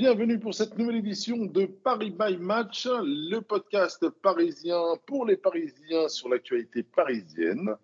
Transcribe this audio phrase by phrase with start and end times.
[0.00, 6.08] bienvenue pour cette nouvelle édition de Paris by Match, le podcast parisien pour les Parisiens
[6.08, 7.74] sur l'actualité parisienne.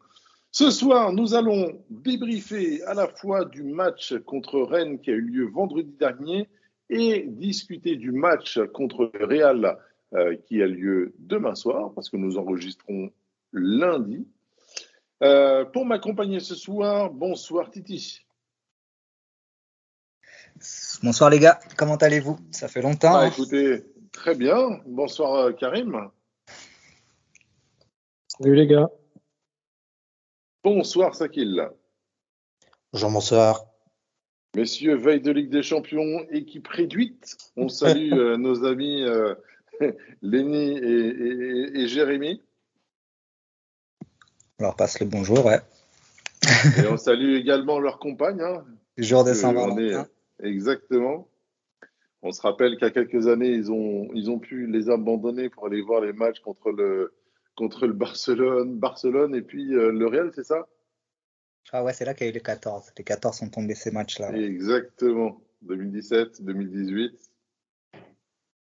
[0.51, 5.21] Ce soir, nous allons débriefer à la fois du match contre Rennes qui a eu
[5.21, 6.49] lieu vendredi dernier
[6.89, 9.77] et discuter du match contre Real
[10.15, 13.11] euh, qui a lieu demain soir, parce que nous enregistrons
[13.53, 14.27] lundi.
[15.23, 18.26] Euh, pour m'accompagner ce soir, bonsoir Titi.
[21.07, 22.37] Bonsoir les gars, comment allez-vous?
[22.51, 23.13] Ça fait longtemps.
[23.13, 24.81] Bah, hein écoutez, très bien.
[24.87, 26.11] Bonsoir euh, Karim.
[28.27, 28.91] Salut les gars.
[30.65, 31.69] Bonsoir Sakil.
[32.93, 33.67] Bonjour, bonsoir.
[34.57, 37.37] Messieurs, veille de Ligue des Champions, équipe réduite.
[37.57, 39.37] On salue euh, nos amis euh,
[40.23, 42.43] Lenny et, et- et Jérémy.
[44.59, 45.61] On leur passe le bonjour, ouais.
[46.83, 48.41] Et on salue également leurs compagnes.
[48.41, 48.65] hein.
[48.99, 50.09] Jour de on Saint-Valentin.
[50.43, 51.29] Exactement.
[52.23, 55.81] On se rappelle qu'à quelques années, ils ont, ils ont pu les abandonner pour aller
[55.83, 57.15] voir les matchs contre le,
[57.55, 60.67] contre le Barcelone, Barcelone et puis euh, le Real, c'est ça?
[61.73, 62.93] Ah ouais, c'est là qu'il y a eu les 14.
[62.97, 64.31] Les 14 sont tombés ces matchs-là.
[64.31, 64.43] ouais.
[64.43, 65.41] Exactement.
[65.63, 67.13] 2017, 2018.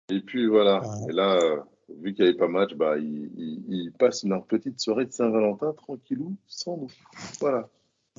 [0.09, 0.81] Et puis voilà.
[0.81, 1.09] Ouais.
[1.09, 4.46] Et là, euh, vu qu'il n'y avait pas match, bah, ils, ils- ils passent leur
[4.46, 6.92] petite soirée de Saint-Valentin tranquillou, sans nous.
[7.40, 7.70] Voilà.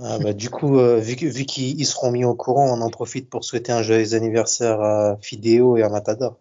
[0.00, 2.80] Ah, bah, du coup, euh, vu, que- vu qu'ils ils seront mis au courant, on
[2.80, 6.38] en profite pour souhaiter un joyeux anniversaire à Fideo et à Matador.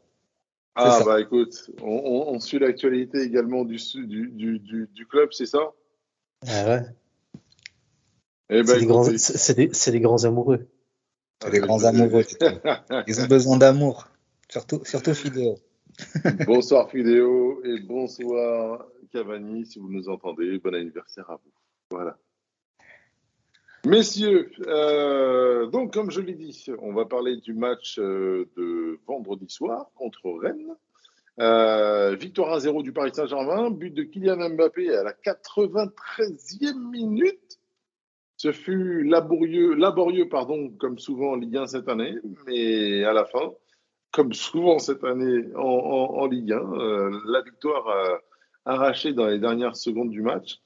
[0.75, 5.29] Ah bah écoute, on, on- on suit l'actualité également du, du, du, du, du club,
[5.31, 5.71] c'est ça?
[6.47, 6.81] Ah ouais.
[8.49, 10.67] Eh ben, C'est des, grands- écoutez, c'est- c'est des- c'est des grands amoureux.
[11.41, 12.23] C'est des grands amoureux.
[13.07, 14.07] Ils ont besoin d'amour.
[14.49, 15.55] Surtout, surtout Fideo.
[16.45, 20.59] bonsoir Fidéo et bonsoir Cavani, si vous nous entendez.
[20.59, 21.51] Bon anniversaire à vous.
[21.89, 22.17] Voilà.
[23.87, 29.49] Messieurs, euh, donc comme je l'ai dit, on va parler du match euh, de vendredi
[29.49, 30.75] soir contre Rennes.
[31.39, 37.59] Euh, victoire 1-0 du Paris Saint-Germain, but de Kylian Mbappé à la 93e minute.
[38.35, 42.15] Ce fut laborieux, laborieux pardon, comme souvent en Ligue 1 cette année,
[42.45, 43.53] mais à la fin,
[44.11, 47.87] comme souvent cette année en, Ligue 1, euh, la victoire
[48.65, 50.59] arrachée dans les dernières secondes du match.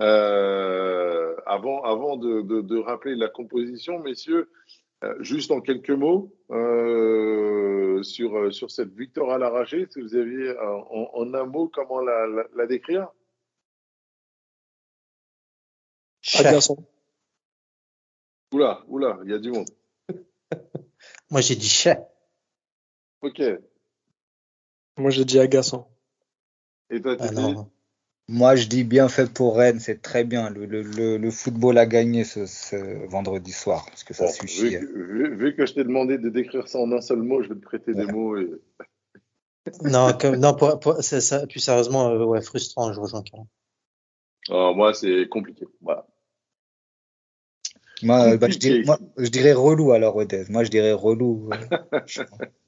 [0.00, 4.50] Euh, avant avant de, de- de rappeler la composition, messieurs,
[5.04, 10.58] euh, juste en quelques mots euh, sur, sur cette victoire à l'arraché, si vous aviez
[10.58, 13.08] en, en un mot comment la, la- la décrire?
[16.36, 16.76] Agaçant.
[18.52, 19.68] Oula, oula, il y a du monde.
[21.30, 21.98] Moi, j'ai dit chef.
[23.22, 23.40] Ok.
[24.96, 25.90] Moi j'ai dit agaçant.
[26.90, 27.70] Et toi, Ah Titi non.
[28.28, 29.80] Moi, je dis bien fait pour Rennes.
[29.80, 30.48] C'est très bien.
[30.50, 33.84] Le, le, le, le football a gagné ce, ce vendredi soir.
[33.86, 34.76] Parce que ça Bon, suffit.
[34.76, 37.42] vu, que, vu- vu que je t'ai demandé de décrire ça en un seul mot,
[37.42, 38.36] je vais te prêter des mots.
[38.38, 38.50] Et...
[39.82, 43.46] Non, comme- non pour- pour- c'est ça, plus sérieusement, euh, ouais, frustrant, je rejoins Karim.
[44.50, 45.66] Ah, moi, c'est compliqué.
[45.80, 46.06] Voilà.
[48.02, 48.68] Moi, euh, bah, je, Compliqué.
[48.70, 50.44] dirais, moi, je dirais relou alors, Odez.
[50.50, 51.50] Moi, je dirais relou.
[51.52, 52.00] euh,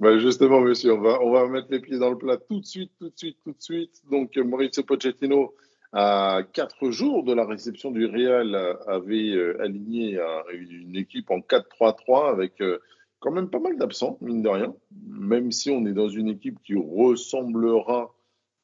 [0.00, 3.10] Bah, justement, monsieur, on va, mettre les pieds dans le plat tout de suite, tout
[3.10, 4.02] de suite, tout de suite.
[4.10, 5.54] Donc, Mauricio Pochettino,
[5.92, 8.54] à quatre jours de la réception du Real,
[8.86, 12.78] avait euh, aligné euh, une équipe en 4-3-3 avec euh,
[13.20, 14.74] quand même pas mal d'absents, mine de rien.
[15.06, 18.14] Même si on est dans une équipe qui ressemblera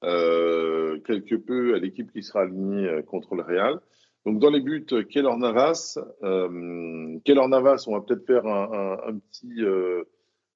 [0.03, 3.81] quelque peu à l'équipe qui sera alignée contre le Real.
[4.27, 5.99] Donc, dans les buts, Keller Navas.
[6.23, 9.63] Euh, Keller Navas, on va peut-être faire un, petit.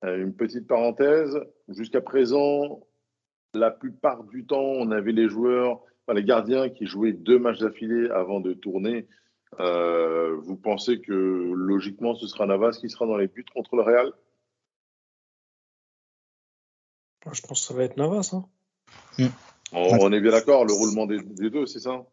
[0.06, 2.86] Une petite parenthèse, jusqu'à présent,
[3.54, 7.60] la plupart du temps, on avait les joueurs, enfin, les gardiens qui jouaient deux matchs
[7.60, 9.06] d'affilée avant de tourner.
[9.60, 13.82] Euh, vous pensez que logiquement, ce sera Navas qui sera dans les buts contre le
[13.82, 14.12] Real?
[17.32, 18.34] Je pense que ça va être Navas.
[18.34, 18.44] Hein.
[19.72, 22.04] on, on est bien d'accord, le roulement des, des deux, c'est ça?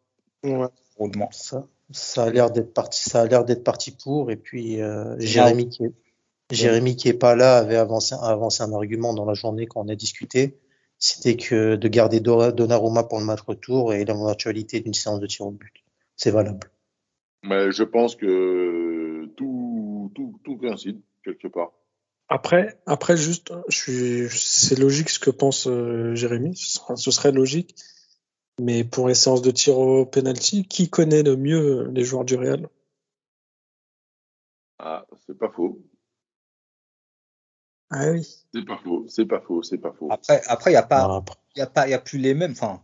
[0.44, 0.68] Ouais.
[0.98, 1.30] Roulement.
[1.32, 4.32] Ça, ça a l'air d'être parti, ça a l'air d'être parti pour.
[4.32, 5.94] Et puis, euh, Jérémy qui est,
[6.56, 9.90] Jérémy qui est pas là avait avancé, avancé un argument dans la journée quand on
[9.90, 10.58] a discuté.
[10.98, 15.48] C'était que de garder Donnarumma pour le match retour et l'éventualité d'une séance de tir
[15.48, 15.74] au but.
[16.16, 16.70] C'est valable.
[17.44, 21.72] Mais je pense que tout, tout, tout coïncide quelque part.
[22.30, 26.56] Après, après juste, c'est logique ce que pense euh, Jérémy.
[26.56, 27.76] Ce sera- ce serait logique.
[28.60, 32.36] Mais pour les séances de tir au penalty, qui connaît le mieux les joueurs du
[32.36, 32.70] Real?
[34.78, 35.82] Ah, c'est pas faux.
[37.92, 38.26] Ah oui.
[38.54, 40.08] C'est pas faux, c'est pas faux, c'est pas faux.
[40.10, 41.24] Après, après, il n'y a pas,
[41.56, 42.82] il y a pas, il y a plus les mêmes, enfin,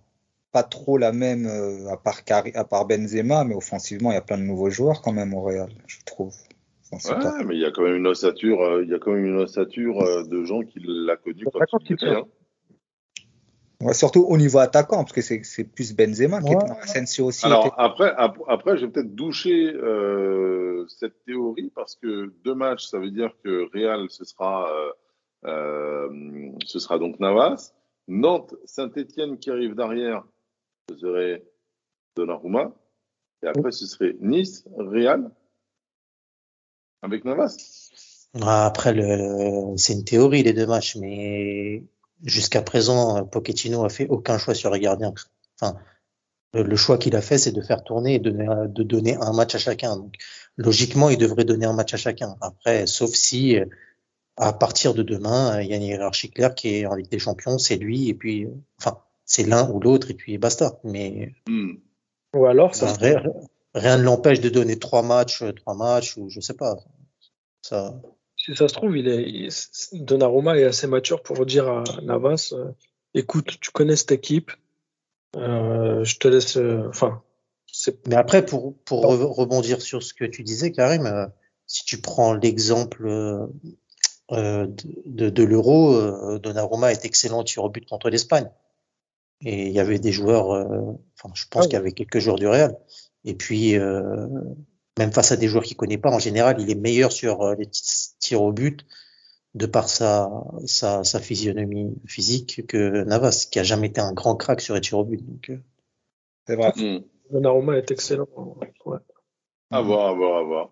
[0.51, 4.17] pas trop la même, euh, à part Cari- à part Benzema, mais offensivement, il y
[4.17, 6.33] a plein de nouveaux joueurs quand même au Real, je trouve.
[6.91, 8.93] Enfin, c'est pas- Ouais, mais il y a quand même une ossature, euh, il y
[8.93, 12.07] a quand même une ossature euh, de gens qui l'a connu quand Attaquant il était.
[12.09, 12.23] Hein.
[13.79, 16.55] Ouais, surtout au niveau attaquant, parce que c'est c'est plus Benzema qui Ouais.
[16.65, 17.45] est Asensio aussi.
[17.45, 22.55] Alors était- après, ap- après, je vais peut-être doucher euh, cette théorie parce que deux
[22.55, 24.91] matchs, ça veut dire que Real, ce sera, euh,
[25.45, 27.73] euh, ce sera donc Navas.
[28.07, 30.23] Nantes, Saint-Étienne qui arrive derrière,
[30.89, 31.43] ce serait
[32.15, 32.71] Donnarumma.
[33.43, 35.29] Et après, ce serait Nice, Real,
[37.03, 37.55] avec Navas.
[38.41, 41.83] Ah, Après, le, c'est une théorie, les deux matchs, mais
[42.23, 45.13] jusqu'à présent, Pochettino a fait aucun choix sur les gardiens.
[45.59, 45.77] Enfin,
[46.53, 49.33] le, choix qu'il a fait, c'est de faire tourner et de, donner- de donner un
[49.33, 49.97] match à chacun.
[49.97, 50.15] Donc,
[50.55, 52.35] logiquement, il devrait donner un match à chacun.
[52.41, 53.65] Après, sauf si, euh,
[54.37, 57.19] à partir de demain, il y a une hiérarchie claire qui est en Ligue des
[57.19, 60.79] Champions, c'est lui, et puis, euh, enfin, c'est l'un ou l'autre, et puis basta.
[60.83, 61.73] Mais Hmm.
[62.35, 63.23] Ou alors, ça rien,
[63.73, 66.77] rien ne l'empêche de donner trois matchs, euh, trois matchs, ou je sais pas.
[67.61, 67.99] Ça,
[68.47, 72.53] Si ça se trouve, il est, il- Donnarumma est assez mature pour dire à Navas,
[72.53, 72.71] euh,
[73.13, 74.51] écoute, tu connais cette équipe,
[75.35, 77.21] euh, je te laisse, euh, enfin,
[78.07, 81.29] Mais après, pour, pour re- rebondir sur ce que tu disais, Karim,
[81.65, 83.05] si tu prends l'exemple
[84.31, 84.69] de,
[85.05, 88.49] de, de l'Euro, Donnarumma est excellent tir au but contre l'Espagne.
[89.41, 91.67] Et il y avait des joueurs, enfin, je pense Ah oui.
[91.67, 92.77] qu'il y avait quelques joueurs du Real.
[93.25, 93.75] Et puis,
[94.97, 97.55] même face à des joueurs qu'il connaît pas, en général, il est meilleur sur euh,
[97.55, 98.85] les ti- tirs au but
[99.55, 100.29] de par sa,
[100.65, 104.81] sa, sa physionomie physique que Navas, qui a jamais été un grand crack sur les
[104.81, 105.25] tirs au but.
[105.25, 105.57] Donc, euh,
[106.47, 106.71] C'est vrai.
[106.75, 107.03] Hmm.
[107.31, 108.27] Donnarumma est excellent.
[108.85, 108.99] Ouais.
[109.69, 110.69] À voir, à voir, à voir.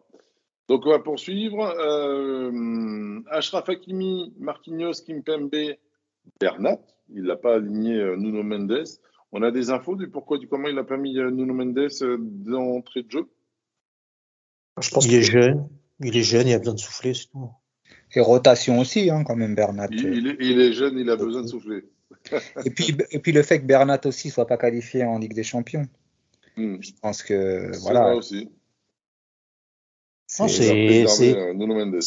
[0.68, 1.62] Donc on va poursuivre.
[1.80, 5.75] Euh, Ashraf Hakimi, Marquinhos, Kimpembe,
[6.39, 6.80] Bernat.
[7.13, 8.83] Il n'a pas aligné euh, Nuno Mendes.
[9.31, 11.89] On a des infos du pourquoi, du comment il n'a pas mis euh, Nuno Mendes
[12.45, 13.28] d'entrée de jeu?
[14.81, 15.68] Je pense il que est jeune,
[16.01, 17.50] il est jeune, il a besoin de souffler, c'est tout.
[18.13, 19.88] Et rotation aussi, hein, quand même, Bernat.
[19.92, 21.83] Il, il est, il est jeune, il a besoin de souffler.
[22.66, 25.44] Et puis, et puis le fait que Bernat aussi soit pas qualifié en Ligue des
[25.44, 25.86] Champions,
[26.57, 26.77] Hmm.
[26.80, 28.16] je pense que C'est voilà.
[28.16, 28.50] aussi.
[30.39, 32.00] Non, c'est- Nuno Mendes,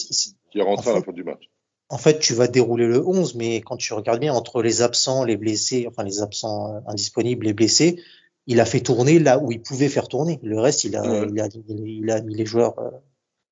[0.50, 1.50] qui est rentré en à la fait- fin du match.
[1.90, 5.24] En fait, tu vas dérouler le 11, mais quand tu regardes bien entre les absents,
[5.24, 8.02] les blessés, enfin les absents euh, indisponibles, les blessés,
[8.48, 10.40] il a fait tourner là où il pouvait faire tourner.
[10.42, 11.28] Le reste, il a, Ouais.
[11.30, 12.76] il a, il a mis les joueurs.
[12.78, 12.90] euh,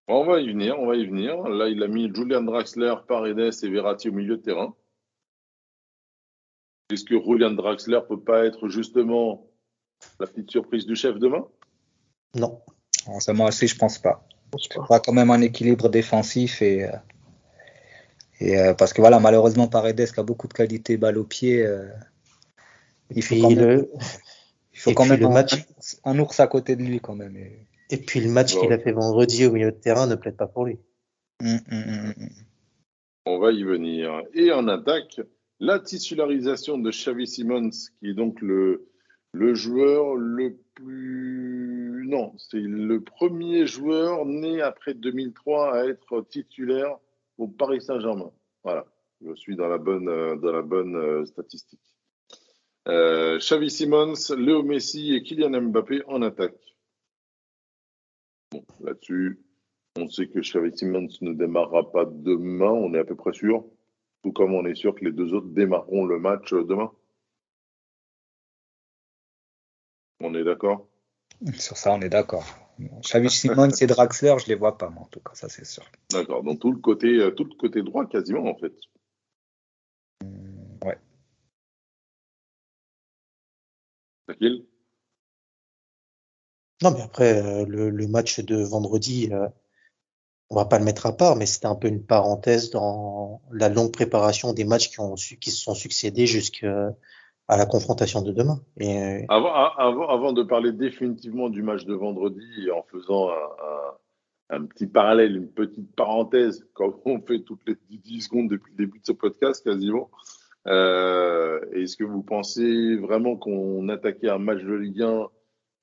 [0.08, 1.36] On va y venir, on va y venir.
[1.48, 4.74] Là, il a mis Julian Draxler, Paredes et Verratti au milieu de terrain.
[6.90, 9.46] Est-ce que Julian Draxler peut pas être justement
[10.20, 11.46] la petite surprise du chef demain?
[12.34, 12.60] Non.
[13.20, 14.26] Ça, moi aussi, je pense pas.
[14.58, 16.92] je faudra quand même un équilibre défensif et, euh,
[18.40, 21.64] et euh, parce que voilà, malheureusement, Paredes qui a beaucoup de qualité balle au pied,
[21.64, 21.88] euh,
[23.14, 24.00] il faut Puis quand même, le, il
[24.86, 25.66] faut et quand puis même le un, match-
[26.04, 27.36] un ours à côté de lui quand même.
[27.36, 28.62] Et- et puis le match Bon.
[28.62, 30.78] qu'il a fait vendredi au milieu de terrain ne plaide pas pour lui.
[31.42, 32.28] Hum, hum, hum.
[33.26, 34.22] On va y venir.
[34.34, 35.20] Et en attaque,
[35.60, 38.88] la titularisation de Xavi Simons, qui est donc le,
[39.32, 42.04] le joueur le plus...
[42.08, 46.96] Non, c'est le premier joueur né après 2003 à être titulaire
[47.38, 48.30] au Paris Saint-Germain.
[48.64, 48.86] Voilà,
[49.24, 51.80] je suis dans la bonne, euh, dans la bonne euh, statistique.
[52.88, 56.54] Euh, Xavi Simons, Léo Messi et Kylian Mbappé en attaque.
[58.52, 59.40] Bon, là-dessus,
[59.98, 63.64] on sait que Xavi Simons ne démarrera pas demain, on est à peu près sûr.
[64.22, 66.92] Tout comme on est sûr que les deux autres démarreront le match euh, demain.
[70.20, 70.86] On est d'accord?
[71.54, 72.44] Sur ça, on est d'accord.
[73.02, 75.84] Xavi Simons et Draxler, je les vois pas, moi, en tout cas, ça c'est sûr.
[76.12, 76.42] D'accord.
[76.42, 78.74] Donc tout le côté, euh, tout le côté droit quasiment en fait.
[84.26, 84.64] Tranquille
[86.82, 89.48] Non, mais après, euh, le, le match de vendredi, euh,
[90.50, 93.68] on va pas le mettre à part, mais c'était un peu une parenthèse dans la
[93.68, 96.94] longue préparation des matchs qui, ont, su- qui se sont succédés jusqu'à
[97.48, 98.60] la confrontation de demain.
[98.78, 103.30] Et euh, Avant, a- avant, avant de parler définitivement du match de vendredi en faisant
[103.30, 108.48] un, un- un petit parallèle, une petite parenthèse, comme on fait toutes les 10 secondes
[108.48, 110.08] depuis le début de ce podcast quasiment,
[110.66, 115.28] euh, est-ce que vous pensez vraiment qu'on attaquait un match de Ligue 1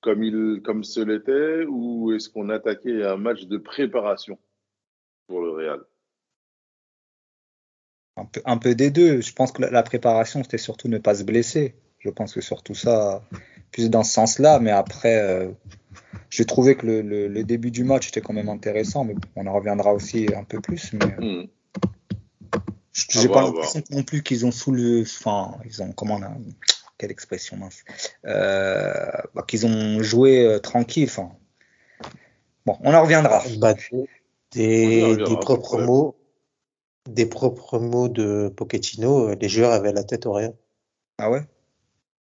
[0.02, 4.38] comme, il, comme ce l'était ou est-ce qu'on attaquait un match de préparation
[5.28, 5.82] pour le Real?
[8.18, 9.22] Un peu, un peu des deux.
[9.22, 11.76] Je pense que la, la préparation, c'était surtout ne pas se blesser.
[12.00, 13.24] Je pense que surtout ça,
[13.72, 14.60] plus dans ce sens-là.
[14.60, 15.52] Mais après, euh,
[16.30, 19.48] J'ai trouvé que le, le, le, début du match était quand même intéressant, mais on
[19.48, 20.94] en reviendra aussi un peu plus.
[20.94, 21.46] Mais Hmm.
[22.94, 26.16] J'ai À pas à l'impression non plus qu'ils ont sous le, enfin, ils ont comment
[26.16, 26.32] on a,
[26.98, 27.84] quelle expression mince,
[28.26, 28.94] euh,
[29.34, 31.10] bah, qu'ils ont joué euh, tranquille.
[31.10, 31.32] Enfin,
[32.66, 33.42] bon, on en reviendra.
[33.58, 33.74] Bah,
[34.52, 35.88] des, reviendra, des propres problème.
[35.88, 36.16] mots,
[37.10, 40.54] des propres mots de Pochettino, euh, les joueurs avaient la tête au Real.
[41.18, 41.42] Ah ouais?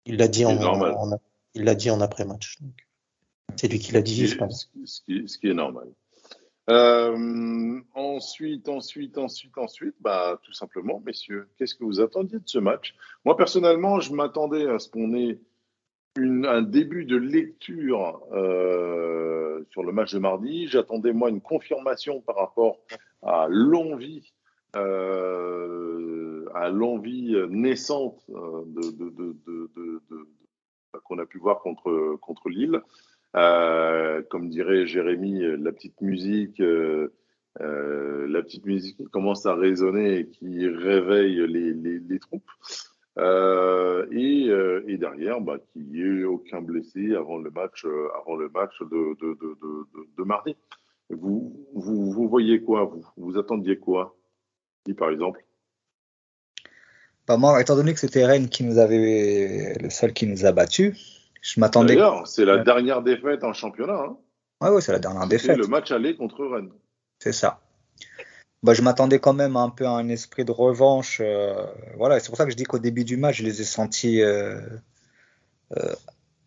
[0.07, 0.95] Il l'a dit C'est en, normal.
[0.97, 1.19] en-
[1.55, 2.59] il l'a dit en après-match.
[3.57, 4.49] C'est lui qui l'a dit, qui, moi.
[4.51, 5.89] ce qui- ce qui est normal.
[6.69, 12.59] Euh, ensuite, ensuite, ensuite, ensuite, bah, tout simplement, messieurs, qu'est-ce que vous attendiez de ce
[12.59, 12.95] match?
[13.25, 15.39] Moi, personnellement, je m'attendais à ce qu'on ait
[16.19, 20.67] un début de lecture euh, sur le match de mardi.
[20.67, 22.79] J'attendais, moi, une confirmation par rapport
[23.23, 24.33] à l'envie,
[24.77, 30.27] euh, à l'envie naissante de-
[31.05, 32.81] qu'on a pu voir contre, contre Lille.
[33.37, 37.11] Euh, comme dirait Jérémy, euh, la petite musique, euh,
[37.59, 42.51] la petite musique qui commence à résonner et qui réveille les, troupes.
[44.11, 50.57] Et, derrière, bah, qu'il n'y ait aucun blessé avant le match, de, mardi.
[51.11, 54.17] Vous, voyez quoi vous, attendiez quoi
[54.97, 55.45] par exemple?
[57.27, 60.53] Bah moi, étant donné que c'était Rennes qui nous avait, le seul qui nous a
[60.53, 61.95] battus, je m'attendais.
[61.95, 63.95] D'ailleurs, c'est la dernière défaite en championnat.
[63.95, 64.17] Hein.
[64.61, 65.57] Ouais, ouais, c'est la dernière défaite.
[65.57, 66.73] le match aller contre Rennes.
[67.21, 67.61] C'est ça.
[68.63, 71.19] Bah, je m'attendais quand même un peu à un esprit de revanche.
[71.21, 73.65] euh, voilà, c'est pour ça que je dis qu'au début du match, je les ai
[73.65, 74.61] sentis euh,
[75.77, 75.95] euh,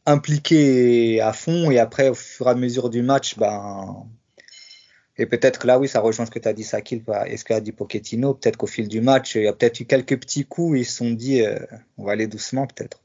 [0.05, 1.71] impliqués à fond.
[1.71, 4.05] Et après, au fur et à mesure du match, ben,
[5.17, 7.45] et peut-être que là, oui, ça rejoint ce que tu as dit, Sakil, et ce
[7.45, 8.33] qu'a dit Pochettino.
[8.33, 10.79] Peut-être qu'au fil du match, il y a peut-être eu quelques petits coups.
[10.79, 11.41] Ils se sont dit,
[11.97, 12.99] on va aller doucement, peut-être.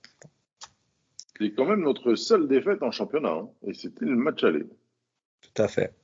[1.40, 3.30] C'est quand même notre seule défaite en championnat.
[3.32, 3.50] hein.
[3.66, 4.64] Et c'était le match aller.
[5.40, 5.94] Tout à fait.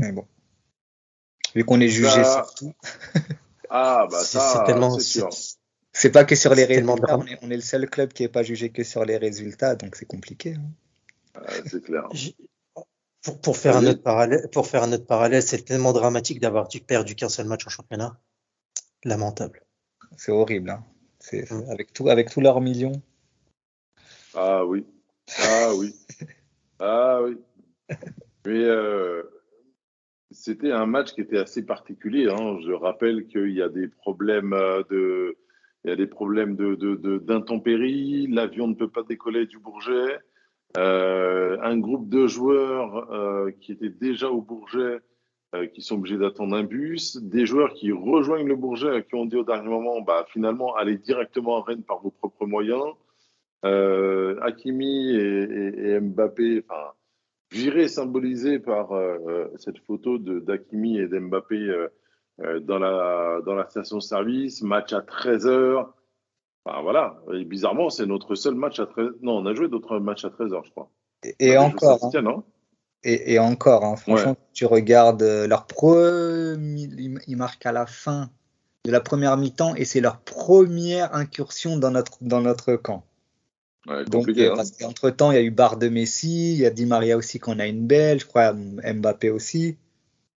[0.00, 0.26] Mais bon.
[1.54, 2.74] Vu qu'on est jugé Ça- sur tout,
[3.70, 5.32] Ah, bah C'est- ça, c'est tellement, c'est sûr.
[5.32, 5.56] c'est-
[5.92, 7.18] c'est pas que sur les résultats.
[7.18, 9.74] On est, on est le seul club qui n'est pas jugé que sur les résultats,
[9.74, 10.54] donc c'est compliqué.
[10.54, 10.70] hein.
[11.36, 12.08] Euh, c'est clair.
[13.22, 16.68] Pour, pour faire un autre parallèle, pour faire un autre parallèle, c'est tellement dramatique d'avoir
[16.68, 18.20] dû- perdu qu'un seul match en championnat.
[19.04, 19.64] Lamentable.
[20.16, 20.70] C'est horrible.
[20.70, 20.84] hein.
[21.32, 21.70] Mm.
[21.70, 23.00] avec tout, avec tous leurs millions.
[24.34, 24.84] Ah oui.
[25.38, 25.94] Ah oui.
[26.78, 27.38] Ah oui.
[28.44, 29.22] Mais euh,
[30.30, 32.28] c'était un match qui était assez particulier.
[32.30, 32.58] hein.
[32.66, 35.38] Je rappelle qu'il y a des problèmes euh, de,
[35.84, 38.26] il y a des problèmes de, de, de- d'intempéries.
[38.26, 40.18] L'avion ne peut pas décoller du Bourget.
[40.76, 44.98] Euh, un groupe de joueurs euh, qui étaient déjà au Bourget,
[45.56, 47.16] euh, qui sont obligés d'attendre un bus.
[47.18, 50.96] Des joueurs qui rejoignent le Bourget, qui ont dit au dernier moment, bah, finalement, allez
[50.96, 52.82] directement à Rennes par vos propres moyens.
[53.64, 56.92] Euh, Hakimi et, et- et Mbappé, enfin,
[57.50, 61.86] viré symbolisé par euh, cette photo d'Hakimi et d'Mbappé
[62.60, 65.86] dans la dans la station-service, match à 13h.
[66.64, 69.98] Enfin, voilà, et bizarrement, c'est notre seul match à 13 Non, on a joué d'autres
[70.00, 70.90] matchs à 13h, je crois.
[71.24, 72.10] Et, et On a joué encore, hein.
[72.38, 72.44] Hein.
[73.04, 76.88] Et, et encore, hein, franchement, tu regardes euh, leur premier,
[77.26, 78.30] ils marquent à la fin
[78.84, 83.04] de la première mi-temps et c'est leur première incursion dans notre, dans notre camp.
[83.86, 84.54] Ouais, Donc, euh, hein.
[84.56, 87.16] parce qu'entre temps, il y a eu Barre de Messi, il y a Di Maria
[87.16, 89.76] aussi qu'on a une belle, je crois, Mbappé aussi.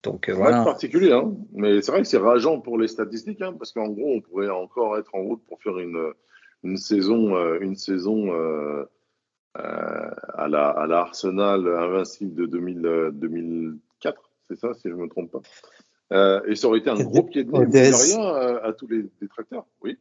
[0.03, 0.65] Donc euh, voilà.
[0.65, 1.35] particulier, hein.
[1.53, 4.49] mais c'est vrai que c'est rageant pour les statistiques, hein, parce qu'en gros, on pourrait
[4.49, 6.13] encore être en route pour faire une,
[6.63, 8.85] une saison, euh, une saison euh,
[9.59, 15.03] à, la, à la Arsenal invincible de 2000, euh, 2004, c'est ça, si je ne
[15.03, 15.43] me trompe pas.
[16.13, 19.05] Euh, et ça aurait été un gros pied de nez, rien, euh, à tous les
[19.21, 19.67] détracteurs.
[19.83, 19.99] Oui.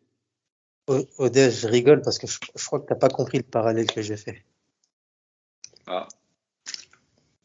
[1.17, 4.01] Odès, je rigole parce que je, je crois que t'as pas compris le parallèle que
[4.01, 4.45] j'ai fait.
[5.85, 6.07] Ah,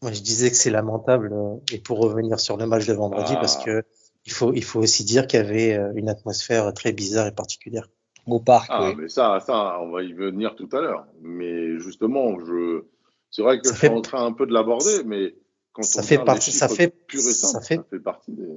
[0.00, 3.32] Moi, je disais que c'est lamentable, euh, et pour revenir sur le match de vendredi,
[3.36, 3.40] Ah.
[3.40, 3.84] parce que
[4.24, 7.32] il faut, il faut aussi dire qu'il y avait euh, une atmosphère très bizarre et
[7.32, 7.88] particulière.
[8.26, 8.94] Au parc, ah oui.
[8.96, 11.06] mais ça, ça, on va y venir tout à l'heure.
[11.22, 12.84] Mais justement, je,
[13.30, 15.34] c'est vrai que Ça je suis en train un peu de l'aborder, mais
[15.72, 18.48] quand Ça on fait partie- ça fait- purs et ça fait- ça fait partie des.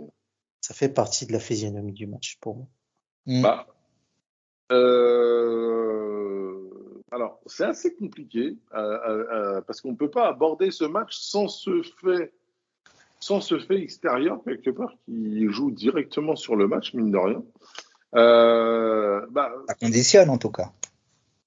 [0.62, 2.68] Ça fait partie de la physionomie du match pour moi.
[3.26, 3.42] Mm.
[3.42, 3.68] Bah,
[4.72, 6.70] euh,
[7.12, 8.78] alors, c'est assez compliqué euh,
[9.32, 12.34] euh, parce qu'on ne peut pas aborder ce match sans ce fait,
[13.20, 17.44] sans ce fait extérieur quelque part qui joue directement sur le match, mine de rien.
[18.16, 20.72] Euh, bah, Ça conditionne en tout cas.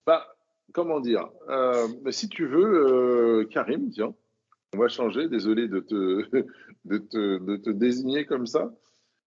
[0.07, 0.27] bah,
[0.73, 4.15] comment dire euh, mais Si tu veux, euh, Karim, tiens,
[4.75, 5.29] on va changer.
[5.29, 5.95] Désolé de te,
[6.85, 8.71] de te, de te désigner comme ça.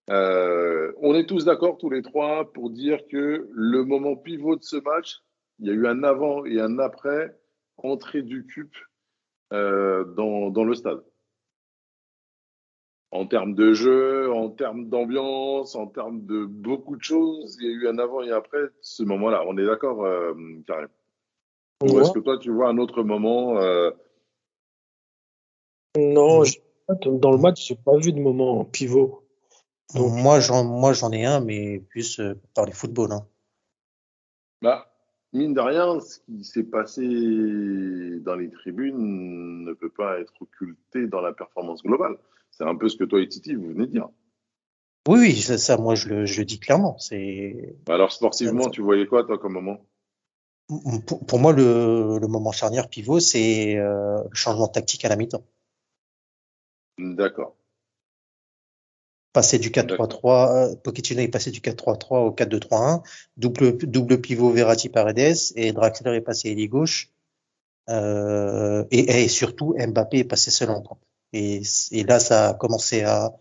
[0.10, 4.63] Euh, on est tous d'accord, tous les trois, pour dire que le moment pivot de
[4.63, 5.21] ce match,
[5.60, 7.38] il y a eu un avant et un après
[7.77, 8.71] entrée du CUP
[9.53, 11.01] euh, dans, dans le stade.
[13.13, 17.69] En termes de jeu, en termes d'ambiance, en termes de beaucoup de choses, il y
[17.69, 19.43] a eu un avant et après ce moment-là.
[19.47, 20.33] On est d'accord, euh,
[20.65, 20.87] Karim?
[21.83, 23.91] Ou est-ce que toi, tu vois un autre moment euh,
[25.97, 26.59] Non, je-
[27.09, 29.23] dans le match, j'ai pas vu de moment pivot.
[29.95, 33.11] Donc- Moi, j'en, moi, j'en ai un, mais plus euh, pour parler football.
[33.11, 33.25] Hein.
[34.61, 34.87] bah,
[35.33, 37.01] Mine de rien, ce qui s'est passé
[38.19, 42.17] dans les tribunes ne peut pas être occulté dans la performance globale.
[42.61, 44.07] C'est un peu ce que toi et Titi, vous venez de dire.
[45.07, 46.95] Oui, oui, ça, ça, moi, je le, je le dis clairement.
[46.99, 49.83] C'est Alors, sportivement, tu voyais quoi, toi, comme moment?
[51.07, 55.09] Pour, pour moi le, le moment charnière pivot, c'est euh, le changement de tactique à
[55.09, 55.43] la mi-temps.
[56.99, 57.55] D'accord.
[59.33, 63.01] Passer du 4-3-3, euh, Pochettino est passé du 4-3-3 au 4-2-3-1,
[63.37, 67.09] double, double pivot Verratti Paredes et Draxler est passé ailier gauche.
[67.89, 71.01] Euh, et, et surtout Mbappé est passé seul en pointe.
[71.33, 71.61] Et,
[71.91, 73.33] et là, ça a commencé à,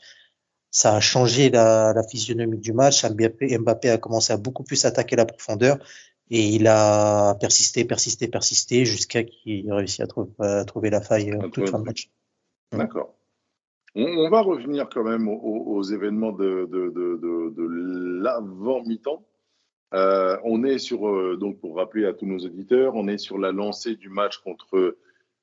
[0.70, 3.04] ça a changé la, la physionomie du match.
[3.04, 5.78] Mbappé, Mbappé a commencé à beaucoup plus attaquer la profondeur
[6.30, 11.32] et il a persisté, persisté, persisté jusqu'à qu'il réussisse à, trou- à trouver la faille
[11.32, 12.10] À toute trouver fin de match.
[12.72, 13.16] D'accord.
[13.96, 18.84] On, on va revenir quand même aux, aux événements de, de, de, de, de l'avant
[18.84, 19.24] mi-temps.
[19.92, 23.36] Euh, on est sur, euh, donc pour rappeler à tous nos auditeurs, on est sur
[23.38, 24.96] la lancée du match contre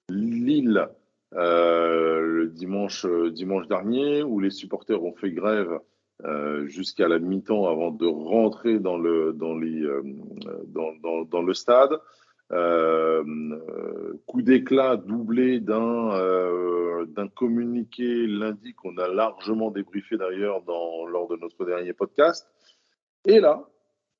[0.08, 0.88] Lille
[1.34, 5.80] le dimanche, euh, dimanche dernier, où les supporters ont fait grève
[6.26, 10.04] euh, jusqu'à la mi-temps avant de rentrer dans le, euh,
[11.42, 12.00] le stade.
[12.54, 17.06] Euh, euh, coup d'éclat doublé d'un euh,
[17.36, 22.48] communiqué lundi qu'on a largement débriefé d'ailleurs lors de notre dernier podcast.
[23.26, 23.68] Et là,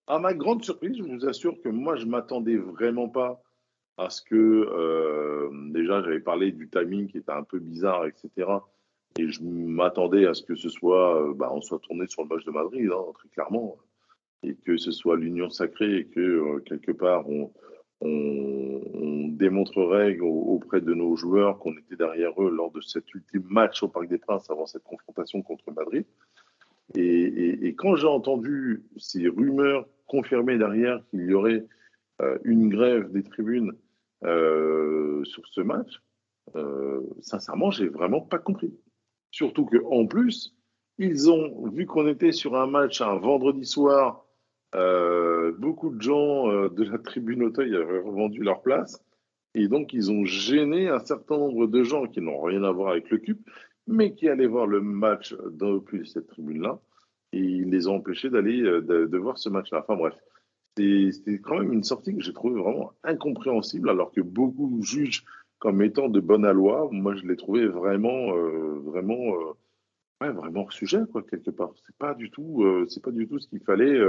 [0.08, 3.42] à ma grande surprise, je vous assure que moi je m'attendais vraiment pas
[3.98, 8.48] à ce que euh, déjà j'avais parlé du timing qui était un peu bizarre, etc.
[9.18, 12.30] Et je m'attendais à ce que ce soit, euh, bah, on soit tourné sur le
[12.30, 13.78] match de Madrid, hein, très clairement,
[14.44, 17.52] et que ce soit l'union sacrée et que euh, quelque part on,
[18.02, 23.12] on, on démontrerait au- auprès de nos joueurs qu'on était derrière eux lors de cet
[23.16, 26.06] ultime match au Parc des Princes avant cette confrontation contre Madrid.
[26.96, 31.66] Et, quand j'ai entendu ces rumeurs confirmées derrière qu'il y aurait
[32.46, 33.74] une grève des tribunes
[34.24, 36.02] euh, sur ce match,
[36.56, 38.74] euh, sincèrement, j'ai vraiment pas compris.
[39.32, 40.56] Surtout que en plus,
[40.98, 44.26] ils ont vu qu'on était sur un match un vendredi soir.
[44.76, 49.02] euh, beaucoup de gens de la tribune Auteuil avaient revendu leur place
[49.56, 52.92] et donc ils ont gêné un certain nombre de gens qui n'ont rien à voir
[52.92, 53.40] avec le CUP,
[53.88, 56.80] mais qui allaient voir le match depuis cette tribune-là
[57.32, 59.80] et ils les ont empêchés d'aller de, voir ce match-là.
[59.80, 60.16] Enfin bref,
[60.78, 65.24] c'était quand même une sortie que j'ai trouvée vraiment incompréhensible, alors que beaucoup jugent
[65.60, 66.88] comme étant de bonne loi.
[66.92, 69.36] Moi, je l'ai trouvé vraiment, euh, vraiment,
[70.22, 71.72] euh, vraiment sujet, quoi, quelque part.
[71.86, 74.00] C'est pas du tout, euh, c'est pas du tout ce qu'il fallait,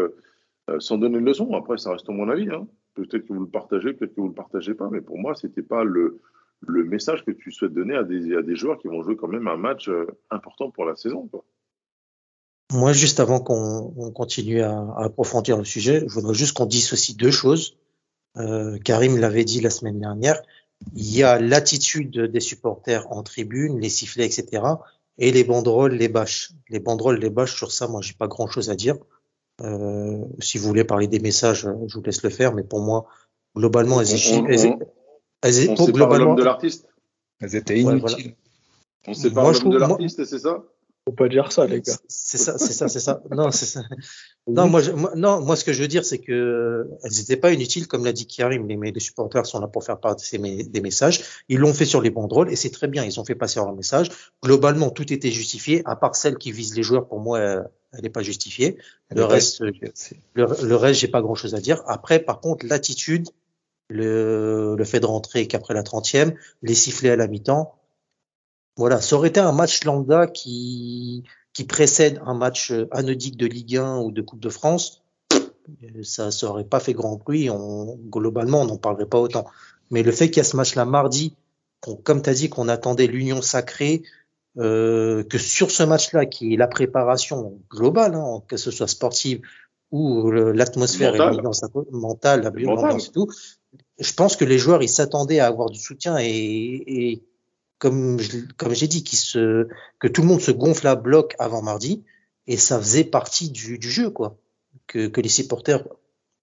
[0.78, 1.54] sans donner une leçon.
[1.54, 2.50] Après, ça reste mon avis.
[2.50, 2.66] Hein.
[2.94, 5.62] Peut-être que vous le partagez, peut-être que vous le partagez pas, mais pour moi, c'était
[5.62, 6.20] pas le,
[6.66, 9.56] message que tu souhaites donner à des, à joueurs qui vont jouer quand même un
[9.56, 9.90] match
[10.30, 11.30] important pour la saison.
[12.72, 16.66] Moi, juste avant qu'on on continue à, à approfondir le sujet, je voudrais juste qu'on
[16.66, 17.76] dise aussi deux choses.
[18.36, 20.40] Euh, Karim l'avait dit la semaine dernière.
[20.94, 24.62] Il y a l'attitude des supporters en tribune, les sifflets, etc.
[25.16, 26.52] Et les banderoles, les bâches.
[26.68, 28.96] Les banderoles, les bâches, sur ça, moi, j'ai pas grand chose à dire.
[29.62, 32.54] Euh, si vous voulez parler des messages, je vous laisse le faire.
[32.54, 33.06] Mais pour moi,
[33.56, 34.78] globalement, elles, On- on- elles- on-
[35.42, 36.86] elles- On globalement, de l'artiste.
[37.40, 38.00] Elles étaient Ouais, inutiles.
[38.00, 38.16] voilà.
[39.08, 40.62] On sépare Moi, je l'homme trouve- de l'artiste, c'est ça?
[41.08, 41.96] Faut pas dire ça, les gars.
[42.06, 43.22] C'est ça, c'est ça, c'est ça.
[43.30, 43.82] Non, c'est ça.
[44.46, 47.12] Non, moi, je- moi, non, moi, ce que je veux dire, c'est que euh, elles
[47.12, 48.66] n'étaient pas inutiles, comme l'a dit Karim.
[48.66, 51.22] Les, mais les supporters sont là pour faire passer des messages.
[51.48, 53.04] Ils l'ont fait sur les banderoles et c'est très bien.
[53.04, 54.08] Ils ont fait passer leur message.
[54.42, 57.08] Globalement, tout était justifié, à part celle qui vise les joueurs.
[57.08, 58.76] Pour moi, euh, elle n'est pas justifiée.
[59.16, 59.60] Le reste,
[60.34, 61.82] le, le reste, j'ai pas grand chose à dire.
[61.86, 63.28] Après, par contre, l'attitude,
[63.90, 67.74] le, le fait de rentrer qu'après la 30e, les sifflets à la mi-temps.
[68.78, 73.46] Voilà, ça aurait été un match lambda qui, qui précède un match euh, anodique de
[73.46, 75.02] Ligue 1 ou de Coupe de France.
[75.34, 77.50] Euh, Ça, ça aurait pas fait grand bruit.
[77.50, 79.46] On, globalement, on n'en parlerait pas autant.
[79.90, 81.34] Mais le fait qu'il y a ce match-là mardi,
[82.04, 84.04] comme tu as dit, qu'on attendait l'union sacrée,
[84.58, 89.40] euh, que sur ce match-là, qui est la préparation globale, hein, que ce soit sportive
[89.90, 91.18] ou l'atmosphère et
[91.90, 92.42] Mentale.
[92.42, 93.26] la l'ambiance et tout,
[93.98, 97.22] je pense que les joueurs ils s'attendaient à avoir du soutien et, et
[97.78, 101.34] comme je- comme j'ai dit, qu'ils se, que tout le monde se gonfle à bloc
[101.38, 102.04] avant mardi
[102.46, 104.36] et ça faisait partie du, du jeu quoi,
[104.86, 105.84] que, que les supporters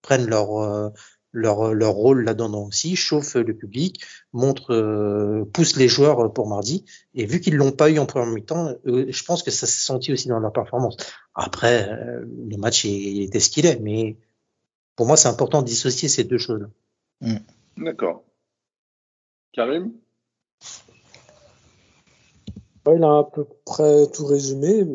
[0.02, 0.90] prennent leur euh,
[1.38, 6.86] leur, leur rôle là-dedans aussi, chauffe le public, montre, euh, pousse les joueurs pour mardi.
[7.14, 9.84] Et vu qu'ils l'ont pas eu en première mi-temps, euh, je pense que ça s'est
[9.86, 10.96] senti aussi dans leur performance.
[11.34, 14.16] Après, euh, le match était ce qu'il est, mais
[14.96, 16.68] pour moi, c'est important de dissocier ces deux choses-là.
[17.20, 17.84] Mm.
[17.84, 18.24] D'accord.
[19.52, 19.92] Karim?
[22.94, 24.86] Il a à peu près tout résumé.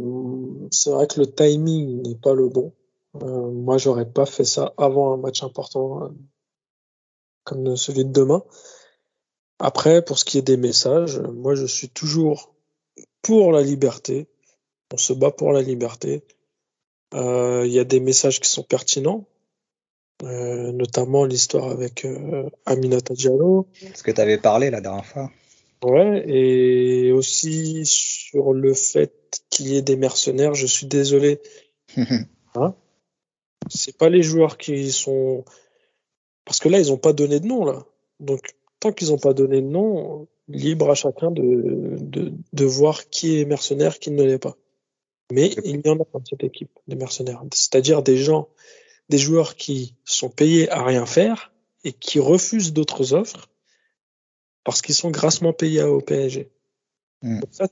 [0.71, 2.73] C'est vrai que le timing n'est pas le bon.
[3.17, 6.09] Euh, moi, j'aurais pas fait ça avant un match important euh,
[7.45, 8.45] comme celui de demain.
[9.59, 12.55] Après, pour ce qui est des messages, moi, je suis toujours
[13.23, 14.29] pour la liberté.
[14.95, 16.23] On se bat pour la liberté.
[17.15, 19.27] Euh, il y a des messages qui sont pertinents,
[20.23, 22.07] notamment l'histoire avec
[22.67, 23.67] Aminata Diallo.
[23.95, 25.31] Ce que tu avais parlé la dernière fois.
[25.83, 30.55] Ouais, et aussi sur le fait qu'il y ait des mercenaires.
[30.55, 31.41] Je suis désolé.
[32.55, 32.75] hein?
[33.69, 35.45] C'est pas les joueurs qui sont
[36.45, 37.85] parce que là ils ont pas donné de nom là.
[38.19, 43.09] Donc tant qu'ils ont pas donné de nom, libre à chacun de, de, de voir
[43.09, 44.57] qui est mercenaire, qui ne l'est pas.
[45.33, 48.49] Mais il y en a dans cette équipe des mercenaires, c'est-à-dire des gens,
[49.09, 51.53] des joueurs qui sont payés à rien faire
[51.85, 53.50] et qui refusent d'autres offres
[54.65, 56.51] parce qu'ils sont grassement payés au PSG.
[57.23, 57.41] Hmm.
[57.51, 57.67] ça,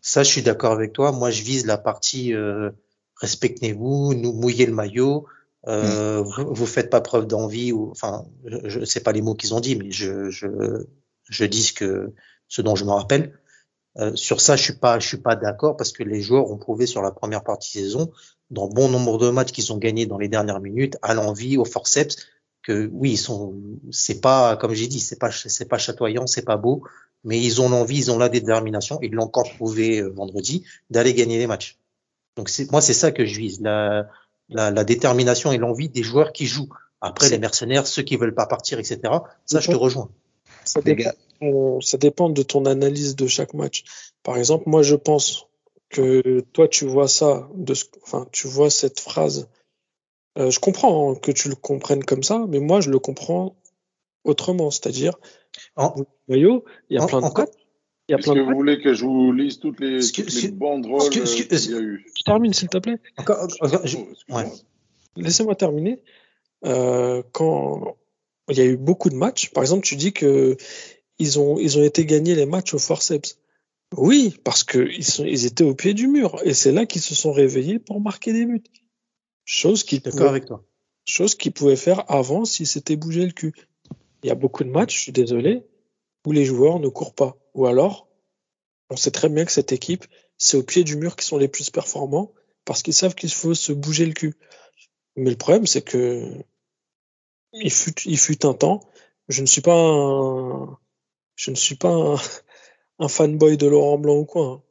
[0.00, 1.10] ça, je suis d'accord avec toi.
[1.10, 2.70] Moi, je vise la partie euh,
[3.22, 5.26] respectez-vous, nous mouillez le maillot,
[5.68, 6.42] euh, mm.
[6.50, 9.76] vous, faites pas preuve d'envie ou enfin, je, sais pas les mots qu'ils ont dit,
[9.76, 10.48] mais je, je,
[11.28, 12.12] je dis ce que
[12.48, 13.38] ce dont je me rappelle.
[13.98, 16.58] Euh, sur ça, je suis pas, je suis pas d'accord parce que les joueurs ont
[16.58, 18.10] prouvé sur la première partie de saison,
[18.50, 21.64] dans bon nombre de matchs qu'ils ont gagnés dans les dernières minutes, à l'envie, au
[21.64, 22.16] forceps,
[22.62, 23.54] que oui, ils sont,
[23.90, 26.84] c'est pas, comme j'ai dit, c'est pas, c'est pas chatoyant, c'est pas beau,
[27.24, 31.14] mais ils ont l'envie, ils ont la détermination, ils l'ont encore prouvé euh, vendredi, d'aller
[31.14, 31.78] gagner les matchs.
[32.36, 34.08] Donc moi c'est ça que je vise, la,
[34.48, 36.70] la, la détermination et l'envie des joueurs qui jouent.
[37.00, 39.00] Après les mercenaires, ceux qui veulent pas partir, etc.
[39.44, 40.08] Ça je te rejoins.
[40.64, 41.10] Ça dépend,
[41.42, 43.82] euh, ça dépend de ton analyse de chaque match.
[44.22, 45.48] Par exemple, moi je pense
[45.90, 49.48] que toi tu vois ça, de, enfin tu vois cette phrase.
[50.38, 53.56] Euh, je comprends que tu le comprennes comme ça, mais moi je le comprends
[54.24, 55.14] autrement, c'est-à-dire
[55.76, 55.94] en
[56.28, 57.46] maillot, il y a plein de encore,
[58.08, 61.74] est-ce que vous voulez que je vous lise toutes les, toutes les banderoles qu'il y
[61.74, 62.98] a eu Je termine, s'il te plaît.
[65.16, 66.02] Laissez-moi terminer.
[66.64, 67.96] Euh, quand
[68.48, 70.56] il y a eu beaucoup de matchs, par exemple, tu dis que
[71.18, 73.38] ils ont, ils ont été gagnés les matchs au forceps.
[73.96, 76.40] Oui, parce qu'ils ils étaient au pied du mur.
[76.44, 78.62] Et c'est là qu'ils se sont réveillés pour marquer des buts.
[79.52, 79.84] Chose
[80.28, 80.64] avec toi.
[81.04, 83.52] Chose qu'ils pouvaient faire avant si c'était bouger le cul.
[84.22, 85.62] Il y a beaucoup de matchs, je suis désolé,
[86.26, 87.36] où les joueurs ne courent pas.
[87.52, 88.08] Ou alors,
[88.88, 90.06] on sait très bien que cette équipe,
[90.38, 92.32] c'est au pied du mur qu'ils sont les plus performants
[92.64, 94.34] parce qu'ils savent qu'il faut se bouger le cul.
[95.16, 96.32] Mais le problème, c'est que
[97.52, 98.80] il fut, il fut un temps.
[99.28, 100.78] Je ne suis pas un,
[101.36, 102.16] je ne suis pas
[102.98, 104.62] un, fanboy de Laurent Blanc ou quoi, hein,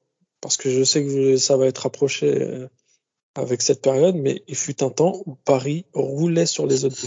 [0.41, 2.67] parce que je sais que ça va être approché euh,
[3.35, 6.97] avec cette période, mais il fut un temps où Paris roulait sur les autres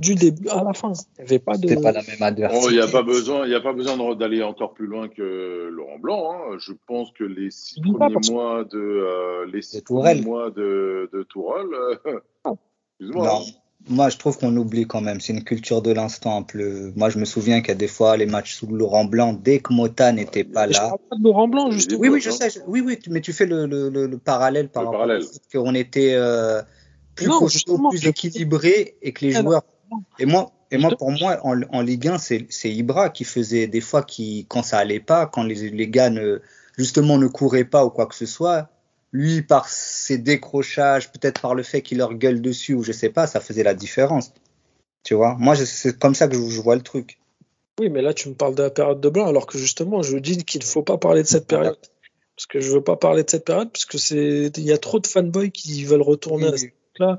[0.00, 0.92] du début à la fin.
[0.92, 1.74] Il n'y avait pas de.
[1.80, 2.64] pas la même adversité.
[2.66, 5.08] Oh, il n'y a pas besoin, il y a pas besoin d'aller encore plus loin
[5.08, 6.32] que Laurent Blanc.
[6.32, 6.56] Hein.
[6.58, 11.22] Je pense que les six premiers mois de euh, les six premiers mois de, de
[11.24, 11.66] Tourelle.
[11.72, 12.20] Euh,
[13.00, 13.42] excuse-moi.
[13.88, 15.20] Moi, je trouve qu'on oublie quand même.
[15.20, 16.46] C'est une culture de l'instant.
[16.96, 19.60] Moi, je me souviens qu'il y a des fois les matchs sous Laurent Blanc, dès
[19.60, 20.72] que Mota n'était pas là.
[20.72, 22.00] Je parle pas de Laurent Blanc, justement.
[22.00, 22.50] Oui, oui, je sais.
[22.66, 25.18] Oui, oui, mais tu fais le, le, le, parallèle par rapport à
[25.52, 26.62] qu'on était euh,
[27.14, 27.28] plus
[27.90, 29.64] plus équilibré et que les joueurs
[30.18, 33.80] et moi, et moi, pour moi, en, en Ligue 1, c'est Ibra qui faisait des
[33.80, 36.40] fois qui, quand ça allait pas, quand les, les gars ne,
[36.76, 38.68] justement ne couraient pas ou quoi que ce soit,
[39.12, 43.10] lui, par ses décrochages, peut-être par le fait qu'il leur gueule dessus ou je sais
[43.10, 44.32] pas, ça faisait la différence.
[45.02, 47.18] Tu vois, moi, c'est comme ça que je, je, vois le truc.
[47.80, 50.18] Oui, mais là, tu me parles de la période de blanc, alors que justement, je
[50.18, 51.78] dis qu'il ne faut pas parler de cette période.
[52.36, 54.78] Parce que je veux pas parler de cette période, parce que c'est, il y a
[54.78, 56.66] trop de fanboys qui veulent retourner à ce
[56.98, 57.18] là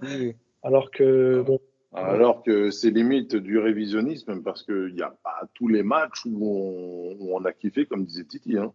[0.63, 1.59] alors que, bon,
[1.93, 7.17] alors que c'est limite du révisionnisme parce qu'il n'y a pas tous les matchs où
[7.19, 8.57] on, a kiffé, comme disait Titi.
[8.57, 8.71] Hein.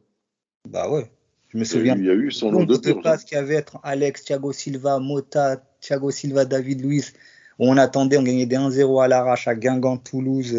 [0.68, 1.10] Bah ouais.
[1.56, 1.96] Je me souviens.
[1.96, 4.98] Il y a eu son nom de passe qu'il y avait entre Alex, Thiago Silva,
[4.98, 7.14] Mota, Thiago Silva, David Luiz,
[7.58, 10.54] on attendait, on gagnait des 1-0 à l'arrache à Guingamp, Toulouse.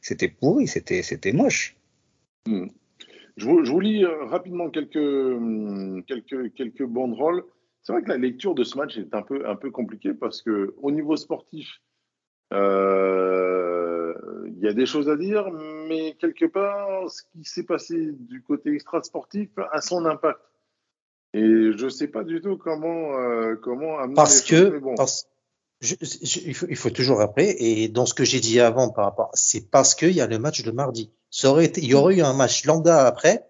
[0.00, 1.76] C'était pourri, c'était, c'était moche.
[2.48, 2.66] Hmm.
[3.36, 7.44] Je, vous, je, vous, lis euh, rapidement quelques, hmm, quelques, quelques banderoles.
[7.82, 10.42] C'est vrai que la lecture de ce match est un peu, un peu compliquée parce
[10.42, 11.80] que au niveau sportif,
[12.52, 14.14] euh,
[14.48, 15.48] il y a des choses à dire,
[15.88, 20.40] mais quelque part, ce qui s'est passé du côté extra-sportif a son impact.
[21.34, 24.80] Et je ne sais pas du tout comment, euh, comment amener parce que,
[25.80, 29.30] il, faut, il, faut, toujours rappeler, et dans ce que j'ai dit avant par rapport,
[29.34, 31.12] c'est parce qu'il y a le match de mardi.
[31.30, 33.48] Ça aurait été, il y aurait eu un match lambda après,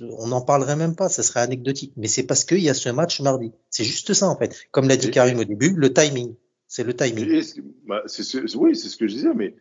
[0.00, 1.92] on n'en parlerait même pas, ça serait anecdotique.
[1.96, 3.52] Mais c'est parce qu'il y a ce match mardi.
[3.70, 4.56] C'est juste ça en fait.
[4.70, 6.34] Comme l'a dit Karim au début, le timing.
[6.68, 7.42] C'est le timing.
[7.86, 8.02] Bah,
[8.54, 9.54] oui, c'est ce que je disais, mais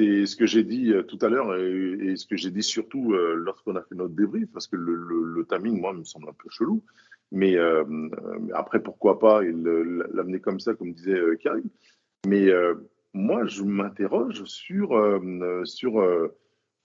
[0.00, 3.12] c'est ce que j'ai dit euh, tout à l'heure et, ce que j'ai dit surtout
[3.12, 6.48] euh, lorsqu'on a fait notre débrief, parce que le, timing, moi, me semble un peu
[6.48, 6.82] chelou.
[7.32, 7.84] Mais euh,
[8.54, 11.68] après, pourquoi pas l'amener comme ça, comme disait Karim.
[12.26, 12.48] Mais
[13.14, 14.90] moi, je m'interroge sur,
[15.64, 16.00] sur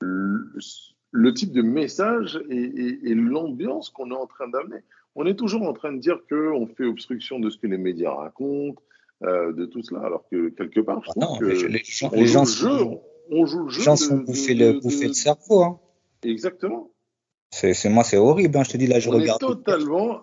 [0.02, 4.82] le, type de message et, et l'ambiance qu'on est en train d'amener.
[5.16, 8.14] On est toujours en train de dire qu'on fait obstruction de ce que les médias
[8.14, 8.82] racontent,
[9.24, 10.02] euh, de tout cela.
[10.02, 12.86] Alors que quelque part, je trouve que les, gens, on, joue le jeu,
[13.30, 13.80] on joue le jeu.
[13.80, 15.64] Les gens sont bouffés le, le cerveau.
[15.64, 15.80] Hein.
[16.24, 16.92] Exactement.
[17.52, 18.58] C'est moi, c'est horrible.
[18.58, 19.42] Hein, je te dis là, je on regarde.
[19.42, 20.22] Est totalement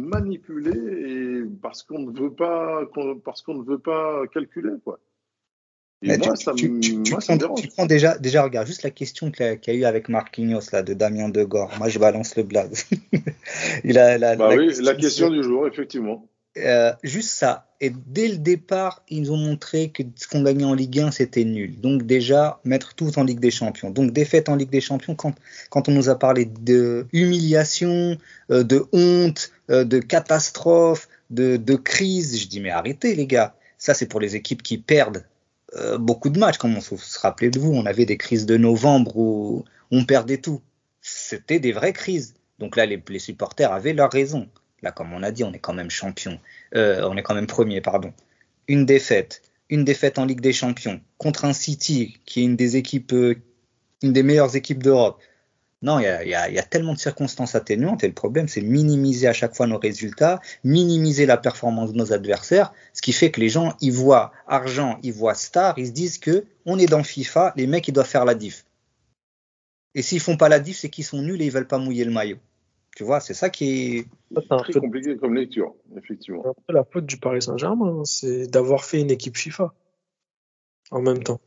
[0.00, 2.82] manipulé et parce qu'on ne veut pas,
[3.24, 4.98] parce qu'on ne veut pas calculer quoi.
[6.02, 8.82] Et moi, tu, ça tu, tu, moi, ça prends, tu, prends, déjà, déjà, regarde, juste
[8.82, 11.72] la question qu'il y, a eu avec Marquinhos, là, de Damien Degore.
[11.78, 12.74] Moi, je balance le blague.
[13.84, 16.28] Il a, la, bah la, oui, question, la question du jour, effectivement.
[16.56, 17.66] Euh, juste ça.
[17.80, 21.44] Et dès le départ, ils ont montré que ce qu'on gagnait en Ligue 1, c'était
[21.44, 21.80] nul.
[21.80, 23.90] Donc déjà, mettre tout en Ligue des Champions.
[23.90, 28.16] Donc défaite en Ligue des Champions, quand, on nous a parlé de humiliation,
[28.50, 33.56] euh, de honte, euh, de catastrophe, de, crise, je dis mais arrêtez les gars.
[33.76, 35.24] Ça c'est pour les équipes qui perdent
[35.98, 36.58] beaucoup de matchs.
[36.58, 40.04] Comme on se, se rappelait de vous, on avait des crises de novembre où on
[40.04, 40.60] perdait tout.
[41.00, 42.34] C'était des vraies crises.
[42.60, 44.48] Donc là, les, les supporters avaient leur raison.
[44.84, 46.38] Là, comme on a dit, on est quand même champion.
[46.74, 48.12] Euh, on est quand même premier, pardon.
[48.68, 49.40] Une défaite.
[49.70, 53.34] Une défaite en Ligue des Champions contre un City qui est une des équipes, euh,
[54.02, 55.22] une des meilleures équipes d'Europe.
[55.80, 59.54] Non, il y a, tellement de circonstances atténuantes et le problème, c'est minimiser à chaque
[59.54, 63.74] fois nos résultats, minimiser la performance de nos adversaires, ce qui fait que les gens,
[63.82, 67.66] ils voient argent, ils voient star, ils se disent que on est dans FIFA, les
[67.66, 68.64] mecs, ils doivent faire la diff.
[69.94, 72.04] Et s'ils font pas la diff, c'est qu'ils sont nuls et ils veulent pas mouiller
[72.04, 72.38] le maillot.
[72.96, 74.06] Tu vois, c'est ça qui est.
[74.48, 76.46] Très compliqué comme lecture, effectivement.
[76.46, 79.72] Un peu la faute du Paris Saint-Germain, hein, c'est d'avoir fait une équipe FIFA
[80.90, 81.40] en même temps.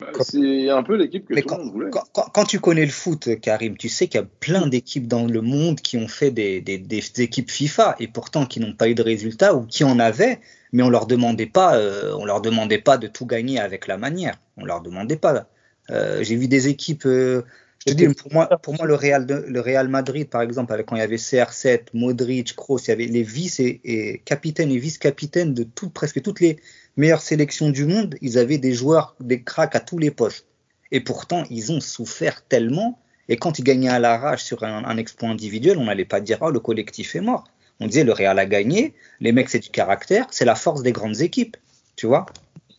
[0.00, 1.90] Bah, c'est un peu l'équipe que tout le monde voulait.
[1.90, 5.40] Quand, tu connais le foot, Karim, tu sais qu'il y a plein d'équipes dans le
[5.40, 8.94] monde qui ont fait des, des, des, équipes FIFA et pourtant qui n'ont pas eu
[8.94, 10.40] de résultats ou qui en avaient,
[10.72, 13.96] mais on leur demandait pas, euh, on leur demandait pas de tout gagner avec la
[13.96, 14.38] manière.
[14.56, 15.48] On leur demandait pas.
[15.90, 17.06] Euh, J'ai vu des équipes.
[17.06, 17.42] Euh,
[17.88, 21.00] je dis, pour moi, pour moi le, Real le Real Madrid, par exemple, quand il
[21.00, 25.62] y avait CR7, Modric, Kroos, il y avait les vice et, capitaines et vice-capitaines de
[25.64, 26.58] tout, presque toutes les
[26.96, 28.16] meilleures sélections du monde.
[28.20, 30.46] Ils avaient des joueurs, des cracks à tous les postes.
[30.90, 32.98] Et pourtant, ils ont souffert tellement.
[33.28, 36.50] Et quand ils gagnaient à l'arrache sur un, exploit individuel, on n'allait pas dire oh,
[36.50, 37.44] le collectif est mort.
[37.80, 40.92] On disait le Real a gagné, les mecs c'est du caractère, c'est la force des
[40.92, 41.56] grandes équipes.
[41.94, 42.26] Tu vois?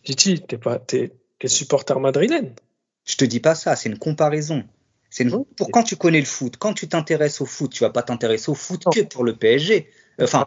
[0.04, 1.12] Titi, t'es pas, t'es,
[1.46, 2.54] supporter madrilène.
[3.04, 4.64] Je te dis pas ça, c'est une comparaison.
[5.10, 8.02] C'est pour quand tu connais le foot, quand tu t'intéresses au foot, tu vas pas
[8.02, 9.90] t'intéresser au foot que pour le PSG.
[10.22, 10.46] Enfin,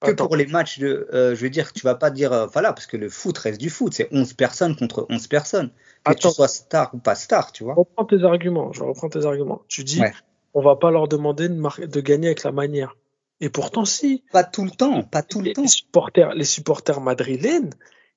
[0.00, 1.08] que pour les matchs de.
[1.12, 2.32] Euh, je veux dire, tu vas pas dire.
[2.32, 3.92] Euh, voilà, parce que le foot reste du foot.
[3.94, 5.70] C'est 11 personnes contre 11 personnes.
[6.04, 7.74] Que tu sois star ou pas star, tu vois.
[7.74, 8.72] Je reprends tes arguments.
[8.72, 9.62] Je reprends tes arguments.
[9.68, 10.00] Tu dis,
[10.54, 12.96] on va pas leur demander de, de, gagner avec la manière.
[13.40, 14.24] Et pourtant, si.
[14.32, 15.02] Pas tout le temps.
[15.02, 15.62] Pas tout le temps.
[15.62, 17.70] Les supporters, les supporters madrilènes,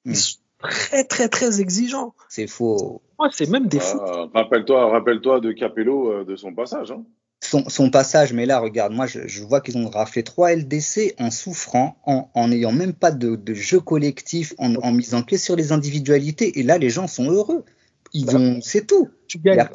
[0.05, 0.15] ils hmm.
[0.15, 2.13] sont très, très, très exigeants.
[2.29, 6.91] C'est faux c'est même des ah, Rappelle-toi, rappelle-toi de Capello euh, de son passage.
[6.91, 7.03] Hein.
[7.43, 11.97] Son, passage, mais là, regarde, moi, je, vois qu'ils ont raflé 3 LDC en souffrant,
[12.05, 16.59] en n'ayant même pas de, jeu collectif, en, en, misant que sur les individualités.
[16.59, 17.65] Et là, les gens sont heureux.
[18.13, 19.09] Ils bah, ont, c'est tout.
[19.27, 19.67] Tu gagnes.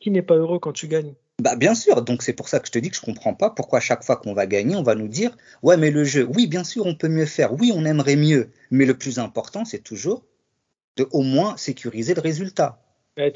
[0.00, 2.66] Qui n'est pas heureux quand tu gagnes bah bien sûr, donc c'est pour ça que
[2.66, 4.94] je te dis que je comprends pas pourquoi chaque fois qu'on va gagner, on va
[4.94, 7.86] nous dire ouais mais le jeu, oui bien sûr on peut mieux faire, oui on
[7.86, 10.22] aimerait mieux, mais le plus important c'est toujours
[10.98, 12.82] de au moins sécuriser le résultat.
[13.16, 13.32] Eh,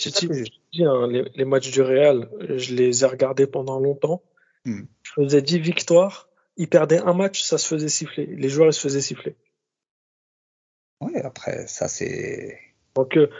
[0.82, 4.22] hein, les, matchs du Real, je les ai regardés pendant longtemps.
[4.64, 4.82] Hmm.
[5.02, 8.26] Je vous ai dit victoire, ils perdaient un match, ça se faisait siffler.
[8.26, 9.36] Les joueurs ils se faisaient siffler.
[11.00, 12.58] Oui, après, ça c'est.
[12.94, 13.30] Donc, il euh,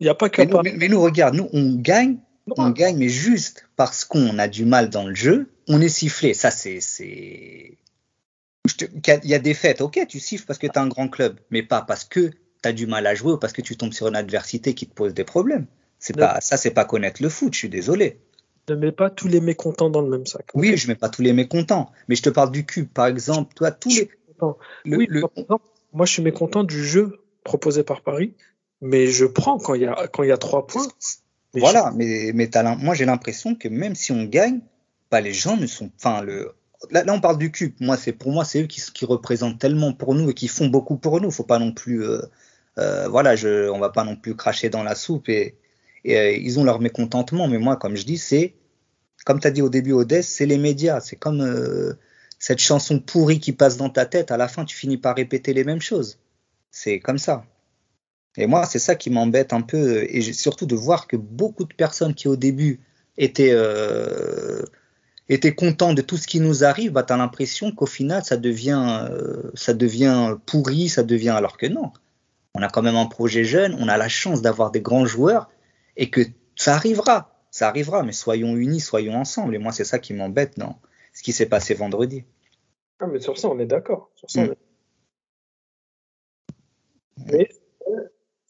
[0.00, 0.44] n'y a pas qu'à.
[0.62, 2.18] Mais, mais, nous, regarde, nous, on gagne,
[2.56, 6.34] on gagne, mais juste parce qu'on a du mal dans le jeu, on est sifflé.
[6.34, 6.78] Ça, c'est.
[8.80, 11.38] Il y a des fêtes, ok, tu siffles parce que tu as un grand club,
[11.50, 13.92] mais pas parce que tu as du mal à jouer ou parce que tu tombes
[13.92, 15.66] sur une adversité qui te pose des problèmes.
[15.98, 18.20] C'est pas, ça, c'est pas connaître le foot, je suis désolé.
[18.68, 20.46] Ne mets pas tous les mécontents dans le même sac.
[20.54, 23.54] Oui, je mets pas tous les mécontents, mais je te parle du cube, par exemple.
[23.54, 24.10] Toi, tous les.
[24.86, 25.08] oui,
[25.92, 28.34] moi, je suis mécontent du jeu proposé par Paris,
[28.80, 30.88] mais je prends quand il y a, quand il y a trois points.
[31.54, 34.60] Voilà, mais, mais moi, j'ai l'impression que même si on gagne,
[35.10, 35.90] bah, les gens ne sont.
[35.96, 36.52] Enfin, le,
[36.90, 37.74] là, on parle du cube.
[37.80, 40.66] Moi, c'est pour moi, c'est eux qui, qui, représentent tellement pour nous et qui font
[40.66, 41.30] beaucoup pour nous.
[41.30, 42.22] Faut pas non plus, euh,
[42.78, 45.56] euh, voilà, je, on va pas non plus cracher dans la soupe et,
[46.04, 47.48] et euh, ils ont leur mécontentement.
[47.48, 48.54] Mais moi, comme je dis, c'est
[49.24, 51.00] comme tu as dit au début, Odès, c'est les médias.
[51.00, 51.94] C'est comme euh,
[52.38, 54.30] cette chanson pourrie qui passe dans ta tête.
[54.30, 56.18] À la fin, tu finis par répéter les mêmes choses.
[56.70, 57.44] C'est comme ça.
[58.36, 61.74] Et moi, c'est ça qui m'embête un peu, et surtout de voir que beaucoup de
[61.74, 62.80] personnes qui au début
[63.16, 64.62] étaient, euh,
[65.28, 68.36] étaient contents de tout ce qui nous arrive, bah, tu as l'impression qu'au final, ça
[68.36, 71.92] devient, euh, ça devient pourri, ça devient alors que non.
[72.56, 75.48] On a quand même un projet jeune, on a la chance d'avoir des grands joueurs,
[75.96, 76.22] et que
[76.56, 79.54] ça arrivera, ça arrivera, mais soyons unis, soyons ensemble.
[79.54, 80.80] Et moi, c'est ça qui m'embête dans
[81.12, 82.24] ce qui s'est passé vendredi.
[82.98, 84.10] Ah, mais sur ça, on est d'accord.
[84.16, 84.50] Sur ça, on mm.
[84.50, 84.58] est...
[87.26, 87.48] Mais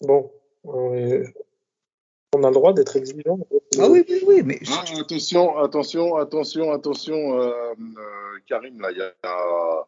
[0.07, 0.31] Bon,
[0.65, 3.39] on, a le droit d'être exigeant.
[3.79, 4.59] Ah oui, oui, oui, mais.
[4.71, 9.87] Ah, attention, attention, attention, attention, euh, euh, Karim, là, y a...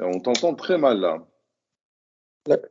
[0.00, 1.24] on t'entend très mal, là.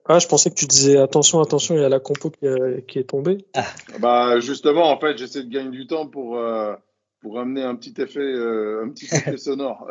[0.05, 3.09] Ah, je pensais que tu disais attention, attention, il y a la compo qui, est
[3.09, 3.45] tombée.
[3.55, 3.65] Ah.
[3.99, 6.73] Bah, justement, en fait, j'essaie de gagner du temps pour, euh,
[7.21, 9.87] pour amener un petit effet, un petit effet sonore.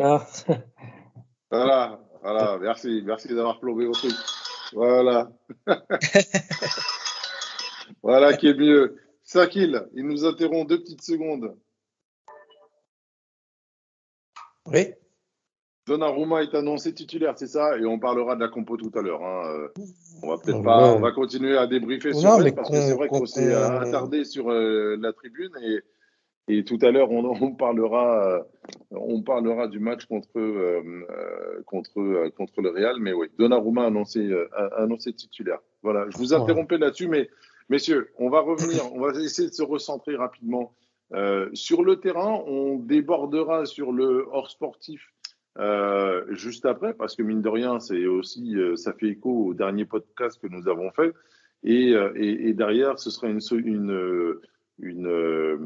[0.00, 0.26] ah.
[1.50, 4.14] Voilà, voilà, merci, merci d'avoir plombé au truc.
[4.74, 5.30] Voilà.
[8.02, 8.96] voilà qui est mieux.
[9.24, 11.56] Sakil, il nous interrompt deux petites secondes.
[14.66, 14.92] Oui.
[15.86, 17.76] Donnarumma est annoncé titulaire, c'est ça?
[17.76, 19.24] Et on parlera de la compo tout à l'heure.
[19.24, 19.68] Hein.
[20.22, 23.08] On va peut-être pas, on va continuer à débriefer sur elle parce que c'est vrai
[23.08, 25.82] qu'on s'est attardé sur euh, la tribune et
[26.48, 28.44] et tout à l'heure, on, parlera,
[28.90, 32.96] on parlera du match contre, euh, euh, contre, euh, contre le Real.
[32.98, 34.28] Mais oui, Donnarumma a annoncé,
[34.76, 35.60] annoncé titulaire.
[35.82, 37.30] Voilà, je vous interrompais là-dessus, mais
[37.68, 40.74] messieurs, on va revenir, on va essayer de se recentrer rapidement.
[41.52, 45.12] sur le terrain, on débordera sur le hors sportif
[46.30, 50.40] juste après, parce que mine de rien, c'est aussi, ça fait écho au dernier podcast
[50.42, 51.12] que nous avons fait.
[51.62, 54.40] Et, et, derrière, ce sera une, une
[54.82, 55.56] une, euh,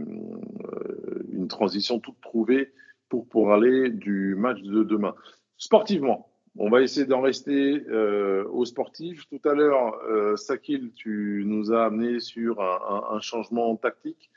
[1.32, 2.72] une transition toute trouvée
[3.08, 5.14] pour, pour aller du match de demain.
[5.56, 9.26] Sportivement, on va essayer d'en rester euh, aux sportifs.
[9.28, 14.30] Tout à l'heure, euh, Sakil, tu nous as amené sur un, changement tactique.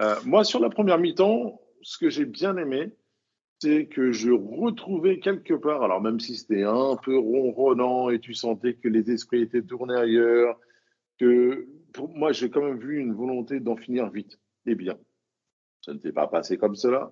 [0.00, 2.92] Euh, moi, sur la première mi-temps, ce que j'ai bien aimé,
[3.58, 8.34] c'est que je retrouvais quelque part, alors même si c'était un peu ronronnant et tu
[8.34, 10.58] sentais que les esprits étaient tournés ailleurs,
[11.18, 14.96] que pour moi, j'ai quand même vu une volonté d'en finir vite et bien.
[15.84, 17.10] Ça ne s'est pas passé comme cela.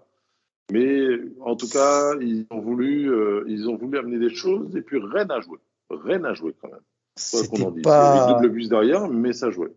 [0.70, 1.09] Mais
[1.40, 4.99] en tout cas, ils ont voulu, euh, ils ont voulu amener des choses et puis
[4.99, 5.59] rien à jouer.
[5.90, 6.81] Rien à jouer quand même.
[7.16, 8.35] C'était pas.
[8.35, 9.73] double bus derrière, mais ça jouait.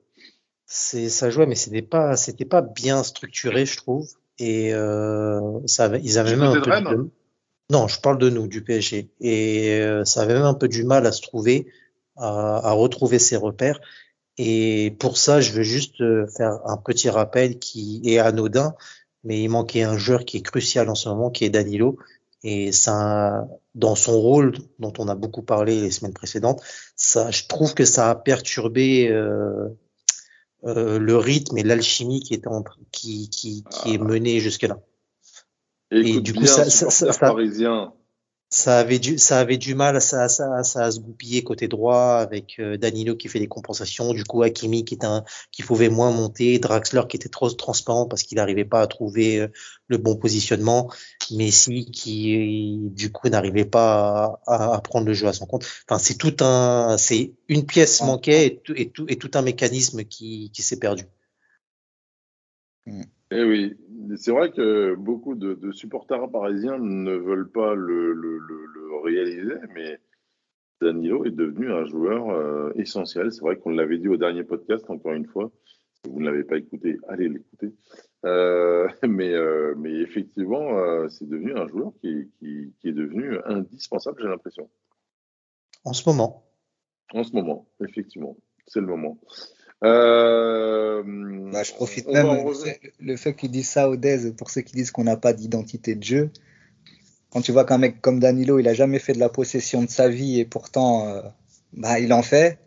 [0.66, 4.08] C'est ça jouait, mais c'était pas, c'était pas bien structuré, je trouve.
[4.40, 6.96] Et euh, ça, ils avaient même un peu.
[6.96, 7.10] De...
[7.70, 9.10] Non, je parle de nous, du PSG.
[9.22, 11.68] Et euh, ça avait même un peu du mal à se trouver,
[12.16, 13.80] à, à retrouver ses repères.
[14.38, 18.76] Et pour ça, je veux juste euh, faire un petit rappel qui est anodin,
[19.24, 21.98] mais il manquait un joueur qui est crucial en ce moment, qui est Danilo.
[22.44, 26.62] Et ça, dans son rôle dont on a beaucoup parlé les semaines précédentes,
[26.96, 29.70] ça, je trouve que ça a perturbé euh,
[30.66, 34.04] euh, le rythme et l'alchimie qui est en, qui, qui, qui est ah.
[34.04, 34.80] menée jusque là.
[35.90, 37.94] Et, du coup, ça, ça, ça, parisien
[38.50, 42.16] ça avait du ça avait du mal ça ça ça à se goupiller côté droit
[42.16, 44.14] avec euh, Danilo qui fait des compensations.
[44.14, 46.58] Du coup Hakimi qui est un qui pouvait moins monter.
[46.60, 49.48] Draxler qui était trop transparent parce qu'il n'arrivait pas à trouver euh,
[49.88, 50.90] le bon positionnement.
[51.32, 55.66] Messi qui du coup n'arrivait pas à, à, prendre le jeu à son compte.
[55.90, 59.42] Enfin c'est tout un c'est une pièce manquait et tout et tout, et tout un
[59.42, 61.06] mécanisme qui qui s'est perdu.
[62.86, 63.17] Mm.
[63.30, 63.76] Eh oui,
[64.16, 68.14] c'est vrai que beaucoup de, supporters parisiens ne veulent pas le,
[69.04, 70.00] réaliser, mais
[70.82, 73.32] Danilo est devenu un joueur euh, essentiel.
[73.32, 75.52] C'est vrai qu'on l'avait dit au dernier podcast, encore une fois.
[75.94, 77.74] Si vous ne l'avez pas écouté, allez l'écouter.
[78.26, 84.28] Euh, mais, euh, mais effectivement, c'est devenu un joueur qui, qui est devenu indispensable, j'ai
[84.28, 84.70] l'impression.
[85.84, 86.44] En ce moment.
[87.14, 88.36] En ce moment, effectivement.
[88.66, 89.18] C'est le moment.
[89.84, 91.04] Euh,
[91.52, 92.26] bah, je profite même
[93.00, 95.96] le fait qu'ils disent ça au Dez pour ceux qui disent qu'on n'a pas d'identité
[95.96, 96.30] de jeu.
[97.32, 99.90] Quand tu vois qu'un mec comme Danilo, il a jamais fait de la possession de
[99.90, 101.22] sa vie et pourtant, euh,
[101.74, 102.60] bah, il en fait.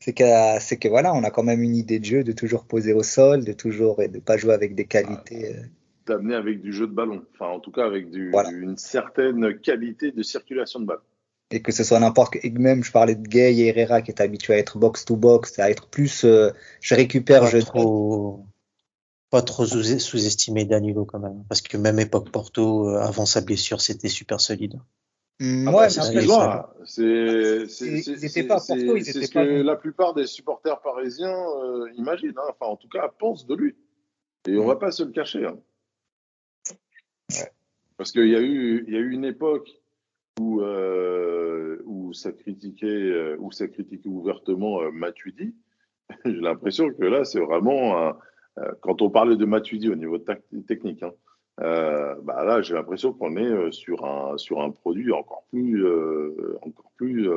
[0.00, 0.24] C'est que,
[0.60, 3.02] c'est que voilà, on a quand même une idée de jeu, de toujours poser au
[3.02, 5.56] sol, de toujours et de pas jouer avec des qualités.
[5.58, 5.66] Ah,
[6.06, 10.12] D'amener avec du jeu de ballon, enfin en tout cas avec du, une certaine qualité
[10.12, 10.98] de circulation de balle
[11.54, 14.54] et que ce soit n'importe même je parlais de Gay et Herrera qui est habitué
[14.54, 16.50] à être box to box à être plus euh,
[16.80, 18.44] je récupère pas je trop
[19.34, 23.80] pas trop sous-estimer Danilo quand même, parce que même époque Porto, euh, avant sa blessure,
[23.80, 24.78] c'était super solide.
[25.40, 26.12] Ah bah, c'est ce
[29.28, 32.48] que la plupart des supporters parisiens euh, imaginent, hein.
[32.48, 33.74] enfin en tout cas pensent de lui.
[34.46, 34.68] Et on mm.
[34.68, 35.46] va pas se le cacher.
[35.46, 35.58] Hein.
[37.96, 39.68] Parce qu'il y, a eu, il y a eu une époque
[40.40, 45.54] où, euh, où, ça, critiquait, où ça critiquait ouvertement Matuidi.
[46.24, 48.18] J'ai l'impression que là, c'est vraiment un,
[48.58, 50.18] euh, quand on parlait de Matuidi au niveau
[50.66, 51.12] technique, hein,
[51.60, 55.84] euh, bah là, j'ai l'impression qu'on est euh, sur un, sur un produit encore plus,
[56.62, 57.28] encore plus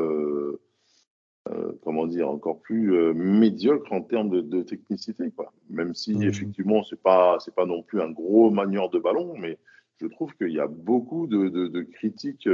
[1.81, 5.53] comment dire, encore plus médiocre en termes de, technicité, quoi.
[5.69, 6.23] Même si mmh.
[6.23, 9.57] effectivement c'est pas c'est pas non plus un gros manieur de ballon, mais
[9.99, 12.47] je trouve qu'il y a beaucoup de, de critiques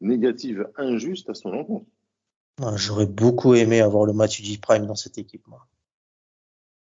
[0.00, 1.86] négatives injustes à son encontre.
[2.76, 5.66] J'aurais beaucoup aimé avoir le Matuidi Prime dans cette équipe, moi.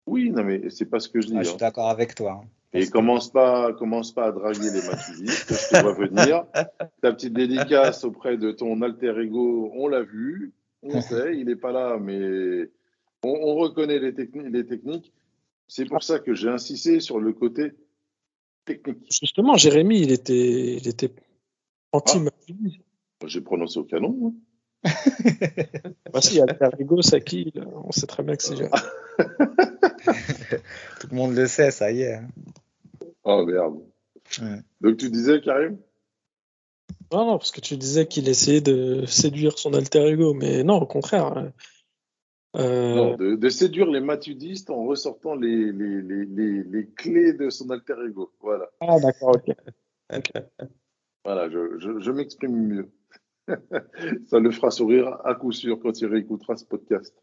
[0.07, 1.37] Oui, non, mais c'est pas ce que je dis.
[1.37, 1.59] Ah, je suis hein.
[1.59, 2.41] d'accord avec toi.
[2.43, 2.49] Hein.
[2.73, 6.45] Et commence pas, commence pas à draguer les matudistes, je te vois venir.
[7.03, 11.57] Ta petite dédicace auprès de ton alter ego, on l'a vu, on sait, il n'est
[11.57, 12.69] pas là, mais
[13.25, 15.13] on, reconnaît les, les techniques.
[15.67, 17.73] C'est pour ça que j'ai insisté sur le côté
[18.65, 19.07] technique.
[19.11, 21.13] Justement, Jérémy, il était, il était
[21.93, 22.31] anti ah.
[23.27, 24.13] J'ai prononcé au canon.
[24.13, 24.33] Moi.
[26.13, 27.53] bah si, alter ego, Saki,
[27.85, 28.55] on sait très bien que c'est
[31.01, 32.15] Tout le monde le sait, ça y est.
[32.15, 32.29] Hein.
[33.25, 33.81] Oh merde.
[34.81, 35.79] Donc tu disais, Karim?
[37.13, 40.77] Non, non, parce que tu disais qu'il essayait de séduire son alter ego, mais non,
[40.77, 41.51] au contraire.
[42.57, 42.95] Euh...
[42.95, 47.95] Non, de, séduire les matudistes en ressortant les, les, les, les, clés de son alter
[48.07, 48.33] ego.
[48.41, 48.69] Voilà.
[48.81, 49.55] Ah, d'accord, ok.
[51.25, 52.91] voilà, je, je, je m'exprime mieux.
[54.27, 57.15] Ça le fera sourire à coup sûr quand il réécoutera ce podcast.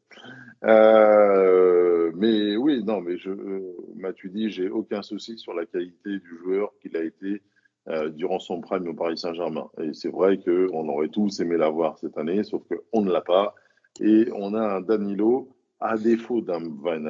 [0.63, 6.19] Euh, mais oui, non, mais je, euh, m'as-tu dit, j'ai aucun souci sur la qualité
[6.19, 7.41] du joueur qu'il a été
[7.89, 9.69] euh, durant son prime au Paris Saint-Germain.
[9.81, 13.55] Et c'est vrai qu'on aurait tous aimé l'avoir cette année, sauf qu'on ne l'a pas.
[13.99, 17.03] Et on a un Danilo, à défaut d'un Van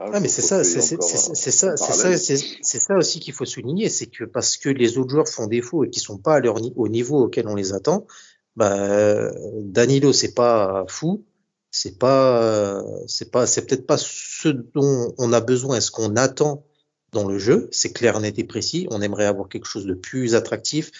[0.00, 0.96] ah, ah mais c'est ça, c'est ça,
[1.34, 5.26] c'est ça, c'est ça aussi qu'il faut souligner, c'est que parce que les autres joueurs
[5.26, 8.06] font défaut et qui sont pas à leur au niveau auquel on les attend,
[8.54, 9.28] bah
[9.60, 11.24] Danilo c'est pas fou,
[11.70, 16.16] c'est pas, c'est pas, c'est peut-être pas ce dont on a besoin et ce qu'on
[16.16, 16.64] attend
[17.12, 18.86] dans le jeu, c'est clair, net et précis.
[18.90, 20.90] On aimerait avoir quelque chose de plus attractif,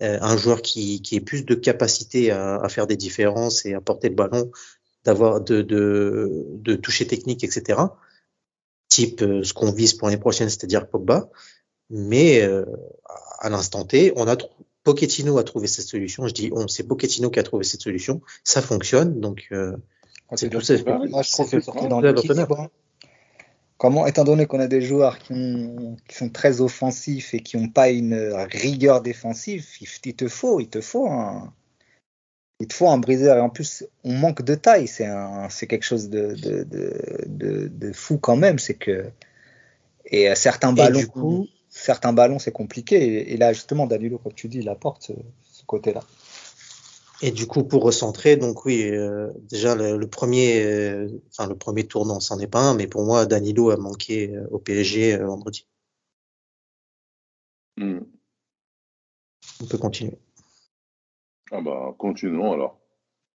[0.00, 3.80] un joueur qui, qui ait plus de capacité à, à, faire des différences et à
[3.80, 4.50] porter le ballon,
[5.04, 7.78] d'avoir de, de, de toucher technique, etc
[8.92, 11.30] type euh, ce qu'on vise pour l'année prochaine, c'est-à-dire Pogba.
[11.90, 12.64] Mais euh,
[13.38, 14.36] à l'instant T, on a
[14.84, 16.26] Pochettino a trouvé cette solution.
[16.26, 18.20] Je dis on, c'est Pochettino qui a trouvé cette solution.
[18.44, 19.76] Ça fonctionne, donc euh,
[20.34, 20.74] c'est tout ça.
[21.08, 22.32] Moi, je trouve que dans l'équipe,
[23.82, 25.34] comment, étant donné qu'on a des joueurs qui,
[26.06, 28.14] qui, sont très offensifs et qui n'ont pas une
[28.52, 29.66] rigueur défensive,
[30.04, 31.52] il, te faut, il te faut un,
[32.60, 33.38] il te faut un briseur.
[33.38, 34.86] Et en plus, on manque de taille.
[34.86, 35.08] C'est,
[35.50, 36.62] c'est quelque chose de, de,
[37.26, 38.60] de, de, fou quand même.
[38.60, 39.10] C'est que.
[40.06, 43.32] Et euh, certains ballons, du coup, certains ballons, c'est compliqué.
[43.32, 45.10] Et, là, justement, Danilo, comme tu dis, il apporte
[45.42, 46.02] ce, côté-là.
[47.24, 51.86] Et du coup, pour recentrer, donc oui, euh, déjà le, premier, euh, enfin le premier
[51.86, 55.68] tournant, c'en est pas un, mais pour moi, Danilo a manqué au PSG vendredi.
[57.76, 58.00] Hmm.
[59.62, 60.18] On peut continuer.
[61.52, 62.80] Ah bah, continuons alors.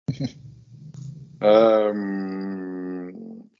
[1.43, 3.11] euh,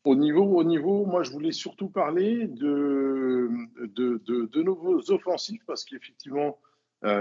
[0.06, 3.50] au, niveau, au niveau, moi, je voulais surtout parler de,
[3.82, 6.73] de, de, de nos offensifs parce qu'effectivement, euh,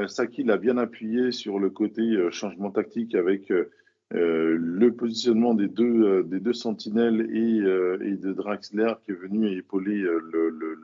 [0.06, 5.68] Saki l'a bien appuyé sur le côté euh, changement tactique avec euh, le positionnement des
[5.68, 10.04] deux, euh, des deux sentinelles et, euh, de Draxler qui est venu épauler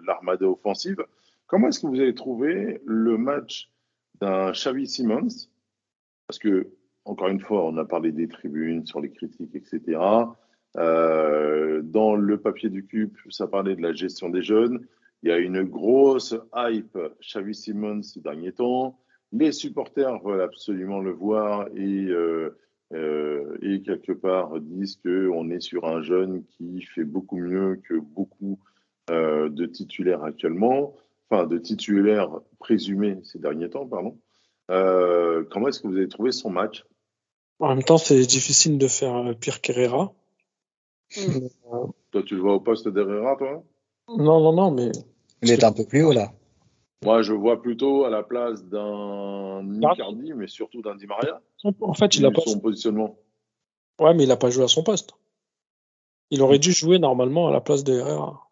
[0.06, 1.04] l'armada offensive.
[1.46, 3.70] Comment est-ce que vous avez trouvé le match
[4.20, 5.48] d'un Xavi Simmons
[6.28, 6.68] parce que,
[7.06, 9.98] encore une fois, on a parlé des tribunes, sur les critiques, etc.
[10.76, 14.86] Euh, dans le papier du cube, ça parlait de la gestion des jeunes.
[15.22, 18.98] Il y a une grosse hype Xavi Simons ces derniers temps.
[19.32, 22.56] Les supporters veulent absolument le voir et, euh,
[22.94, 27.94] euh, et quelque part disent qu'on est sur un jeune qui fait beaucoup mieux que
[27.94, 28.58] beaucoup
[29.10, 30.96] euh, de titulaires actuellement,
[31.28, 34.18] enfin de titulaires présumés ces derniers temps, pardon.
[34.70, 36.84] Euh, comment est-ce que vous avez trouvé son match?
[37.58, 40.14] En même temps, c'est difficile de faire pire qu'Herrera.
[42.12, 43.64] toi, tu le vois au poste d'Herrera, toi?
[44.08, 44.90] Non, non, non, mais.
[45.42, 46.32] Il est un peu plus haut, là.
[47.04, 51.40] Moi, je vois plutôt à la place d'un Icardi, mais surtout d'un Di Maria.
[51.80, 53.16] En fait, il a pas son positionnement.
[54.00, 55.12] Ouais, mais il n'a pas joué à son poste.
[56.30, 58.48] Il aurait dû jouer normalement à la place de Herrera.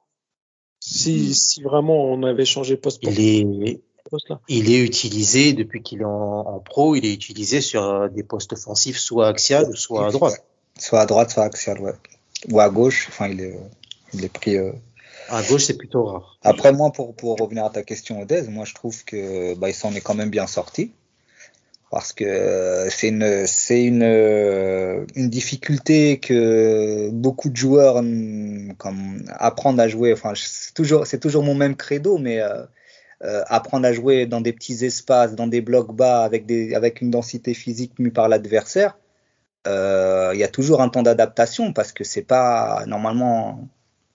[0.80, 3.80] Si, si vraiment on avait changé poste il est,
[4.48, 8.52] il est utilisé depuis qu'il est en, pro, il est utilisé sur euh, des postes
[8.52, 10.44] offensifs, soit axial, soit à droite.
[10.78, 11.94] Soit à droite, soit axial, ouais.
[12.50, 13.06] Ou à gauche.
[13.08, 13.58] Enfin, il est,
[14.14, 14.56] il est pris.
[14.56, 14.72] Euh...
[15.28, 16.38] À gauche, c'est plutôt rare.
[16.42, 19.74] Après, moi, pour, pour revenir à ta question, Odez, moi, je trouve que bah, il
[19.74, 20.92] s'en est quand même bien sorti
[21.90, 24.02] parce que c'est une c'est une
[25.14, 28.02] une difficulté que beaucoup de joueurs
[28.78, 32.64] comme apprendre à jouer enfin c'est toujours c'est toujours mon même credo mais euh,
[33.22, 37.00] euh, apprendre à jouer dans des petits espaces dans des blocs bas avec des avec
[37.00, 38.98] une densité physique mue par l'adversaire
[39.68, 43.68] euh, il y a toujours un temps d'adaptation parce que c'est pas normalement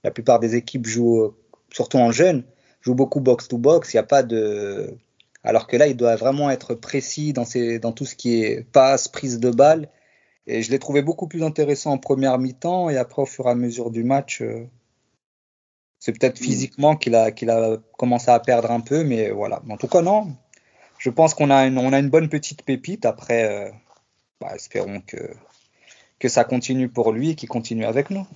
[0.03, 1.33] la plupart des équipes jouent
[1.71, 2.43] surtout en jeune
[2.81, 4.97] jouent beaucoup box to box il n'y a pas de
[5.43, 8.63] alors que là, il doit vraiment être précis dans, ses, dans tout ce qui est
[8.71, 9.89] passe, prise de balle.
[10.47, 12.89] Et je l'ai trouvé beaucoup plus intéressant en première mi-temps.
[12.89, 14.67] Et après, au fur et à mesure du match, euh,
[15.99, 16.43] c'est peut-être mm.
[16.43, 19.03] physiquement qu'il a, qu'il a commencé à perdre un peu.
[19.03, 19.61] Mais voilà.
[19.69, 20.35] En tout cas, non.
[20.99, 23.05] Je pense qu'on a une, on a une bonne petite pépite.
[23.05, 23.71] Après, euh,
[24.39, 25.17] bah, espérons que,
[26.19, 28.27] que ça continue pour lui et qu'il continue avec nous.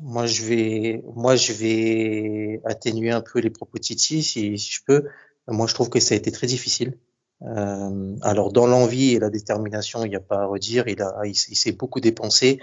[0.00, 4.80] Moi, je vais, moi, je vais atténuer un peu les propos de Titi, si je
[4.86, 5.04] peux.
[5.48, 6.98] Moi, je trouve que ça a été très difficile.
[7.42, 10.86] Euh, alors, dans l'envie et la détermination, il n'y a pas à redire.
[10.86, 12.60] Il, a, il, s'est beaucoup dépensé.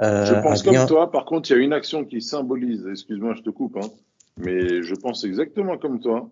[0.00, 1.10] Euh, je pense comme toi.
[1.10, 2.86] Par contre, il y a une action qui symbolise.
[2.90, 3.76] Excuse-moi, je te coupe.
[3.76, 3.88] Hein,
[4.36, 6.30] mais je pense exactement comme toi.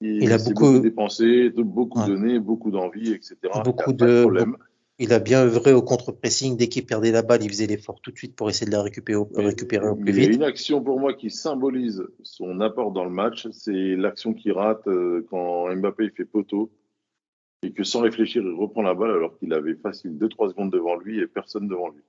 [0.00, 3.36] Il, il a beaucoup, dépensé, beaucoup donné, beaucoup d'envie, etc.
[3.64, 4.26] Beaucoup de,
[4.98, 6.56] il a bien œuvré au contre-pressing.
[6.56, 8.82] Dès qu'il perdait la balle, il faisait l'effort tout de suite pour essayer de la
[8.82, 10.24] récupérer, au, récupérer au plus vite.
[10.24, 13.46] Il y a une action pour moi qui symbolise son apport dans le match.
[13.52, 16.70] C'est l'action qu'il rate euh, quand Mbappé fait poteau
[17.62, 20.96] et que sans réfléchir, il reprend la balle alors qu'il avait facile 2-3 secondes devant
[20.96, 22.02] lui et personne devant lui.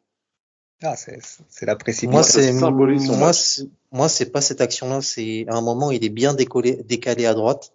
[0.84, 2.12] Ah, c'est la précipitation.
[2.12, 3.32] Moi, c'est moi,
[3.92, 5.02] moi, c'est pas cette action-là.
[5.02, 7.74] C'est à un moment, il est bien décollé, décalé à droite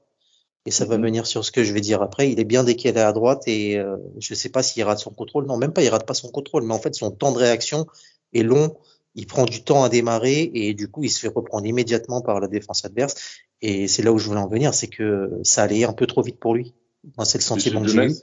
[0.64, 1.04] et ça va mhm.
[1.04, 2.30] venir sur ce que je vais dire après.
[2.30, 5.10] Il est bien décalé à droite et euh, je ne sais pas s'il rate son
[5.10, 5.46] contrôle.
[5.46, 7.86] Non, même pas, il rate pas son contrôle, mais en fait, son temps de réaction
[8.32, 8.76] est long.
[9.14, 12.40] Il prend du temps à démarrer et du coup, il se fait reprendre immédiatement par
[12.40, 13.14] la défense adverse.
[13.60, 16.22] Et c'est là où je voulais en venir, c'est que ça allait un peu trop
[16.22, 16.74] vite pour lui.
[17.16, 18.14] Moi, c'est le sentiment que j'ai eu.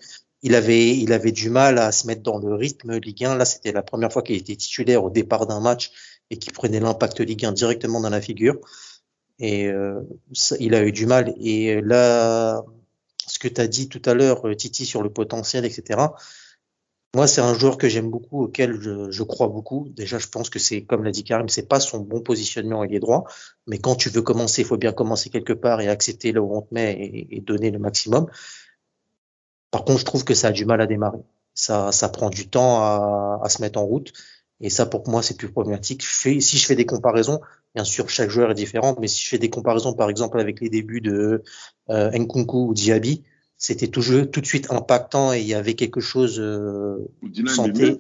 [0.42, 3.36] Il avait, il avait du mal à se mettre dans le rythme Ligue 1.
[3.36, 5.92] Là, c'était la première fois qu'il était titulaire au départ d'un match
[6.30, 8.56] et qu'il prenait l'impact Ligue 1 directement dans la figure
[9.40, 10.02] et euh,
[10.60, 11.34] il a eu du mal.
[11.40, 12.64] Et là,
[13.28, 16.00] ce que tu as dit tout à l'heure, euh, Titi, sur le potentiel, etc.
[17.16, 19.88] Moi, c'est un joueur que j'aime beaucoup, auquel je, je, crois beaucoup.
[19.96, 22.94] Déjà, je pense que c'est, comme l'a dit Karim, c'est pas son bon positionnement, il
[22.94, 23.24] est droit.
[23.66, 26.56] Mais quand tu veux commencer, il faut bien commencer quelque part et accepter là où
[26.56, 28.28] on te met et, et, donner le maximum.
[29.72, 31.20] Par contre, je trouve que ça a du mal à démarrer.
[31.56, 34.14] Ça, ça prend du temps à, à se mettre en route.
[34.62, 36.04] Et ça, pour moi, c'est plus problématique.
[36.04, 37.40] Je fais, si je fais des comparaisons,
[37.76, 40.62] bien sûr, chaque joueur est différent, mais si je fais des comparaisons, par exemple, avec
[40.62, 41.44] les débuts de
[41.90, 43.24] euh, Nkunku ou Diaby,
[43.58, 46.98] c'était toujours tout de suite impactant et il y avait quelque chose euh,
[47.48, 48.00] santé.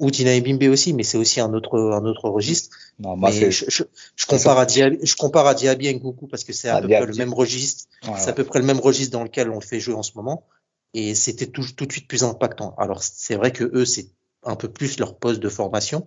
[0.00, 2.76] Ou Dina Bimbe aussi, mais c'est aussi un autre un autre registre.
[2.98, 6.42] Non, moi, je, je, je, compare à Diaby, je compare à Diaby et Nkunku parce
[6.42, 7.84] que c'est à, ah, peu près le même registre.
[8.02, 10.12] c'est à peu près le même registre dans lequel on le fait jouer en ce
[10.16, 10.48] moment.
[10.94, 12.74] Et c'était tout, tout de suite plus impactant.
[12.76, 14.08] Alors c'est vrai que eux, c'est
[14.42, 16.04] un peu plus leur poste de formation.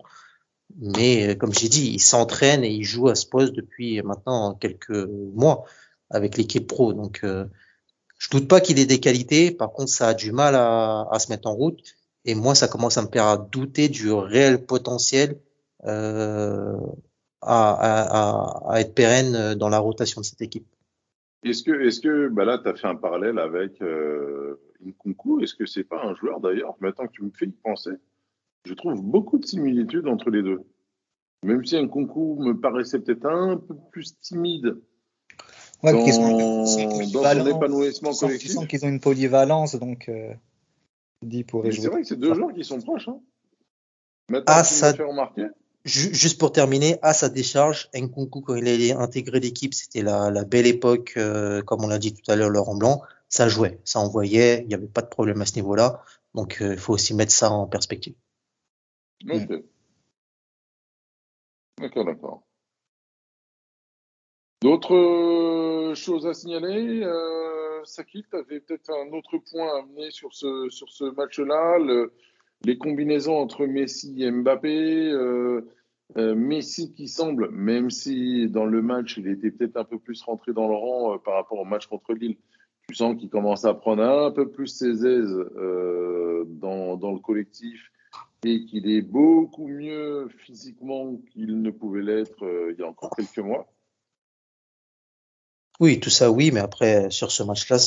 [0.76, 4.54] Mais euh, comme j'ai dit, ils s'entraînent et ils jouent à ce poste depuis maintenant
[4.54, 5.64] quelques mois
[6.10, 6.92] avec l'équipe pro.
[6.92, 7.46] Donc, euh,
[8.18, 9.50] je doute pas qu'il ait des qualités.
[9.50, 11.80] Par contre, ça a du mal à, à, se mettre en route.
[12.24, 15.40] Et moi, ça commence à me faire douter du réel potentiel
[15.84, 16.76] euh,
[17.40, 20.66] à, à, à, être pérenne dans la rotation de cette équipe.
[21.44, 25.40] Est-ce que, est-ce que, bah là, tu as fait un parallèle avec euh, Nkunku?
[25.40, 26.74] Est-ce que c'est pas un joueur d'ailleurs?
[26.80, 27.92] Maintenant que tu me fais y penser,
[28.68, 30.62] je trouve beaucoup de similitudes entre les deux.
[31.42, 34.76] Même si un concours me paraissait peut-être un peu plus timide
[35.82, 38.56] ouais, dans, dans son épanouissement collectif.
[38.60, 40.34] Ils qu'ils ont une polyvalence, donc euh,
[41.22, 43.08] dit pour C'est vrai que c'est deux joueurs qui sont proches.
[43.08, 43.20] Hein.
[44.28, 44.92] Maintenant, ah, ça...
[44.92, 45.46] fait remarquer.
[45.84, 50.44] Juste pour terminer, à sa décharge, Nkunku, quand il a intégré l'équipe, c'était la, la,
[50.44, 53.00] belle époque, euh, comme on l'a dit tout à l'heure, Laurent Blanc.
[53.30, 56.02] Ça jouait, ça envoyait, il n'y avait pas de problème à ce niveau-là.
[56.34, 58.14] Donc, euh, il faut aussi mettre ça en perspective.
[59.26, 59.64] Ok.
[61.78, 62.42] D'accord, d'accord.
[64.60, 70.10] D'autres euh, choses à signaler euh, Saki, tu avais peut-être un autre point à amener
[70.10, 71.78] sur ce, match-là,
[72.64, 75.68] les combinaisons entre Messi et Mbappé, euh,
[76.16, 80.20] euh, Messi qui semble, même si dans le match il était peut-être un peu plus
[80.22, 82.36] rentré dans le rang par rapport au match contre Lille,
[82.88, 87.92] tu sens qu'il commence à prendre un peu plus ses aises dans le collectif
[88.44, 93.14] et qu'il est beaucoup mieux physiquement qu'il ne pouvait l'être euh, il y a encore
[93.16, 93.66] quelques mois.
[95.80, 97.78] Oui, tout ça, oui, mais après, sur ce match-là,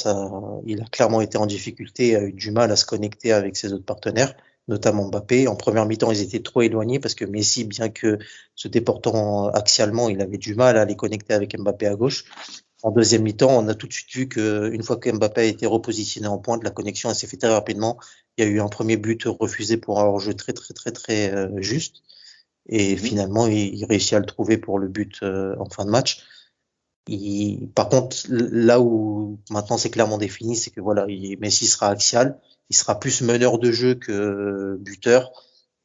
[0.66, 3.74] il a clairement été en difficulté, a eu du mal à se connecter avec ses
[3.74, 4.34] autres partenaires,
[4.70, 5.49] notamment Mbappé.
[5.49, 8.18] En première mi-temps, ils étaient trop éloignés parce que Messi, bien que
[8.56, 12.24] se déportant axialement, il avait du mal à les connecter avec Mbappé à gauche.
[12.84, 15.65] En deuxième mi-temps, on a tout de suite vu qu'une fois que Mbappé a été
[15.67, 17.99] repositionné en pointe, la connexion s'est fait très rapidement.
[18.38, 21.32] Il y a eu un premier but refusé pour un jeu très très très très
[21.34, 22.01] euh, juste.
[22.67, 22.97] Et mhm.
[22.97, 26.23] finalement, il, réussit à le trouver pour le but euh, en fin de match.
[27.07, 31.89] Il, par contre, là où maintenant c'est clairement défini, c'est que voilà, il, Messi sera
[31.89, 35.32] axial, il sera plus meneur de jeu que buteur,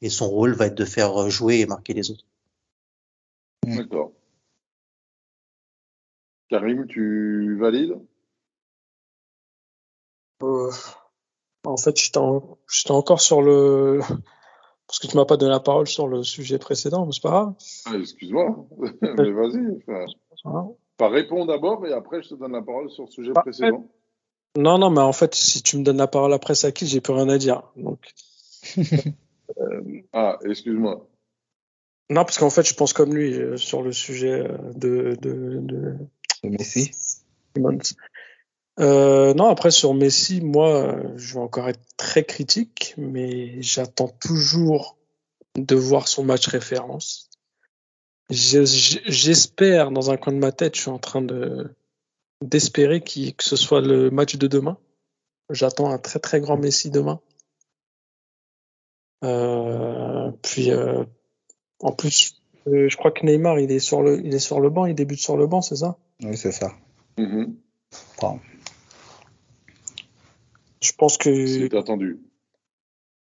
[0.02, 2.24] et son rôle va être de faire jouer et marquer les autres.
[3.66, 4.12] D'accord.
[6.48, 7.98] Karim, tu valides?
[10.42, 10.70] Euh,
[11.64, 14.00] En fait, j'étais encore sur le.
[14.86, 17.30] Parce que tu m'as pas donné la parole sur le sujet précédent, mais c'est pas
[17.30, 17.54] grave.
[17.86, 18.66] Ah, excuse-moi,
[19.02, 19.82] mais vas-y.
[20.44, 23.88] Enfin, réponds d'abord et après je te donne la parole sur le sujet bah, précédent.
[24.56, 27.00] Non, non, mais en fait, si tu me donnes la parole après ça, qui j'ai
[27.00, 27.62] plus rien à dire.
[27.76, 28.00] Donc.
[30.12, 31.08] Ah, excuse-moi.
[32.10, 35.96] Non, parce qu'en fait, je pense comme lui euh, sur le sujet euh, de, de,
[36.50, 36.90] Messi.
[38.78, 44.96] Euh, non, après sur Messi, moi, je vais encore être très critique, mais j'attends toujours
[45.56, 47.30] de voir son match référence.
[48.28, 51.70] J'espère, dans un coin de ma tête, je suis en train de
[52.44, 54.76] d'espérer que ce soit le match de demain.
[55.48, 57.20] J'attends un très très grand Messi demain.
[59.24, 61.04] Euh, puis euh,
[61.80, 64.94] en plus, je crois que Neymar, est sur le, il est sur le banc, il
[64.94, 65.96] débute sur le banc, c'est ça?
[66.22, 66.72] Oui, c'est ça.
[67.18, 67.54] Mm-hmm.
[70.80, 71.46] Je pense que.
[71.46, 72.20] C'est attendu.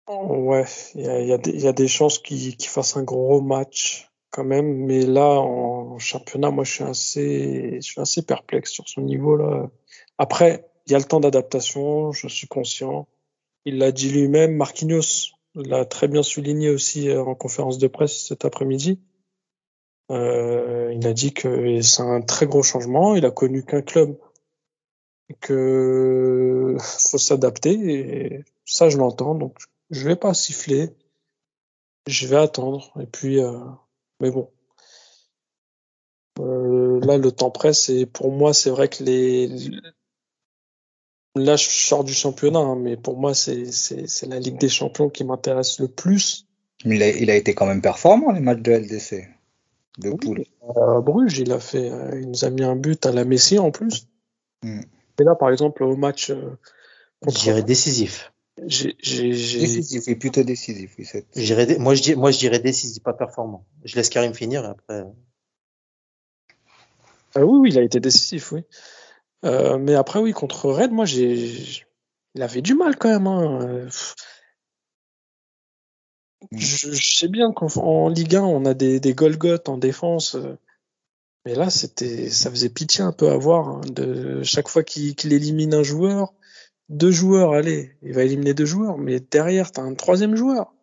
[0.09, 0.65] Ouais,
[0.97, 4.11] il y a, y, a y a, des chances qu'il qu fasse un gros match
[4.31, 8.89] quand même, mais là en championnat, moi je suis assez, je suis assez perplexe sur
[8.89, 9.71] son niveau là.
[10.19, 13.07] Après, il y a le temps d'adaptation, je suis conscient.
[13.65, 18.27] Il l'a dit lui-même, Marquinhos l'a très bien souligné aussi euh, en conférence de presse
[18.27, 19.01] cet après-midi.
[20.11, 23.15] Euh, il a dit que c'est un très gros changement.
[23.15, 24.19] Il a connu qu'un club
[25.41, 28.45] que faut s'adapter.
[28.65, 29.35] Ça, je l'entends.
[29.35, 29.57] Donc,
[29.91, 30.91] je vais pas siffler.
[32.07, 32.93] Je vais attendre.
[33.01, 33.59] Et puis, euh,
[34.21, 34.51] mais bon.
[36.41, 37.89] Euh, là, le temps presse.
[37.89, 39.49] Et pour moi, c'est vrai que les
[41.37, 43.65] Là, je sors du championnat, hein, mais pour moi, c'est
[44.27, 46.47] la Ligue des Champions qui m'intéresse le plus.
[46.85, 49.29] Il a, été quand même performant, les matchs de LDC.
[49.99, 50.45] De poule.
[50.77, 53.59] À Bruges, il a fait, euh, il nous a mis un but à la Messi
[53.59, 54.09] en plus.
[54.63, 54.81] Hmm.
[55.19, 56.31] Et là, par exemple, au match.
[56.31, 56.57] Euh,
[57.21, 57.63] contre...
[57.63, 58.33] décisif.
[58.67, 60.97] J'ai, décisif, oui, plutôt décisif.
[60.99, 61.07] Oui,
[61.79, 63.65] moi, je, moi, je dirais décisif, pas performant.
[63.85, 65.05] Je laisse Karim finir et après.
[67.35, 68.65] Ah oui, oui, il a été décisif, oui.
[69.45, 71.55] Euh, mais après, oui, contre Red, moi, j'ai,
[72.35, 73.27] il avait du mal quand même.
[73.27, 73.89] Hein.
[76.53, 80.35] Je, sais bien qu'en Ligue 1, on a des, des Golgoth en défense.
[80.35, 80.57] Euh,
[81.45, 83.69] mais là, c'était, ça faisait pitié un peu à voir.
[83.69, 86.33] Hein, de chaque fois qu'il élimine un joueur,
[86.89, 90.75] deux joueurs, allez, il va éliminer deux joueurs, mais derrière, t'as un troisième joueur.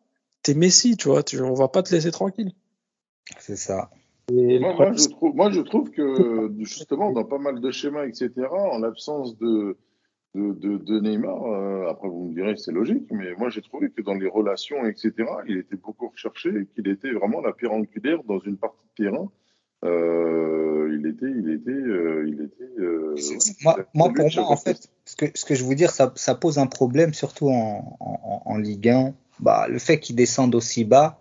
[0.42, 2.54] T'es Messi, tu vois, tu, on va pas te laisser tranquille.
[3.40, 3.90] C'est ça.
[4.32, 8.80] Moi, je trouve, moi, je trouve que justement, dans pas mal de schémas, etc., en
[8.80, 9.78] l'absence de,
[10.38, 13.90] de, de, de, Neymar, euh, après vous me direz c'est logique, mais moi j'ai trouvé
[13.90, 15.14] que dans les relations, etc.,
[15.48, 19.06] il était beaucoup recherché et qu'il était vraiment la pierre angulaire dans une partie de
[19.06, 19.32] terrain.
[19.86, 22.82] Euh, il était, il était, euh, il était.
[22.82, 23.16] Euh,
[23.64, 26.36] moi, moi pour moi, en fait, ce que, ce que je veux dire, ça, ça
[26.36, 29.14] pose un problème, surtout en, en, en Ligue 1.
[29.40, 31.20] Bah, le fait qu'il descende aussi bas,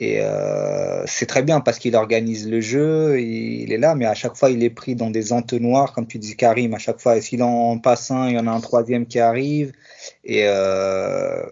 [0.00, 4.14] et euh, c'est très bien parce qu'il organise le jeu, il est là, mais à
[4.14, 7.20] chaque fois il est pris dans des entonnoirs, comme tu dis Karim, à chaque fois,
[7.20, 9.72] s'il en passe un, il y en a un troisième qui arrive.
[10.24, 11.42] Et, euh,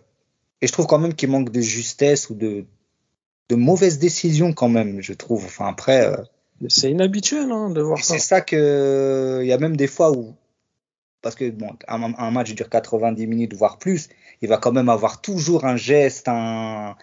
[0.62, 2.66] et je trouve quand même qu'il manque de justesse ou de,
[3.48, 5.44] de mauvaises décisions quand même, je trouve.
[5.44, 6.06] Enfin après.
[6.06, 6.16] Euh,
[6.68, 8.14] c'est inhabituel hein, de voir ça.
[8.14, 10.34] C'est ça que il y a même des fois où
[11.20, 14.08] parce que bon, un, un match dure 90 minutes voire plus,
[14.42, 16.96] il va quand même avoir toujours un geste, un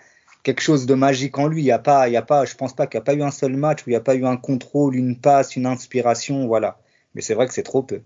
[0.43, 1.61] quelque chose de magique en lui.
[1.61, 3.15] Il y a pas, il y a pas, je pense pas qu'il n'y a pas
[3.15, 5.65] eu un seul match où il n'y a pas eu un contrôle, une passe, une
[5.65, 6.79] inspiration, voilà.
[7.15, 8.01] Mais c'est vrai que c'est trop peu.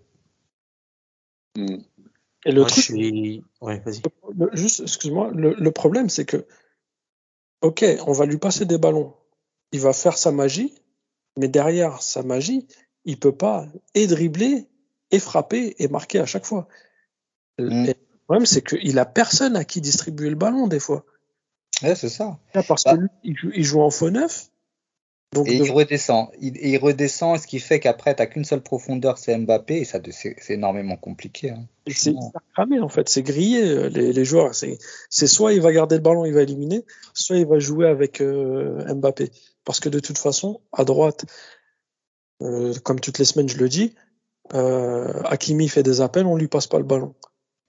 [2.46, 2.92] Et le truc,
[3.62, 3.84] ouais,
[4.54, 6.46] juste, excuse-moi, le, problème c'est que,
[7.62, 9.16] ok, on va lui passer des ballons,
[9.72, 10.76] il va faire sa magie,
[11.36, 12.68] mais derrière sa magie,
[13.06, 13.66] il peut pas
[13.96, 14.68] et dribbler
[15.10, 16.68] et frapper et marquer à chaque fois.
[17.60, 17.86] Hmm.
[17.86, 21.06] le problème c'est qu'il a personne à qui distribuer le ballon des fois.
[21.84, 22.38] Ouais, c'est ça.
[22.68, 22.96] parce Bah.
[22.96, 24.48] que lui, il joue, il joue en faux neuf.
[25.34, 26.30] Donc, Et de- il redescend.
[26.40, 29.80] Il, et il redescend, ce qui fait qu'après, tu n'as qu'une seule profondeur, c'est Mbappé,
[29.82, 31.50] et ça, c'est énormément compliqué.
[31.52, 31.68] hein.
[31.88, 32.14] c'est
[32.54, 33.10] cramé, en fait.
[33.10, 34.56] C'est grillé, euh, les, les joueurs.
[34.56, 34.78] C'est
[35.28, 38.94] soit il va garder le ballon, il va éliminer, soit il va jouer avec euh,
[38.96, 39.30] Mbappé.
[39.66, 41.26] Parce que de toute façon, à droite,
[42.42, 43.96] euh, comme toutes les semaines, je le dis,
[44.54, 47.16] euh, Hakimi fait des appels, on lui passe pas le ballon.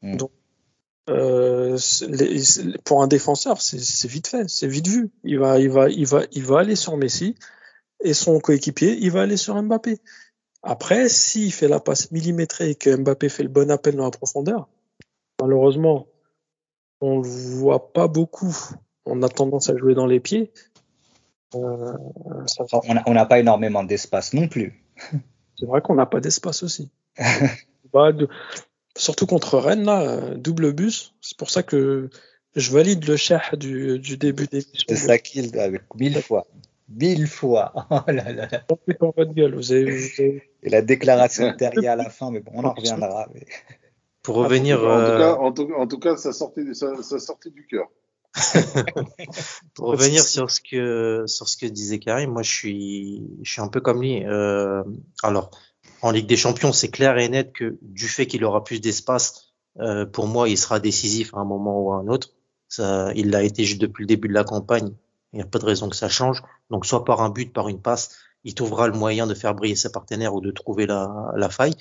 [0.02, 0.16] Mm.
[0.16, 0.30] Donc,
[1.08, 1.78] euh,
[2.08, 5.10] les- pour un défenseur, c'est vite fait, c'est vite vu.
[5.24, 7.34] Il va, il va, il va, il va aller sur Messi
[8.02, 9.98] et son coéquipier, il va aller sur Mbappé.
[10.62, 14.10] Après, s'il fait la passe millimétrée et que Mbappé fait le bon appel dans la
[14.10, 14.68] profondeur,
[15.40, 16.06] malheureusement,
[17.00, 18.56] on le voit pas beaucoup.
[19.06, 20.52] On a tendance à jouer dans les pieds.
[21.54, 21.92] Euh,
[22.46, 22.80] ça va.
[22.88, 24.84] On n'a on n'a pas énormément d'espace non plus.
[25.58, 26.90] C'est vrai qu'on n'a pas d'espace aussi.
[27.92, 28.28] Bah, de-
[28.98, 31.14] Surtout contre Rennes, là, euh, double bus.
[31.20, 32.10] C'est pour ça que
[32.56, 34.84] je valide le chef du, du début d'émission.
[34.88, 36.46] C'est ça qu'il avec mille fois.
[36.88, 37.72] Mille fois.
[37.90, 38.48] Oh là là
[39.00, 39.54] en votre gueule.
[39.54, 42.72] Vous avez, vous avez- Et la déclaration de à la fin, mais bon, on en
[42.74, 43.28] reviendra.
[43.34, 43.46] mais-
[44.22, 47.50] Pour revenir, En, tout cas, en, tout, en tout cas, ça sortait, ça, ça sortait
[47.50, 47.86] du cœur.
[49.74, 53.62] pour revenir sur ce que sur ce que disait Karim, moi je suis je suis
[53.62, 54.24] un peu comme lui.
[54.26, 54.82] Euh,
[55.22, 55.50] alors
[56.02, 59.52] en Ligue des Champions, c'est clair et net que du fait qu'il aura plus d'espace,
[59.80, 62.30] euh, pour moi, il sera décisif à un moment ou à un autre.
[62.68, 64.90] Ça, il l'a été juste depuis le début de la campagne.
[65.32, 66.42] Il n'y a pas de raison que ça change.
[66.70, 69.76] Donc soit par un but, par une passe, il trouvera le moyen de faire briller
[69.76, 71.74] ses partenaires ou de trouver la, la faille.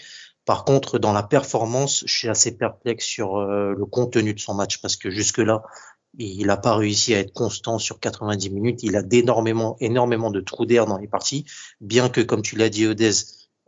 [0.46, 4.54] Par contre, dans la performance, je suis assez perplexe sur euh, le contenu de son
[4.54, 5.64] match parce que jusque-là,
[6.18, 8.82] il n'a pas réussi à être constant sur 90 minutes.
[8.82, 11.46] Il a d'énormément, énormément de trous d'air dans les parties,
[11.82, 13.12] bien que, comme tu l'as dit, Odez,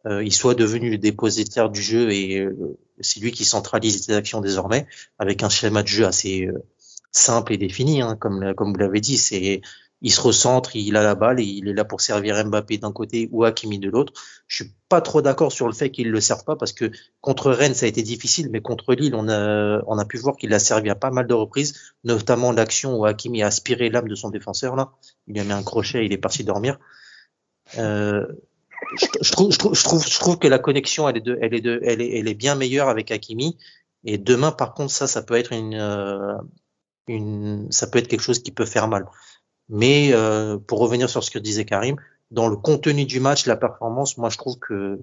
[0.05, 4.41] il soit devenu le dépositaire du jeu et euh, c'est lui qui centralise les actions
[4.41, 4.87] désormais
[5.17, 6.63] avec un schéma de jeu assez euh,
[7.11, 9.17] simple et défini, hein, comme, comme vous l'avez dit.
[9.17, 9.61] C'est
[10.01, 12.93] il se recentre, il a la balle et il est là pour servir Mbappé d'un
[12.93, 14.13] côté ou Hakimi de l'autre.
[14.47, 16.89] Je suis pas trop d'accord sur le fait qu'il le serve pas parce que
[17.19, 20.37] contre Rennes ça a été difficile, mais contre Lille on a on a pu voir
[20.37, 24.07] qu'il a servi à pas mal de reprises, notamment l'action où Hakimi a aspiré l'âme
[24.07, 24.91] de son défenseur là.
[25.27, 26.79] Il lui a mis un crochet, il est parti dormir.
[27.77, 28.25] Euh,
[29.21, 31.53] je, trouve, je, trouve, je, trouve, je trouve que la connexion, elle est, de, elle,
[31.53, 33.57] est de, elle, est, elle est bien meilleure avec Hakimi.
[34.03, 36.37] Et demain, par contre, ça, ça peut être une, euh,
[37.07, 39.05] une, ça peut être quelque chose qui peut faire mal.
[39.67, 41.97] Mais euh, pour revenir sur ce que disait Karim,
[42.31, 44.99] dans le contenu du match, la performance, moi, je trouve que,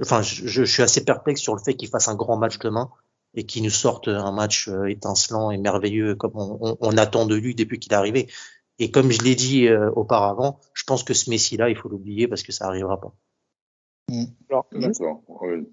[0.00, 2.90] enfin, je, suis assez perplexe sur le fait qu'il fasse un grand match demain
[3.34, 7.36] et qu'il nous sorte un match euh, étincelant et merveilleux comme on, on attend de
[7.36, 8.28] lui depuis qu'il est arrivé.
[8.78, 12.28] Et comme je l'ai dit euh, auparavant, je pense que ce Messi-là, il faut l'oublier
[12.28, 13.14] parce que ça arrivera pas.
[14.48, 15.22] Alors, juste, D'accord.
[15.42, 15.66] Oui.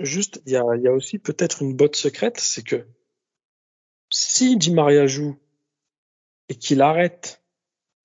[0.00, 2.86] juste, il y a, il y a aussi peut-être une botte secrète, c'est que
[4.12, 5.38] si Di Maria joue
[6.48, 7.42] et qu'il arrête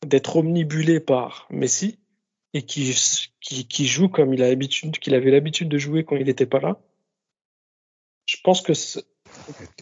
[0.05, 1.99] d'être omnibulé par Messi
[2.53, 2.93] et qu'il
[3.41, 6.45] qui, qui joue comme il a l'habitude, qu'il avait l'habitude de jouer quand il n'était
[6.45, 6.79] pas là,
[8.27, 9.05] je pense que c'est-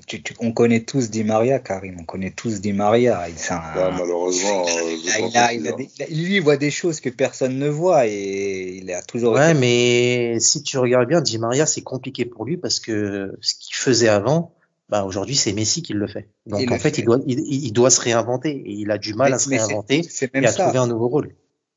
[0.08, 1.98] Tu- tu- on connaît tous Di Maria, Karim.
[2.00, 3.28] On connaît tous Di Maria.
[3.30, 6.08] Il, un- Bah, malheureusement, euh, il a- il a- aussi, il a des- il a-
[6.08, 9.34] lui, il voit des choses que personne ne voit et il a toujours.
[9.34, 13.32] Ouais, été- mais si tu regardes bien, Di Maria, c'est compliqué pour lui parce que
[13.42, 14.54] ce qu'il faisait avant,
[14.90, 16.28] bah aujourd'hui c'est Messi qui le fait.
[16.46, 16.98] Donc Il en fait, fait.
[17.00, 19.50] il doit, il, il doit se réinventer et il a du mal Mais- à se
[19.50, 20.64] réinventer et même à ça.
[20.66, 21.34] trouver un nouveau rôle.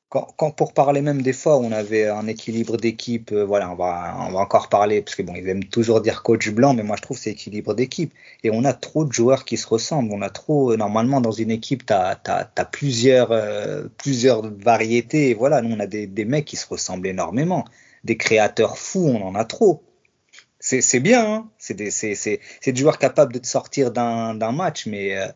[0.08, 3.74] Quand, quand pour parler même des fois on avait un équilibre d'équipe, euh, voilà, on
[3.74, 6.84] va, on va encore parler, parce que bon, ils aiment toujours dire coach blanc, mais
[6.84, 8.12] moi je trouve c'est équilibre d'équipe.
[8.44, 10.12] Et on a trop de joueurs qui se ressemblent.
[10.12, 15.30] On a trop, euh, normalement, dans une équipe, tu as, plusieurs, euh, plusieurs variétés.
[15.30, 17.64] Et voilà, nous on a des, des mecs qui se ressemblent énormément.
[18.04, 19.82] Des créateurs fous, on en a trop.
[20.60, 21.90] C'est bien, hein c'est des,
[22.66, 25.28] des joueurs capables de te sortir d'un d'un match, mais euh,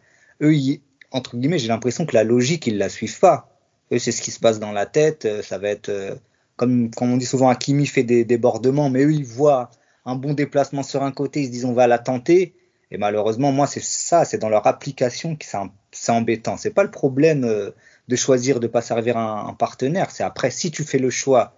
[0.43, 3.50] eux, ils- entre guillemets, j'ai l'impression que la logique, ils la suivent pas.
[3.93, 5.25] Eux, c'est ce qui se passe dans la tête.
[5.27, 6.15] euh, Ça va être, euh,
[6.57, 9.71] comme, on dit souvent, Hakimi fait des débordements, mais eux, ils voient
[10.05, 12.55] un bon déplacement sur un côté, ils se disent on va la tenter.
[12.91, 15.45] Et malheureusement, moi, c'est ça, c'est dans leur application que
[15.93, 16.57] c'est embêtant.
[16.57, 17.71] C'est pas le problème euh,
[18.09, 20.11] de choisir de pas servir un, un partenaire.
[20.11, 21.55] C'est après, si tu fais le choix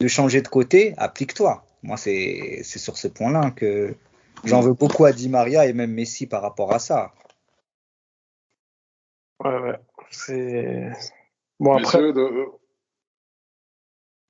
[0.00, 1.64] de changer de côté, applique-toi.
[1.82, 3.96] Moi, c'est c'est sur ce point-là que
[4.44, 7.12] j'en veux beaucoup à Di Maria et même Messi par rapport à ça.
[9.44, 9.78] ouais, ouais,
[10.10, 10.92] c'est
[11.62, 11.98] bon après.
[12.00, 12.46] Messieurs, de-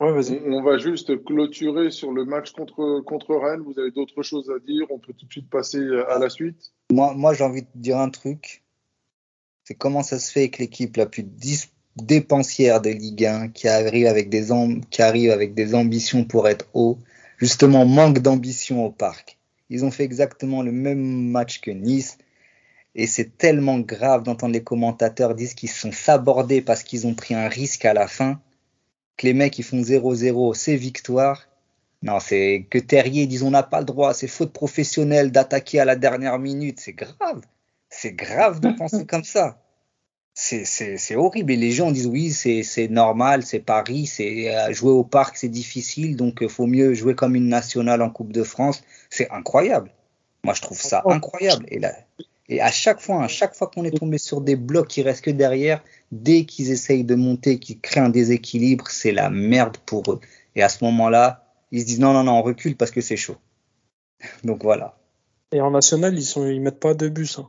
[0.01, 0.41] Ouais, vas-y.
[0.47, 3.61] on va juste clôturer sur le match contre, contre Rennes.
[3.63, 4.87] Vous avez d'autres choses à dire?
[4.91, 5.79] On peut tout de suite passer
[6.09, 6.73] à la suite.
[6.91, 8.65] Moi, moi j'ai envie de dire un truc.
[9.65, 13.69] C'est comment ça se fait que l'équipe la plus dis- dépensière de Ligue 1, qui
[13.69, 14.49] arrive avec des,
[14.91, 16.99] qui arrive avec des ambitions pour être haut,
[17.39, 19.39] justement manque d'ambition au parc.
[19.71, 22.19] Ils ont fait exactement le même match que Nice.
[22.95, 27.15] Et c'est tellement grave d'entendre les commentateurs dire qu'ils se sont sabordés parce qu'ils ont
[27.15, 28.41] pris un risque à la fin,
[29.17, 31.49] que les mecs ils font 0-0, c'est victoire.
[32.03, 35.85] Non, c'est que Terrier disent on n'a pas le droit, c'est faute professionnelle d'attaquer à
[35.85, 37.43] la dernière minute, c'est grave.
[37.89, 39.59] C'est grave de penser comme ça.
[40.35, 41.53] C'est horrible.
[41.53, 45.49] Et les gens disent oui, c'est normal, c'est Paris, c'est euh, jouer au parc, c'est
[45.49, 48.83] difficile, donc il faut mieux jouer comme une nationale en Coupe de France.
[49.11, 49.93] C'est incroyable.
[50.45, 51.67] Moi, je trouve ça incroyable.
[51.69, 51.95] Et, là,
[52.49, 55.25] et à chaque fois, à chaque fois qu'on est tombé sur des blocs qui restent
[55.25, 60.13] que derrière, dès qu'ils essayent de monter, qu'ils créent un déséquilibre, c'est la merde pour
[60.13, 60.21] eux.
[60.55, 63.17] Et à ce moment-là, ils se disent non, non, non, on recule parce que c'est
[63.17, 63.37] chaud.
[64.45, 64.99] Donc voilà.
[65.53, 67.39] Et en national, ils ils mettent pas de bus.
[67.39, 67.49] Hein.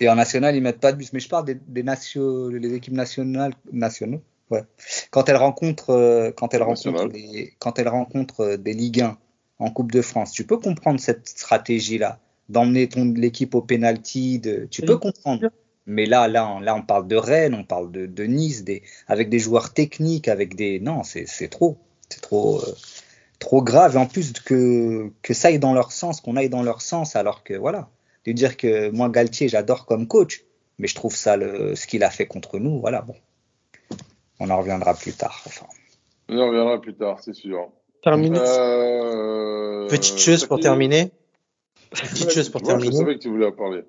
[0.00, 1.12] Et en national, ils mettent pas de bus.
[1.12, 4.22] Mais je parle des, des les équipes nationales, nationaux.
[4.50, 4.62] Ouais.
[5.10, 9.18] Quand elles rencontrent, euh, quand elles rencontrent, des, quand elles rencontrent euh, des Ligue 1
[9.58, 12.18] en Coupe de France, tu peux comprendre cette stratégie-là,
[12.48, 15.50] d'emmener ton l'équipe au penalty, de, tu peux comprendre.
[15.86, 18.82] Mais là, là, on, là, on parle de Rennes, on parle de, de Nice, des,
[19.06, 21.78] avec des joueurs techniques, avec des, non, c'est trop,
[22.10, 22.74] c'est trop, euh,
[23.38, 23.96] trop grave.
[23.96, 27.16] Et en plus que que ça aille dans leur sens, qu'on aille dans leur sens,
[27.16, 27.88] alors que voilà
[28.28, 30.44] de dire que moi, Galtier, j'adore comme coach,
[30.78, 33.14] mais je trouve ça le, ce qu'il a fait contre nous, voilà, bon.
[34.38, 35.42] On en reviendra plus tard.
[35.46, 35.66] Enfin.
[36.28, 37.70] On en reviendra plus tard, c'est sûr.
[38.02, 38.38] Terminé.
[38.38, 39.88] Euh...
[39.88, 41.10] Petite chose pour terminer.
[41.90, 42.92] Petite chose pour terminer.
[42.92, 43.82] Je savais que tu voulais en parler.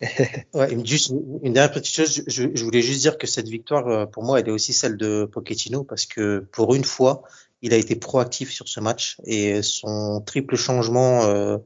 [0.54, 3.86] ouais, une, juste, une dernière petite chose, je, je, voulais juste dire que cette victoire,
[3.86, 7.22] euh, pour moi, elle est aussi celle de Pochettino parce que pour une fois,
[7.60, 11.58] il a été proactif sur ce match et son triple changement euh,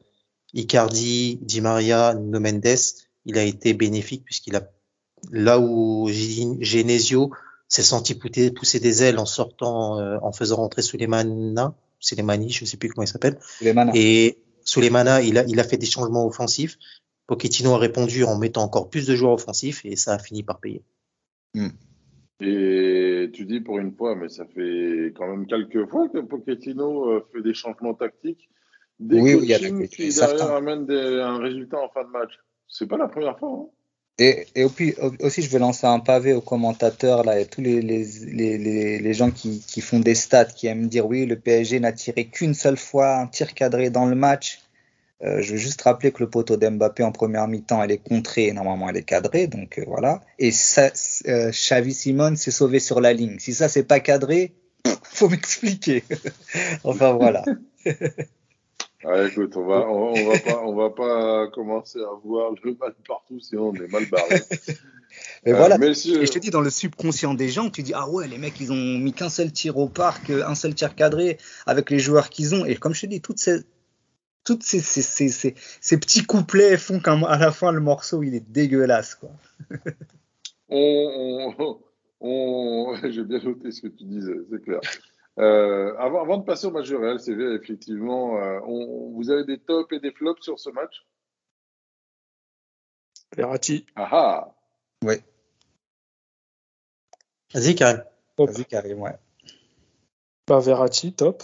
[0.53, 2.77] Icardi, Di Maria, No Mendes,
[3.25, 4.69] il a été bénéfique puisqu'il a
[5.31, 7.31] là où Genesio
[7.69, 12.67] s'est senti pousser des ailes en sortant, euh, en faisant rentrer Sulemana, Sulemani, je ne
[12.69, 13.39] sais plus comment il s'appelle.
[13.95, 16.79] Et Sulemana, il a, il a fait des changements offensifs.
[17.27, 20.61] Pochettino a répondu en mettant encore plus de joueurs offensifs et ça a fini par
[20.61, 20.83] payer.
[21.55, 21.69] Hmm.
[22.41, 27.11] Et tu dis pour une fois, mais ça fait quand même quelques fois que Pochettino
[27.11, 28.49] euh, fait des changements tactiques
[29.01, 32.33] des oui, il y a qui derrière amènent un résultat en fin de match.
[32.69, 33.51] C'est pas la première fois.
[33.51, 33.67] Hein.
[34.19, 39.61] Et, aussi, je vais lancer un pavé aux commentateurs là, et tous les, gens qui,
[39.67, 43.17] qui, font des stats, qui aiment dire oui, le PSG n'a tiré qu'une seule fois
[43.17, 44.61] un tir cadré dans le match.
[45.23, 48.53] Euh, je veux juste rappeler que le poteau d'Mbappé en première mi-temps, elle est contrée,
[48.53, 50.21] normalement elle est cadrée, donc euh, voilà.
[50.39, 50.91] Et ça,
[51.27, 53.39] euh, Xavi Simone s'est sauvé sur la ligne.
[53.39, 54.53] Si ça c'est pas cadré,
[55.03, 56.05] faut m'expliquer.
[56.85, 57.45] enfin voilà.
[59.07, 62.95] Ah, écoute, on va, on, va pas, on va pas commencer à voir le mal
[63.07, 64.41] partout, sinon on est mal barré.
[65.45, 65.77] Mais voilà.
[65.81, 68.39] Euh, Et je te dis, dans le subconscient des gens, tu dis, ah ouais, les
[68.39, 71.99] mecs, ils ont mis qu'un seul tir au parc, un seul tir cadré avec les
[71.99, 72.65] joueurs qu'ils ont.
[72.65, 73.61] Et comme je te dis, toutes ces,
[74.45, 78.51] toutes ces, ces, ces, ces petits couplets font qu'à la fin, le morceau, il est
[78.51, 79.31] dégueulasse, quoi.
[80.69, 81.79] on, on,
[82.21, 82.97] on...
[83.11, 84.81] j'ai bien noté ce que tu disais, c'est clair.
[85.39, 89.45] Euh, avant, avant, de passer au match de Real CV, effectivement, euh, on, vous avez
[89.45, 91.05] des tops et des flops sur ce match?
[93.37, 93.85] Verratti.
[93.97, 94.55] Ah ah
[95.03, 95.15] Oui.
[97.53, 98.05] Vas-y, Karim.
[98.39, 99.17] Vas-y, Karim, ouais.
[100.47, 101.43] Bah, Verratti, top.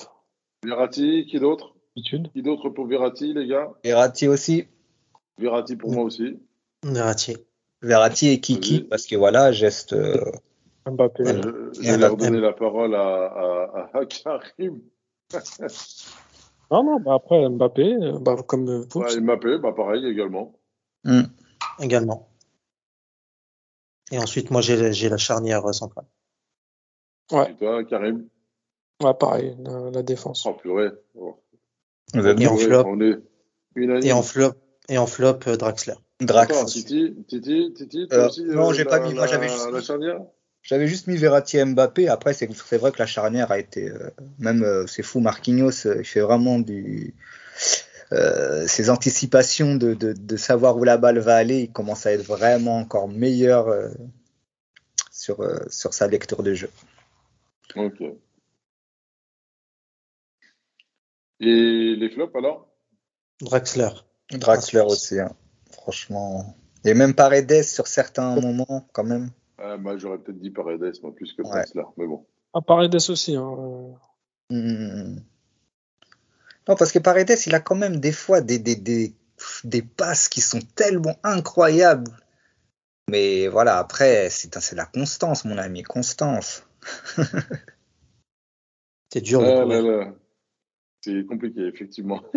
[0.64, 1.74] Verratti, qui d'autre?
[1.96, 3.72] Qui d'autre pour Verratti, les gars?
[3.82, 4.68] Verratti aussi.
[5.38, 6.38] Verratti pour moi aussi.
[6.84, 7.36] Verratti.
[7.82, 9.94] Verratti et Kiki, parce que voilà, geste.
[9.94, 10.30] Euh,
[10.86, 11.24] Mbappé.
[11.24, 14.80] je, vais leur donner la parole à, à, à Karim.
[16.70, 19.02] non, non, bah après Mbappé, bah, comme vous.
[19.20, 20.54] Mbappé, bah pareil également.
[21.04, 21.22] Mm.
[21.80, 22.28] Également.
[24.10, 26.06] Et ensuite, moi, j'ai la charnière centrale.
[27.30, 27.52] Ouais.
[27.52, 28.26] Et toi, Karim?
[29.02, 29.56] Ouais, pareil,
[29.92, 30.44] la, défense.
[30.46, 30.90] Oh, purée.
[31.14, 31.36] Oh.
[32.14, 32.84] Et, en flop,
[33.76, 34.52] et en flop,
[34.88, 35.94] et en flop, Draxler.
[36.20, 36.64] Draxler.
[36.66, 39.14] Titi, Titi, Titi, toi euh, aussi, Non, euh, j'ai pas mis.
[39.14, 39.70] Moi, j'avais juste.
[39.70, 40.20] La charnière?
[40.62, 42.08] J'avais juste mis Verratti et Mbappé.
[42.08, 43.88] Après, c'est vrai que la charnière a été.
[43.88, 47.14] Euh, même, euh, c'est fou, Marquinhos, euh, il fait vraiment du.
[48.66, 52.24] ses anticipations de, de, de, savoir où la balle va aller, il commence à être
[52.24, 53.68] vraiment encore meilleur
[55.12, 55.38] sur,
[55.70, 56.70] sur sa lecture de jeu.
[57.76, 58.02] Ok.
[61.40, 62.68] Et les flops alors?
[63.40, 63.90] Draxler.
[64.32, 65.32] Draxler aussi, hein.
[65.70, 66.56] franchement.
[66.84, 69.30] Et même Paredes sur certains moments, quand même.
[69.78, 71.64] Moi, j'aurais peut-être dit Paredes, moi, plus que ouais.
[71.96, 72.26] mais bon.
[72.54, 73.36] Ah, Paredes aussi.
[73.36, 73.94] Hein.
[74.50, 75.16] Hmm.
[76.68, 79.14] Non, parce que Paredes, il a quand même des fois des, des, des,
[79.64, 82.10] des passes qui sont tellement incroyables.
[83.08, 86.64] Mais voilà, après, c'est la constance, mon ami, constance.
[89.12, 89.42] c'est dur.
[89.42, 90.12] Ah,
[91.00, 92.22] c'est compliqué, effectivement.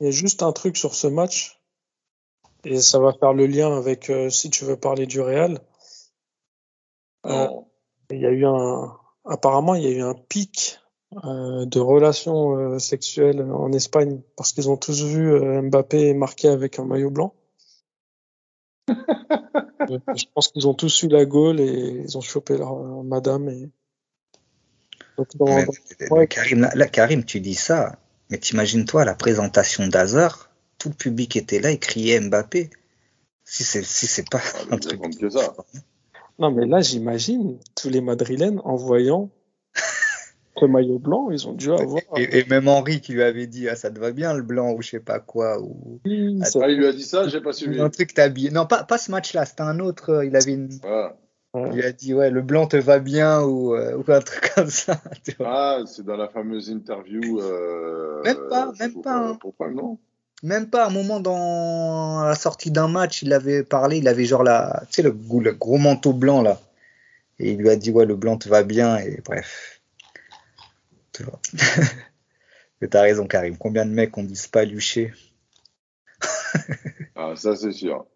[0.00, 1.55] Il y a juste un truc sur ce match
[2.68, 5.60] Et ça va faire le lien avec, euh, si tu veux parler du Real.
[7.24, 7.46] Euh,
[8.10, 8.92] il y a eu un,
[9.24, 10.80] apparemment, il y a eu un pic
[11.24, 16.84] euh, de relations sexuelles en Espagne parce qu'ils ont tous vu Mbappé marqué avec un
[16.84, 17.34] maillot blanc.
[18.88, 23.48] je pense qu'ils ont tous eu la gaule et ils ont chopé leur madame.
[23.48, 23.70] Et...
[25.16, 25.66] Donc, dans, mais,
[26.10, 26.16] dans...
[26.16, 26.26] Ouais.
[26.26, 27.96] Karim, là, Karim, tu dis ça,
[28.30, 32.70] mais t'imagines-toi la présentation d'Hazard, tout le public était là et criait Mbappé.
[33.44, 35.54] Si c'est si c'est pas ah, un truc que ça.
[36.38, 39.30] Non, mais là, j'imagine tous les Madrilènes en voyant
[40.62, 42.02] le maillot blanc, ils ont dû avoir.
[42.16, 44.72] Et, et, même Henri qui lui avait dit ah ça te va bien le blanc
[44.72, 46.00] ou je sais pas quoi ou.
[46.04, 47.80] Oui, ah, il lui a dit ça, j'ai pas suivi.
[47.80, 48.50] Un truc t'habillé.
[48.50, 50.24] Non pas pas ce match-là, c'était un autre.
[50.24, 50.70] Il avait une.
[50.84, 51.14] Ah.
[51.54, 54.50] Il lui a dit ouais le blanc te va bien ou, euh, ou un truc
[54.54, 55.00] comme ça.
[55.40, 57.40] Ah c'est dans la fameuse interview.
[57.40, 59.16] Euh, même pas, même pas.
[59.16, 59.38] Hein.
[59.40, 59.98] Pourquoi non
[60.46, 64.44] même pas un moment dans la sortie d'un match, il avait parlé, il avait genre
[64.44, 66.60] la, tu sais, le, gros manteau blanc là.
[67.38, 69.82] Et il lui a dit, ouais, le blanc te va bien, et bref.
[71.12, 71.40] Tu vois.
[72.80, 73.58] Mais t'as raison, Karim.
[73.58, 75.12] Combien de mecs ont dit paluché
[77.16, 78.06] Ah, ça, c'est sûr.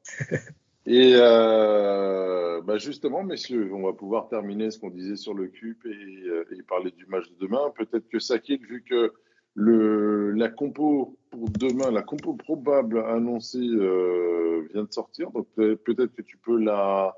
[0.87, 5.85] Et euh, bah justement, messieurs, on va pouvoir terminer ce qu'on disait sur le CUP
[5.87, 5.89] et,
[6.29, 7.73] euh, parler du match de demain.
[7.77, 9.13] Peut-être que Sakik, vu que
[9.55, 16.15] le, la compo pour demain, la compo probable annoncée euh, vient de sortir, donc peut-être
[16.15, 17.17] que tu peux la,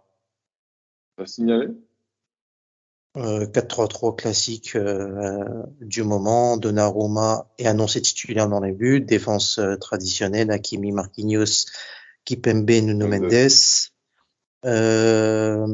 [1.18, 1.68] la signaler?
[3.18, 5.44] Euh, 4-3-3 classique euh,
[5.82, 6.56] du moment.
[6.56, 9.02] Donnarumma est annoncé titulaire dans les buts.
[9.02, 11.66] Défense euh, traditionnelle, Hakimi, Marquinhos,
[12.24, 13.91] Kipembe, Nuno Mendes.
[14.64, 15.66] Euh,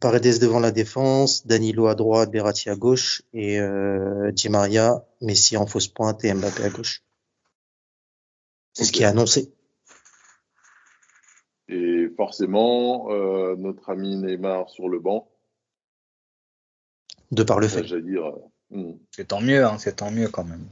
[0.00, 5.56] Paredes devant la défense, Danilo à droite, Berratti à gauche et euh, Di Maria, Messi
[5.56, 7.02] en fausse pointe et Mbappé à gauche.
[8.72, 8.86] C'est okay.
[8.86, 9.52] ce qui est annoncé.
[11.68, 15.28] Et forcément, euh, notre ami Neymar sur le banc.
[17.32, 17.82] De par le fait.
[17.82, 18.32] dire.
[18.70, 18.92] Hmm.
[19.10, 20.64] C'est tant mieux, hein, c'est tant mieux quand même.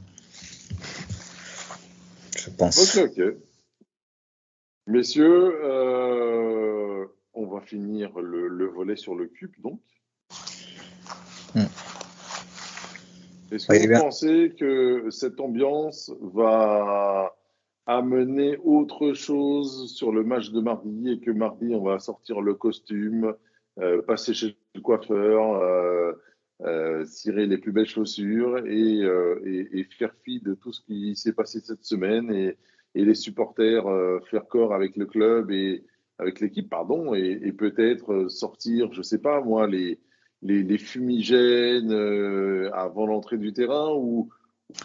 [2.37, 2.95] Je pense.
[2.95, 3.35] Ok, ok.
[4.87, 6.44] Messieurs, euh,
[7.45, 9.79] on va finir le, le, volet sur le cube, donc.
[11.53, 11.61] Hmm.
[13.51, 17.35] Est-ce que oui, vous pensez que cette ambiance va
[17.85, 22.55] amener autre chose sur le match de mardi et que mardi, on va sortir le
[22.55, 23.35] costume,
[23.79, 26.13] euh, passer chez le coiffeur, euh,
[26.61, 29.01] euh, cirer les plus belles chaussures et,
[29.45, 32.57] et, et, faire fi de tout ce qui s'est passé cette semaine et,
[32.95, 33.85] et les supporters
[34.29, 35.83] faire corps avec le club et
[36.17, 39.99] avec l'équipe, pardon, et, peut-être sortir, je sais pas moi, les,
[40.77, 44.29] fumigènes euh, avant l'entrée du terrain ou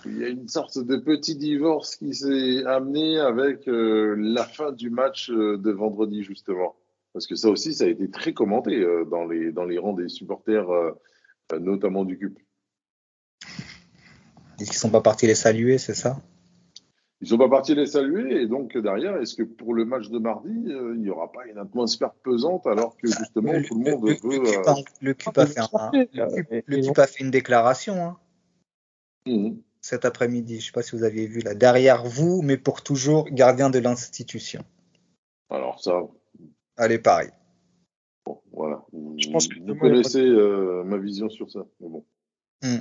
[0.05, 4.73] il y a une sorte de petit divorce qui s'est amené avec euh, la fin
[4.73, 6.77] du match euh, de vendredi justement.
[7.13, 9.95] Parce que ça aussi, ça a été très commenté euh, dans, les, dans les rangs
[9.95, 10.93] des supporters, euh,
[11.59, 12.39] notamment du CUP.
[14.61, 16.21] Ils ne sont pas partis les saluer, c'est ça?
[17.23, 20.19] Ils sont pas partis les saluer et donc derrière, est-ce que pour le match de
[20.19, 23.91] mardi, euh, il n'y aura pas une atmosphère pesante alors que justement le, tout le
[23.91, 24.19] monde le, veut.
[24.23, 25.91] Le CUP, a, le CUP a, fait, un,
[26.67, 28.19] le CUP a fait une déclaration hein,
[29.27, 29.51] mmh.
[29.83, 30.55] cet après-midi.
[30.55, 31.55] Je ne sais pas si vous aviez vu là.
[31.55, 34.65] Derrière vous, mais pour toujours, gardien de l'institution.
[35.51, 36.01] Alors ça.
[36.79, 37.29] Allez, pareil.
[38.25, 38.83] Bon, voilà.
[39.19, 41.67] Je pense que vous connaissez euh, ma vision sur ça.
[41.81, 42.05] Mais bon.
[42.63, 42.79] Mmh.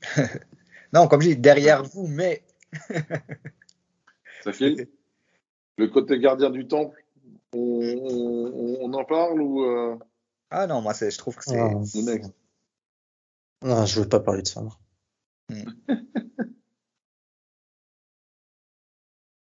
[0.94, 2.42] non, comme je dis, derrière vous, mais
[4.44, 4.88] Ça fait
[5.76, 7.04] Le côté gardien du temple,
[7.52, 9.96] on, on, on en parle ou euh...
[10.50, 11.58] Ah non, moi je trouve que c'est.
[11.58, 11.70] Ah.
[13.62, 14.62] Non, je veux pas parler de ça.
[15.48, 15.64] Hmm.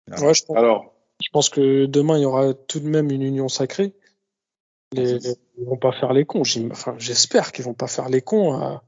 [0.08, 3.22] ouais, je pense, Alors, je pense que demain il y aura tout de même une
[3.22, 3.94] union sacrée.
[4.94, 5.18] Les,
[5.58, 6.44] ils vont pas faire les cons.
[6.72, 8.84] Enfin, j'espère qu'ils vont pas faire les cons à,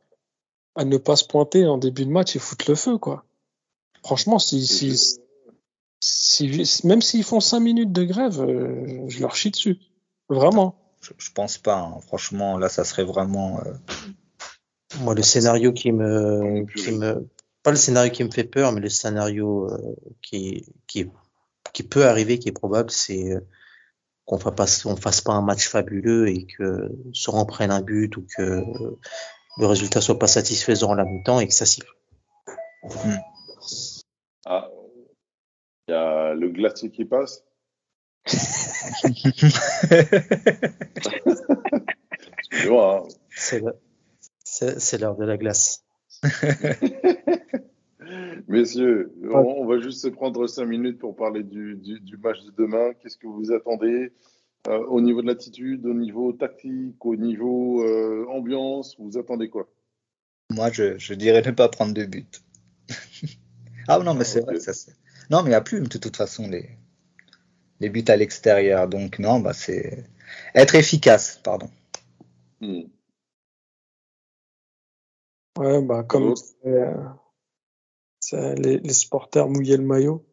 [0.76, 3.26] à ne pas se pointer en début de match et foutre le feu, quoi.
[4.04, 5.20] Franchement, si, si,
[6.00, 9.78] si, même s'ils font 5 minutes de grève, euh, je leur chie dessus.
[10.30, 10.76] Vraiment.
[11.02, 11.78] Je, je pense pas.
[11.78, 12.00] Hein.
[12.08, 13.60] Franchement, là, ça serait vraiment.
[13.66, 13.74] Euh...
[15.02, 17.28] Moi, le scénario qui me, qui me,
[17.64, 21.06] pas le scénario qui me fait peur, mais le scénario euh, qui, qui,
[21.74, 23.36] qui peut arriver, qui est probable, c'est
[24.26, 27.82] qu'on fasse pas, on fasse pas un match fabuleux et que soit on prenne un
[27.82, 28.64] but ou que
[29.58, 31.94] le résultat soit pas satisfaisant à la mi-temps et que ça siffle.
[32.84, 33.18] Mm.
[35.92, 37.44] Ah, il y a le glacier qui passe.
[42.38, 43.06] Excusez-moi.
[43.06, 43.74] Hein.
[44.44, 45.86] C'est l'heure de la glace.
[48.48, 52.94] Messieurs, on, va juste se prendre cinq minutes pour parler du, du, match de demain.
[52.94, 54.12] Qu'est-ce que vous attendez
[54.68, 59.70] euh, au niveau de l'attitude, au niveau tactique, au niveau euh, ambiance Vous attendez quoi?
[60.50, 62.42] Moi, je, je, dirais ne pas prendre de but.
[63.88, 64.74] ah non, mais c'est vrai, ça
[65.30, 66.70] Non, mais il n'y a plus de toute façon les,
[67.80, 68.88] les buts à l'extérieur.
[68.88, 70.06] Donc non, bah c'est
[70.56, 71.70] être efficace, pardon.
[72.62, 72.84] Hmm.
[75.58, 80.26] Ouais, bah comme les, les, supporters mouiller le maillot.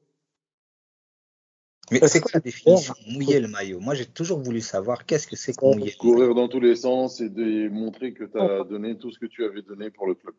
[1.90, 3.80] Mais c'est quoi la définition mouiller le maillot?
[3.80, 7.20] Moi, j'ai toujours voulu savoir qu'est-ce que c'est que mouiller Courir dans tous les sens
[7.20, 10.14] et de montrer que tu as donné tout ce que tu avais donné pour le
[10.14, 10.34] club,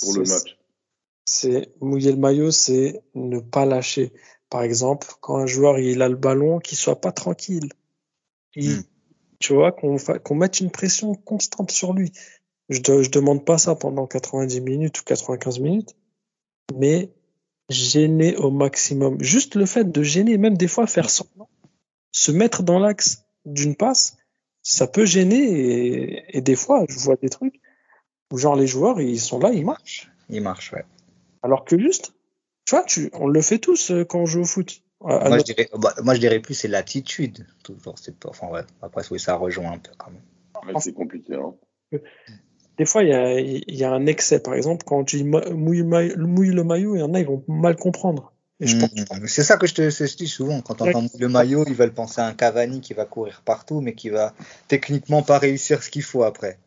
[0.00, 0.58] pour le match.
[1.24, 4.12] C'est mouiller le maillot, c'est ne pas lâcher.
[4.48, 7.70] Par exemple, quand un joueur il a le ballon, qu'il soit pas tranquille.
[8.56, 8.80] Hmm.
[9.38, 12.12] Tu vois, qu'on mette une pression constante sur lui.
[12.68, 15.96] Je, ne demande pas ça pendant 90 minutes ou 95 minutes,
[16.76, 17.10] mais
[17.68, 19.20] gêner au maximum.
[19.22, 21.48] Juste le fait de gêner, même des fois faire semblant,
[22.12, 24.18] se mettre dans l'axe d'une passe,
[24.62, 27.60] ça peut gêner et, des fois, je vois des trucs
[28.32, 30.10] où genre les joueurs, ils sont là, ils marchent.
[30.28, 30.84] Ils marchent, ouais.
[31.42, 32.12] Alors que juste,
[32.64, 34.82] tu vois, tu, on le fait tous euh, quand on joue au foot.
[35.00, 37.46] Moi, je dirais, bah, moi, je dirais plus c'est l'attitude.
[38.24, 38.60] Enfin, ouais.
[38.82, 40.78] Après, oui, ça rejoint un peu quand même.
[40.78, 41.34] c'est compliqué.
[41.34, 41.54] Hein
[42.80, 44.40] des fois, il y a, y a, un excès.
[44.40, 47.76] Par exemple, quand tu mouilles, mouille le maillot, il y en a, ils vont mal
[47.76, 48.32] comprendre.
[48.60, 49.26] Mmh.
[49.26, 50.60] c'est ça que je te, dis souvent.
[50.60, 53.80] Quand on entend le maillot, ils veulent penser à un Cavani qui va courir partout,
[53.80, 54.34] mais qui va
[54.68, 56.58] techniquement pas réussir ce qu'il faut après.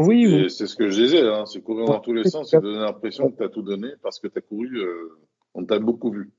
[0.00, 1.22] Oui, c'est ce que je disais.
[1.22, 1.46] Hein.
[1.46, 4.18] c'est courir dans tous les sens et donner l'impression que tu as tout donné parce
[4.18, 4.78] que tu as couru.
[4.78, 5.18] Euh,
[5.54, 6.32] on t'a beaucoup vu.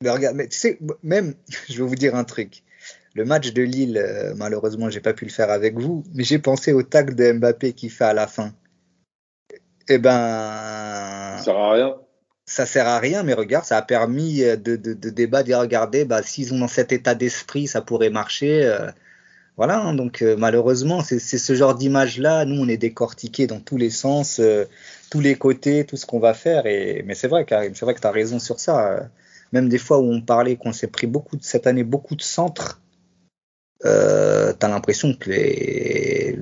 [0.00, 1.34] Mais regarde, mais tu sais, même,
[1.68, 2.62] je vais vous dire un truc
[3.14, 6.38] le match de Lille, euh, malheureusement, j'ai pas pu le faire avec vous, mais j'ai
[6.38, 8.52] pensé au tac de Mbappé qu'il fait à la fin.
[9.88, 11.36] Eh ben.
[11.38, 11.96] Ça sert à rien.
[12.46, 15.54] Ça sert à rien, mais regarde, ça a permis euh, de, de, de débattre, de
[15.54, 18.64] regarder, bah, s'ils ont dans cet état d'esprit, ça pourrait marcher.
[18.64, 18.90] Euh,
[19.56, 22.44] voilà, hein, donc malheureusement, c'est ce genre d'image-là.
[22.44, 24.40] Nous, on est décortiqués dans tous les sens,
[25.10, 26.66] tous les côtés, tout ce qu'on va faire.
[26.66, 29.08] Et, mais c'est vrai, Karim, c'est vrai que tu as raison sur ça.
[29.52, 32.22] Même des fois où on parlait qu'on s'est pris beaucoup de, cette année beaucoup de
[32.22, 32.80] centres,
[33.84, 36.38] euh, tu as l'impression que les,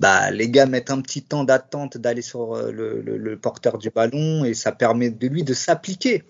[0.00, 3.90] bah, les gars mettent un petit temps d'attente d'aller sur euh, le, le, porteur du
[3.90, 6.24] ballon et ça permet de lui de s'appliquer.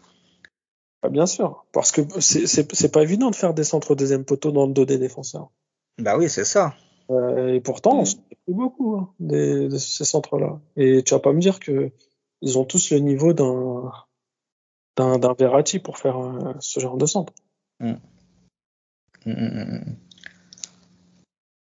[1.03, 4.67] Bah, bien sûr, parce que c'est pas évident de faire des centres deuxième poteau dans
[4.67, 5.51] le dos des défenseurs.
[5.99, 6.75] Bah oui, c'est ça.
[7.11, 8.19] Euh, et pourtant, on s'en
[8.49, 10.61] beaucoup hein, de ces centres-là.
[10.77, 11.91] Et tu vas pas me dire que
[12.43, 13.93] ils ont tous le niveau d'un
[14.97, 17.33] d'un Verratti pour faire euh, ce genre de centre.
[17.81, 17.93] Mmh.
[19.27, 19.97] Mmh, mmh,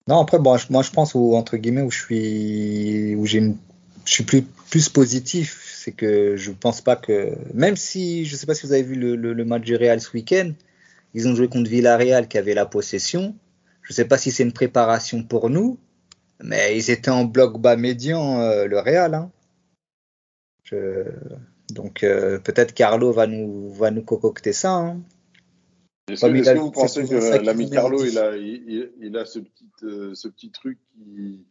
[0.08, 3.58] non, après, bon, moi, je pense où, entre guillemets, où je suis, où j'ai une,
[4.06, 8.46] je suis plus, plus positif, c'est que je pense pas que, même si, je sais
[8.46, 10.52] pas si vous avez vu le, le, match du Real ce week-end,
[11.16, 13.36] ils ont joué contre Villarreal qui avait la possession.
[13.86, 15.78] Je sais pas si c'est une préparation pour nous,
[16.44, 19.14] mais ils étaient en bloc bas médian, euh, le Real.
[19.14, 19.32] Hein.
[20.64, 21.04] Je...
[21.72, 24.72] Donc euh, peut-être Carlo va nous, va nous concocter ça.
[24.72, 25.02] Hein.
[26.10, 30.14] Est-ce que, vous pensez que l'ami Carlo, il a, il, il a ce, petit, euh,
[30.16, 31.46] ce petit truc, qui,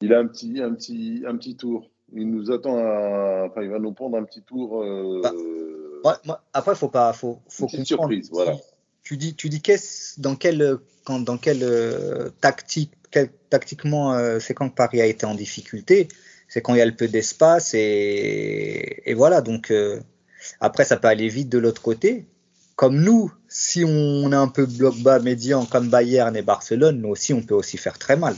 [0.00, 2.78] il a un petit, un, petit, un petit tour Il nous attend,
[3.46, 4.84] enfin, il va nous prendre un petit tour.
[6.02, 8.56] Bah, moi, après, faut pas, faut, faut une surprise, voilà.
[9.02, 14.54] Tu dis, tu dis qu'est-ce, dans quelle, quand, dans quelle euh, tactique, quel, tactiquement, c'est
[14.54, 16.08] quand Paris a été en difficulté.
[16.48, 19.40] C'est quand il y a le peu d'espace et, voilà.
[19.40, 19.72] Donc
[20.60, 22.26] après, ça peut aller vite de l'autre côté
[22.80, 27.10] comme nous, si on est un peu bloc bas médian comme Bayern et Barcelone, nous
[27.10, 28.34] aussi, on peut aussi faire très mal.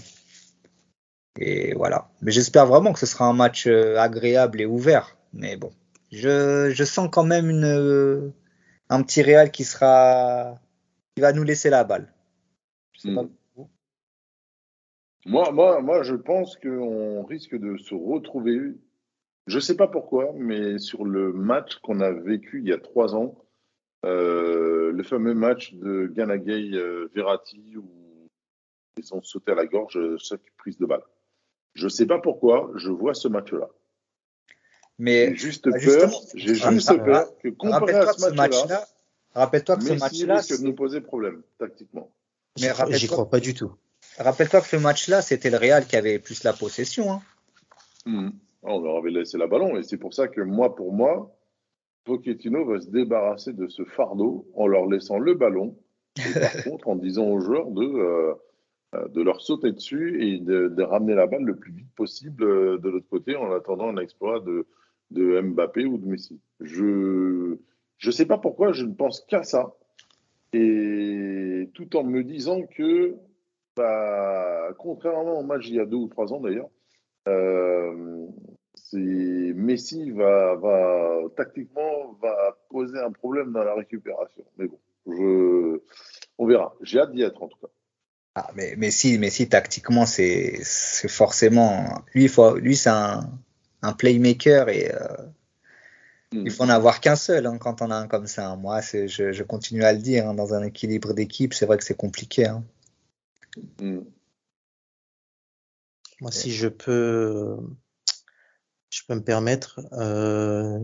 [1.39, 2.11] Et voilà.
[2.23, 5.17] Mais j'espère vraiment que ce sera un match euh, agréable et ouvert.
[5.33, 5.71] Mais bon,
[6.11, 8.31] je, sens quand même euh,
[8.89, 10.59] un petit Real qui sera,
[11.15, 12.12] qui va nous laisser la balle.
[13.05, 13.29] Hmm.
[15.27, 18.75] moi, moi, moi, je pense qu'on risque de se retrouver.
[19.47, 22.79] Je ne sais pas pourquoi, mais sur le match qu'on a vécu il y a
[22.79, 23.37] trois ans,
[24.05, 27.11] euh, le fameux match de Ganagay euh,
[27.77, 28.29] où
[28.97, 31.03] ils ont sauté à la gorge chaque prise de balle.
[31.75, 33.69] Je ne sais pas pourquoi, je vois ce match-là.
[34.99, 38.87] Mais juste bah, peur, j'ai juste peur que comparé à ce match-là,
[39.35, 42.13] rappelle-toi que ce match-là risque de nous poser problème tactiquement.
[42.61, 43.73] Mais j'y crois pas du tout.
[44.19, 47.13] Rappelle-toi que ce match-là, c'était le Real qui avait plus la possession.
[47.13, 47.23] Hein.
[48.05, 48.31] Hmm.
[48.63, 51.35] On leur avait laissé la ballon et c'est pour ça que moi, pour moi,
[52.05, 55.77] Pochettino va se débarrasser de ce fardeau en leur laissant le ballon,
[56.17, 58.35] et par contre en disant aux joueurs de, euh,
[58.95, 62.79] euh, de leur sauter dessus et de, ramener la balle le plus vite possible euh,
[62.79, 64.67] de l'autre côté en attendant un exploit de,
[65.11, 66.41] de Mbappé ou de Messi.
[66.61, 67.57] Je
[68.05, 69.75] ne sais pas pourquoi, je ne pense qu'à ça.
[70.53, 73.15] Et tout en me disant que,
[73.77, 76.69] bah, contrairement au match il y a deux ou trois ans d'ailleurs,
[77.29, 78.27] euh,
[78.93, 84.45] Messi va, va, tactiquement va poser un problème dans la récupération.
[84.59, 85.81] Mais bon, je,
[86.39, 86.75] on verra.
[86.83, 87.69] J'ai hâte d'y être en tout cas.
[88.35, 90.63] Ah, mais Messi tactiquement, c'est
[91.09, 92.03] forcément.
[92.15, 92.31] Lui,
[92.61, 93.31] lui c'est un,
[93.83, 95.17] un, playmaker et euh,
[96.33, 98.57] il faut en avoir qu'un seul hein, quand on a un comme ça.
[98.57, 101.85] Moi, je, je, continue à le dire, hein, dans un équilibre d'équipe, c'est vrai que
[101.85, 102.47] c'est compliqué.
[102.47, 102.65] Hein.
[103.81, 104.01] Mm.
[106.21, 107.57] Moi, si je peux,
[108.91, 110.79] je peux me permettre, euh,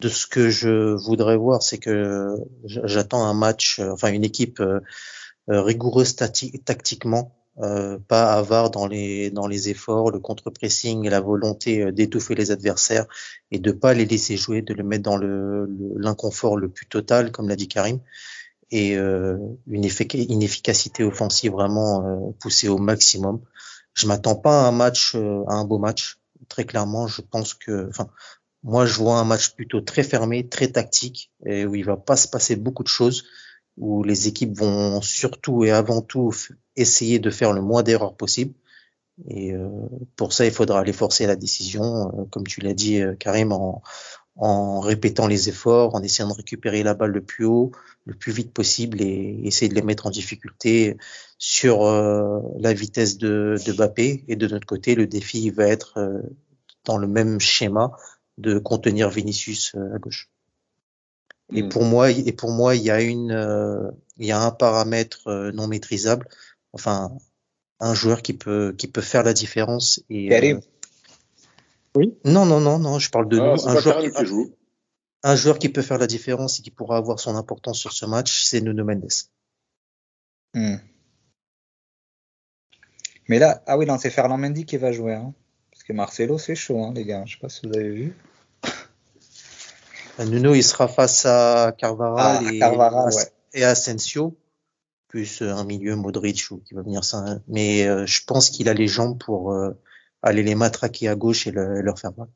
[0.00, 4.60] de ce que je voudrais voir, c'est que j'attends un match, euh, enfin une équipe
[4.60, 4.80] euh,
[5.48, 11.92] rigoureuse tactiquement, euh, pas avare dans les dans les efforts, le contre-pressing la volonté euh,
[11.92, 13.06] d'étouffer les adversaires
[13.50, 17.32] et de pas les laisser jouer, de le mettre dans le l'inconfort le, plus total,
[17.32, 18.00] comme l'a dit Karim,
[18.70, 23.40] et euh, une, une, efficacité offensive vraiment euh, poussée au maximum.
[23.94, 26.18] Je m'attends pas à un match, à un beau match.
[26.48, 28.08] Très clairement, je pense que, enfin,
[28.62, 32.16] moi, je vois un match plutôt très fermé, très tactique, et où il va pas
[32.16, 33.24] se passer beaucoup de choses
[33.80, 36.32] où les équipes vont surtout et avant tout
[36.76, 38.54] essayer de faire le moins d'erreurs possible.
[39.28, 39.68] Et euh,
[40.16, 43.52] pour ça, il faudra aller forcer la décision, euh, comme tu l'as dit, euh, Karim,
[43.52, 43.82] en,
[44.80, 47.72] répétant les efforts, en essayant de récupérer la balle le plus haut,
[48.06, 50.96] le plus vite possible et essayer de les mettre en difficulté
[51.36, 54.24] sur la vitesse de, de Bappé.
[54.28, 56.22] Et de notre côté, le défi va être
[56.86, 57.92] dans le même schéma
[58.38, 60.30] de contenir Vinicius à gauche.
[61.52, 61.68] Et mm.
[61.68, 65.26] pour moi, et pour moi, il y a une, euh, il y a un paramètre
[65.28, 66.28] euh, non maîtrisable.
[66.72, 67.10] Enfin,
[67.80, 70.02] un joueur qui peut, qui peut faire la différence.
[70.10, 70.60] Et, euh,
[71.96, 72.14] oui.
[72.24, 72.98] Non, non, non, non.
[72.98, 74.54] Je parle de ah, Un joueur, qui,
[75.22, 78.06] un joueur qui peut faire la différence et qui pourra avoir son importance sur ce
[78.06, 79.08] match, c'est Nuno Mendes.
[80.54, 80.76] Mm.
[83.28, 85.14] Mais là, ah oui, non, c'est Ferland Mendy qui va jouer.
[85.14, 85.32] Hein.
[85.70, 87.24] Parce que Marcelo, c'est chaud, hein, les gars.
[87.26, 88.16] Je sais pas si vous avez vu.
[90.24, 92.52] Nuno, il sera face à Carvara ah,
[93.54, 94.36] et, à Asensio,
[95.08, 97.38] plus euh, un milieu Modric qui va venir ça.
[97.48, 99.70] Mais euh, je pense qu'il a les jambes pour euh,
[100.22, 102.28] aller les matraquer à gauche et leur faire mal.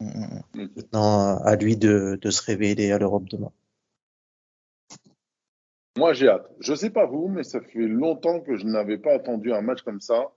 [0.00, 0.68] Mm, mm, mm.
[0.76, 3.52] Maintenant, à lui de, se révéler à l'Europe demain.
[5.98, 6.48] Moi, j'ai hâte.
[6.60, 9.82] Je sais pas vous, mais ça fait longtemps que je n'avais pas attendu un match
[9.82, 10.32] comme ça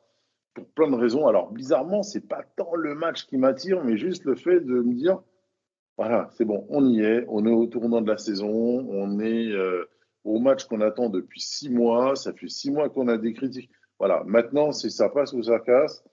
[0.53, 1.27] pour plein de raisons.
[1.27, 4.93] Alors, bizarrement, c'est pas tant le match qui m'attire, mais juste le fait de me
[4.93, 5.21] dire
[5.97, 8.49] voilà, c'est bon, on y est, on est au tournant de la saison,
[8.89, 9.85] on est euh,
[10.23, 13.69] au match qu'on attend depuis six mois, ça fait six mois qu'on a des critiques.
[13.99, 16.03] Voilà, maintenant, c'est ça passe ou ça casse.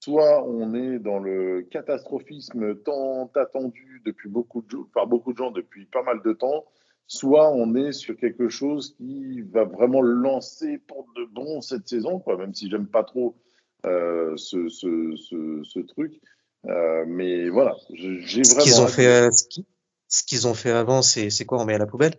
[0.00, 5.50] Soit on est dans le catastrophisme tant attendu depuis beaucoup de, par beaucoup de gens
[5.50, 6.64] depuis pas mal de temps,
[7.06, 12.18] soit on est sur quelque chose qui va vraiment lancer pour de bon cette saison,
[12.18, 13.36] quoi, même si j'aime pas trop
[13.86, 16.20] euh, ce, truc.
[16.66, 18.44] Euh, mais voilà, j'ai vraiment.
[18.44, 19.30] Ce qu'ils ont fait, euh,
[20.08, 22.14] ce qu'ils ont fait avant, c'est quoi On met à la poubelle?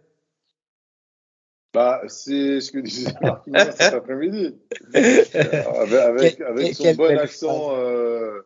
[1.73, 3.43] Bah, c'est ce que disait Marc
[3.77, 4.55] cet après-midi.
[4.93, 8.41] avec, avec, son bon accent, euh,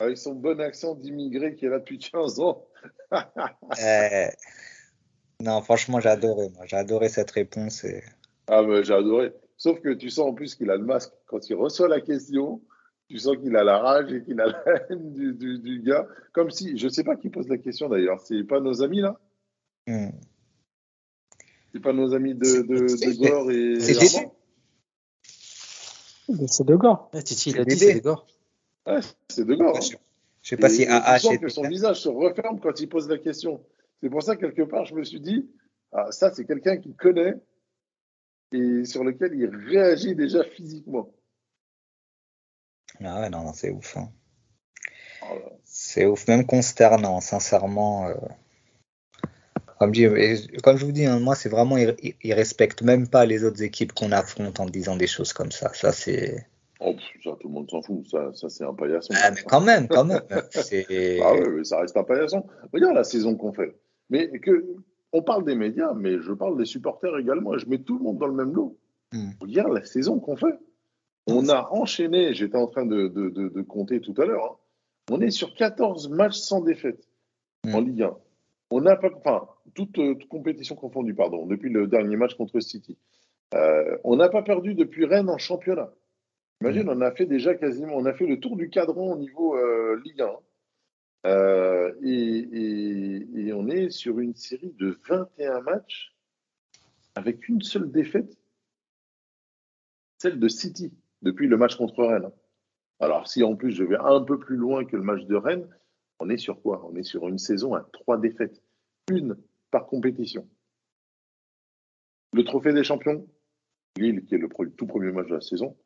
[0.00, 2.66] avec son bon accent d'immigré qui est là depuis 15 ans.
[3.12, 4.26] euh,
[5.40, 6.48] non, franchement, j'ai adoré.
[6.64, 7.84] J'ai adoré cette réponse.
[7.84, 8.02] Et...
[8.48, 9.32] Ah, mais j'ai adoré.
[9.58, 12.60] Sauf que tu sens en plus qu'il a le masque quand il reçoit la question
[13.08, 16.06] tu sens qu'il a la rage et qu'il a la haine du, du, du, gars.
[16.32, 19.00] Comme si, je ne sais pas qui pose la question d'ailleurs, c'est pas nos amis
[19.00, 19.18] là
[19.86, 20.10] hmm.
[21.72, 23.80] C'est pas nos amis de, de, de Gore et.
[23.80, 23.94] C'est
[26.48, 27.10] C'est de Gore.
[27.24, 28.26] Titi, il a dit c'est de Gore.
[28.86, 29.78] Ouais, c'est de Gore.
[30.42, 31.18] Je sais pas si AA.
[31.18, 33.62] Tu sens que son visage se referme quand il pose la question.
[34.00, 35.50] C'est pour ça, quelque part, je me suis dit,
[35.92, 37.34] ah, ça, c'est quelqu'un qui connaît
[38.52, 41.12] et sur lequel il réagit déjà physiquement.
[43.04, 43.96] Ah ouais, non, non c'est ouf.
[43.96, 44.08] Hein.
[45.64, 48.08] C'est ouf, même consternant, sincèrement.
[48.08, 48.14] Euh.
[49.78, 49.92] Comme,
[50.62, 53.62] comme, je vous dis, hein, moi, c'est vraiment, ils, il respectent même pas les autres
[53.62, 55.72] équipes qu'on affronte en disant des choses comme ça.
[55.74, 56.46] Ça, c'est.
[56.80, 58.06] Oh, ça, tout le monde s'en fout.
[58.10, 59.14] Ça, ça c'est un paillasson.
[59.22, 60.22] Ah, mais quand même, quand même.
[60.30, 62.46] ah ouais, ça reste un paillasson.
[62.72, 63.76] Regarde la saison qu'on fait.
[64.08, 64.64] Mais que,
[65.12, 67.56] on parle des médias, mais je parle des supporters également.
[67.58, 68.78] je mets tout le monde dans le même lot.
[69.12, 69.30] Hmm.
[69.40, 70.58] Regarde la saison qu'on fait.
[71.26, 74.56] On a enchaîné, j'étais en train de, de, de, de, compter tout à l'heure, hein.
[75.10, 77.08] on est sur 14 matchs sans défaite
[77.72, 78.16] en Ligue 1.
[78.70, 82.96] On n'a pas, enfin, toute, toute, compétition confondue, pardon, depuis le dernier match contre City.
[83.54, 85.92] Euh, on n'a pas perdu depuis Rennes en championnat.
[86.60, 86.90] Imagine, mm.
[86.90, 90.00] on a fait déjà quasiment, on a fait le tour du cadran au niveau euh,
[90.04, 90.30] Ligue 1.
[91.26, 96.14] Euh, et, on est sur une série de 21 matchs
[97.14, 98.36] avec une seule défaite,
[100.18, 102.30] celle de City, depuis le match contre Rennes.
[103.00, 105.68] Alors si en plus je vais un peu plus loin que le match de Rennes,
[106.18, 106.86] on est sur quoi?
[106.90, 108.62] On est sur une saison à trois défaites,
[109.10, 109.36] une
[109.70, 110.48] par compétition.
[112.32, 113.26] Le trophée des champions,
[113.96, 115.76] Lille qui est le tout premier match de la saison,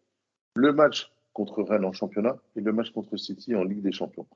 [0.54, 4.26] le match contre Rennes en championnat et le match contre City en Ligue des Champions.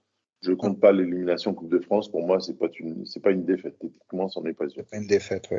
[0.43, 2.11] Je ne compte pas l'élimination Coupe de France.
[2.11, 3.79] Pour moi, c'est pas une, pas une défaite.
[3.79, 4.85] Techniquement, c'en est pas une.
[4.93, 5.59] Une défaite, oui.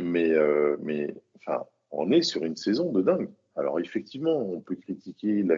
[0.00, 3.28] Mais, euh, mais, enfin, on est sur une saison de dingue.
[3.56, 5.56] Alors effectivement, on peut critiquer la,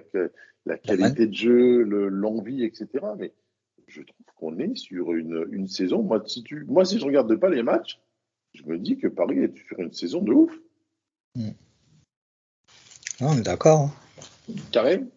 [0.67, 2.89] la qualité de jeu, l'envie, etc.
[3.19, 3.33] Mais
[3.87, 6.03] je trouve qu'on est sur une, une, saison.
[6.03, 8.01] Moi si, tu, moi, si je regarde pas les matchs,
[8.55, 10.53] je me dis que Paris est sur une saison de ouf.
[11.35, 11.51] Hmm.
[13.21, 13.81] on est d'accord.
[13.81, 14.55] Hein.
[14.71, 15.09] Karim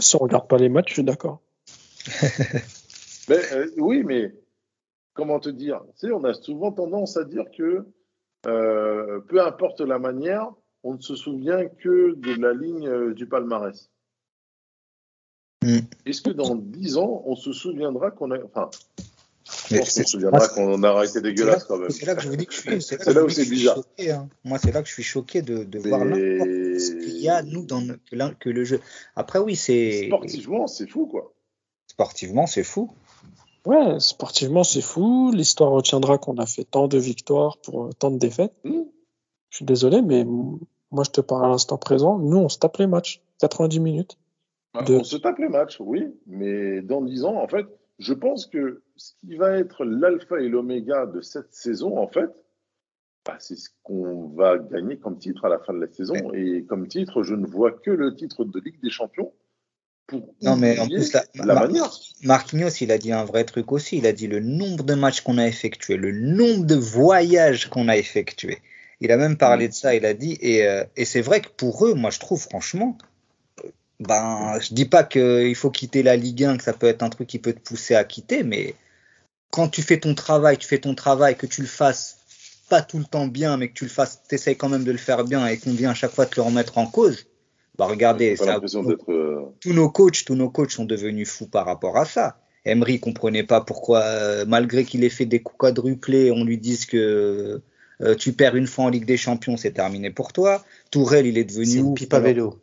[0.00, 1.40] Si on regarde pas les matchs, je suis d'accord.
[3.30, 4.34] Euh, oui, mais
[5.14, 5.80] comment te dire?
[5.94, 7.86] Tu sais, On a souvent tendance à dire que
[8.46, 10.52] euh, peu importe la manière,
[10.84, 13.90] on ne se souvient que de la ligne euh, du palmarès.
[15.62, 15.78] Hmm.
[16.06, 18.38] Est-ce que dans dix ans, on se souviendra qu'on a.
[18.42, 18.68] Enfin,
[19.70, 21.90] on se souviendra qu'on a arrêté dégueulasse quand même.
[21.90, 22.82] C'est là que je vous dis que je suis.
[22.82, 23.78] C'est là, où c'est bizarre.
[24.00, 24.28] hein.
[24.44, 27.64] Moi, c'est là que je suis choqué de, de voir ce qu'il y a, nous,
[27.64, 27.82] dans
[28.40, 28.80] que le jeu.
[29.14, 30.06] Après, oui, c'est.
[30.06, 31.32] Sportivement, c'est fou, quoi.
[31.86, 32.90] Sportivement, c'est fou.
[33.64, 35.30] Ouais, sportivement, c'est fou.
[35.32, 38.54] L'histoire retiendra qu'on a fait tant de victoires pour tant de défaites.
[38.64, 38.82] Hmm.
[39.50, 40.24] Je suis désolé, mais
[40.92, 42.18] moi, je te parle à l'instant présent.
[42.18, 43.22] Nous, on se tape les matchs.
[43.40, 44.18] 90 minutes.
[44.74, 46.14] Bah, on se tape les matchs, oui.
[46.26, 47.66] Mais dans 10 ans, en fait,
[47.98, 52.30] je pense que ce qui va être l'alpha et l'oméga de cette saison, en fait,
[53.26, 56.14] bah, c'est ce qu'on va gagner comme titre à la fin de la saison.
[56.34, 59.32] Et comme titre, je ne vois que le titre de Ligue des Champions
[60.42, 61.90] non, mais en plus, la, manière.
[62.22, 63.98] Marquinhos, il a dit un vrai truc aussi.
[63.98, 67.88] Il a dit le nombre de matchs qu'on a effectués, le nombre de voyages qu'on
[67.88, 68.58] a effectués.
[69.02, 69.94] Il a même parlé de ça.
[69.96, 72.96] Il a dit, et, euh, et c'est vrai que pour eux, moi, je trouve, franchement,
[73.98, 77.10] ben, je dis pas qu'il faut quitter la Ligue 1, que ça peut être un
[77.10, 78.76] truc qui peut te pousser à quitter, mais
[79.50, 82.18] quand tu fais ton travail, tu fais ton travail, que tu le fasses
[82.68, 84.92] pas tout le temps bien, mais que tu le fasses, tu essayes quand même de
[84.92, 87.26] le faire bien et qu'on vient à chaque fois te le remettre en cause
[87.78, 88.36] bah regardez,
[89.08, 92.36] euh, tous nos coachs, tous nos coachs sont devenus fous par rapport à ça.
[92.66, 96.84] Emery comprenait pas pourquoi, euh, malgré qu'il ait fait des coups quadruplés, on lui dise
[96.84, 97.62] que
[98.00, 100.64] euh, tu perds une fois en Ligue des Champions, c'est terminé pour toi.
[100.90, 102.62] Tourelle, il est devenu une pipe à vélo.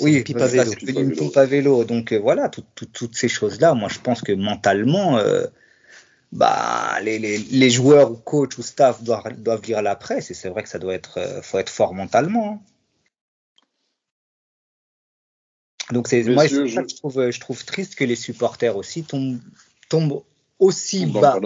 [0.00, 0.72] Oui, pipe à vélo.
[0.72, 1.84] C'est devenu une pipe à vélo.
[1.84, 5.18] Donc voilà, toutes ces choses-là, moi je pense que mentalement,
[6.32, 10.34] bah les, les, les, joueurs ou coachs ou staff doivent, doivent lire la presse et
[10.34, 12.54] c'est vrai que ça doit être, faut être fort mentalement.
[12.54, 12.74] Hein.
[15.92, 16.66] Donc c'est moi je...
[16.66, 19.40] je trouve je trouve triste que les supporters aussi tombent
[19.88, 20.22] tombent
[20.58, 21.38] aussi bas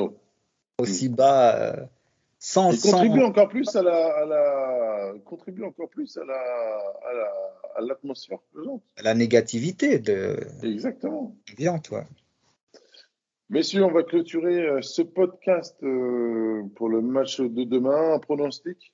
[0.78, 1.88] aussi bas
[2.40, 6.38] contribuent encore plus à la, à la contribuent encore plus à la
[7.76, 8.38] à l'atmosphère
[8.96, 12.04] à la négativité de exactement bien toi
[13.50, 18.12] Messieurs, on va clôturer euh, ce podcast euh, pour le match de demain.
[18.12, 18.92] Un pronostic?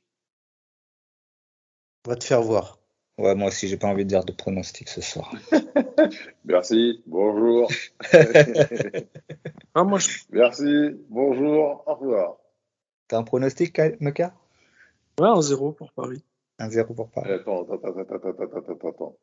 [2.07, 2.79] On va te faire voir.
[3.19, 5.35] Ouais, moi aussi, j'ai pas envie de dire de pronostic ce soir.
[6.45, 7.69] Merci, bonjour.
[9.75, 9.99] ah, moi,
[10.31, 12.37] Merci, bonjour, au revoir.
[13.09, 14.35] T'as un pronostic, Meka
[15.21, 16.25] Ouais, un 0 pour Paris.
[16.59, 17.31] Un 0 pour Paris.
[17.31, 19.17] Attends, attends, attends, attends, attends, attends, attends.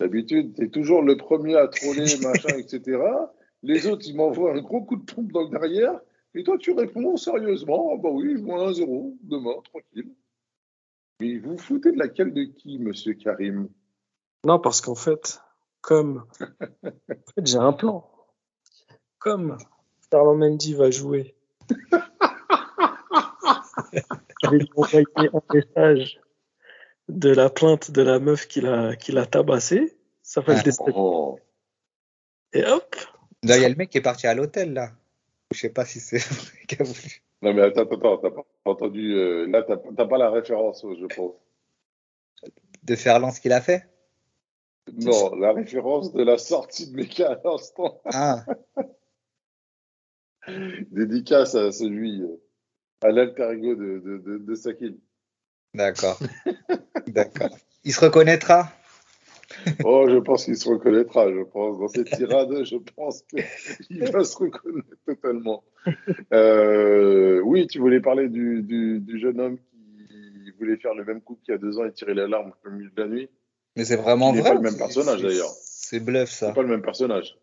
[0.00, 3.00] D'habitude, t'es toujours le premier à troller, machin, etc.
[3.62, 6.00] Les autres, ils m'envoient un gros coup de pompe dans le derrière.
[6.34, 10.14] Et toi, tu réponds sérieusement, ah bah oui, je vois un 0 demain, tranquille.
[11.20, 13.68] Mais vous foutez de laquelle de qui, monsieur Karim?
[14.44, 15.42] Non, parce qu'en fait,
[15.82, 16.24] comme.
[17.42, 18.08] j'ai un plan.
[19.18, 19.58] Comme
[20.10, 21.34] Charles Mendy va jouer.
[23.92, 26.20] je vais lui envoyer un message
[27.08, 29.96] de la plainte de la meuf qui l'a, qui l'a tabassé.
[30.22, 31.38] Ça fait le ah, oh.
[32.52, 32.96] Et hop.
[33.42, 34.90] il y a le mec qui est parti à l'hôtel, là.
[35.52, 37.22] Je sais pas si c'est vrai qu'il a voulu.
[37.42, 39.14] Non, mais attends, attends, t'as pas entendu.
[39.14, 41.34] Euh, là, t'as pas la référence, je pense.
[42.82, 43.88] De Ferland, ce qu'il a fait?
[44.92, 48.00] Non, la référence de la sortie de Meka à l'instant.
[48.06, 48.44] Ah.
[50.90, 52.40] Dédicace à celui, euh,
[53.02, 54.94] à l'alter ego de, de, de, de Sakin.
[55.74, 56.18] D'accord.
[57.06, 57.56] D'accord.
[57.84, 58.72] Il se reconnaîtra?
[59.84, 61.78] Oh, je pense qu'il se reconnaîtra, je pense.
[61.78, 65.64] Dans cette tirade, je pense qu'il va se reconnaître totalement.
[66.32, 71.20] Euh, oui, tu voulais parler du, du, du, jeune homme qui voulait faire le même
[71.20, 73.28] coup qu'il y a deux ans et tirer l'alarme au milieu de la nuit.
[73.76, 74.42] Mais c'est vraiment vrai.
[74.42, 75.50] C'est pas le même personnage d'ailleurs.
[75.62, 76.48] C'est bluff ça.
[76.48, 77.36] C'est pas le même personnage.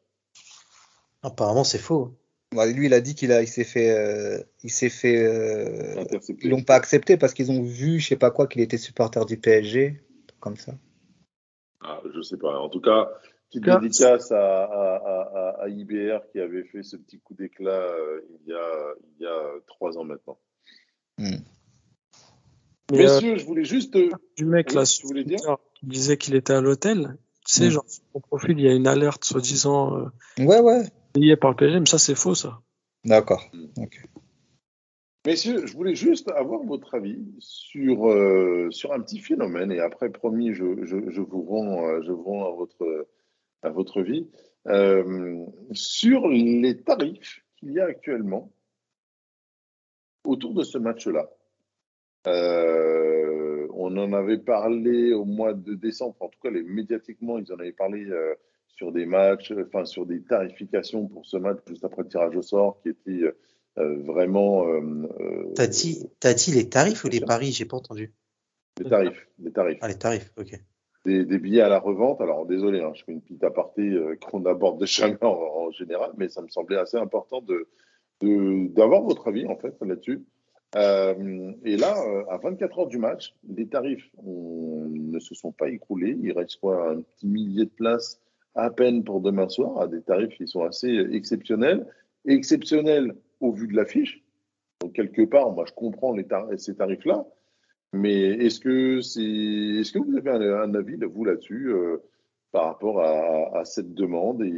[1.23, 2.13] Apparemment, c'est faux.
[2.65, 6.03] Lui, il a dit qu'il a, il s'est fait, euh, il s'est fait, euh,
[6.41, 9.25] ils l'ont pas accepté parce qu'ils ont vu, je sais pas quoi, qu'il était supporter
[9.25, 10.01] du PSG,
[10.39, 10.73] comme ça.
[11.81, 12.57] Ah, je sais pas.
[12.59, 13.09] En tout cas,
[13.49, 18.51] petite dédicace à, à, à, IBR qui avait fait ce petit coup d'éclat euh, il,
[18.51, 20.37] y a, il y a trois ans maintenant.
[21.17, 21.37] Hmm.
[22.91, 23.97] Messieurs, je voulais juste.
[24.37, 25.39] Du mec là, je voulais dire.
[25.75, 27.17] qui disait qu'il était à l'hôtel.
[27.45, 27.71] Tu sais, hmm.
[27.71, 30.09] genre, sur son profil, il y a une alerte soi-disant.
[30.39, 30.83] ouais, ouais
[31.19, 32.61] payé par le PSG, mais ça, c'est faux, ça.
[33.03, 33.49] D'accord.
[33.53, 33.85] Hmm.
[35.25, 40.09] Messieurs, je voulais juste avoir votre avis sur, euh, sur un petit phénomène, et après,
[40.09, 43.07] promis, je, je, je vous rends, euh, je vous rends à, votre,
[43.61, 44.27] à votre vie,
[44.67, 48.51] euh, sur les tarifs qu'il y a actuellement
[50.23, 51.29] autour de ce match-là.
[52.25, 57.57] on en avait parlé au mois de décembre, en tout cas, les, médiatiquement, ils en
[57.57, 58.05] avaient parlé
[58.77, 62.43] sur des matchs, enfin sur des tarifications pour ce match juste après le tirage au
[62.43, 63.23] sort qui était
[63.79, 64.67] euh, vraiment.
[64.67, 67.51] Euh, euh t'as dit, dit les tarifs ou les paris?
[67.51, 68.13] J'ai pas entendu.
[68.79, 69.79] Les tarifs, les tarifs.
[69.81, 70.61] Ah les tarifs, ok.
[71.05, 72.21] Des, des billets à la revente.
[72.21, 76.11] Alors désolé, hein, je fais une petite aparté euh, qu'on aborde jamais en, en, général,
[76.15, 77.67] mais ça me semblait assez important de
[78.19, 80.23] d'avoir votre avis en fait là-dessus.
[80.75, 81.95] Euh, et là,
[82.29, 86.17] à 24 heures du match, les tarifs ne se sont pas écroulés.
[86.21, 88.19] Il reste quoi, un petit millier de places
[88.57, 91.85] à peine pour demain soir, à des tarifs qui sont assez exceptionnels.
[92.25, 94.23] Exceptionnels au vu de l'affiche.
[94.81, 96.15] Donc, quelque part, moi, je comprends
[96.57, 97.25] ces tarifs-là.
[97.93, 101.97] Mais est-ce que, c'est, est-ce que vous avez un, avis, vous, là-dessus, euh,
[102.51, 104.49] par rapport à, cette demande et,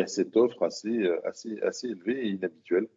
[0.00, 0.88] à cette offre assez
[1.84, 2.88] élevée et inhabituelle?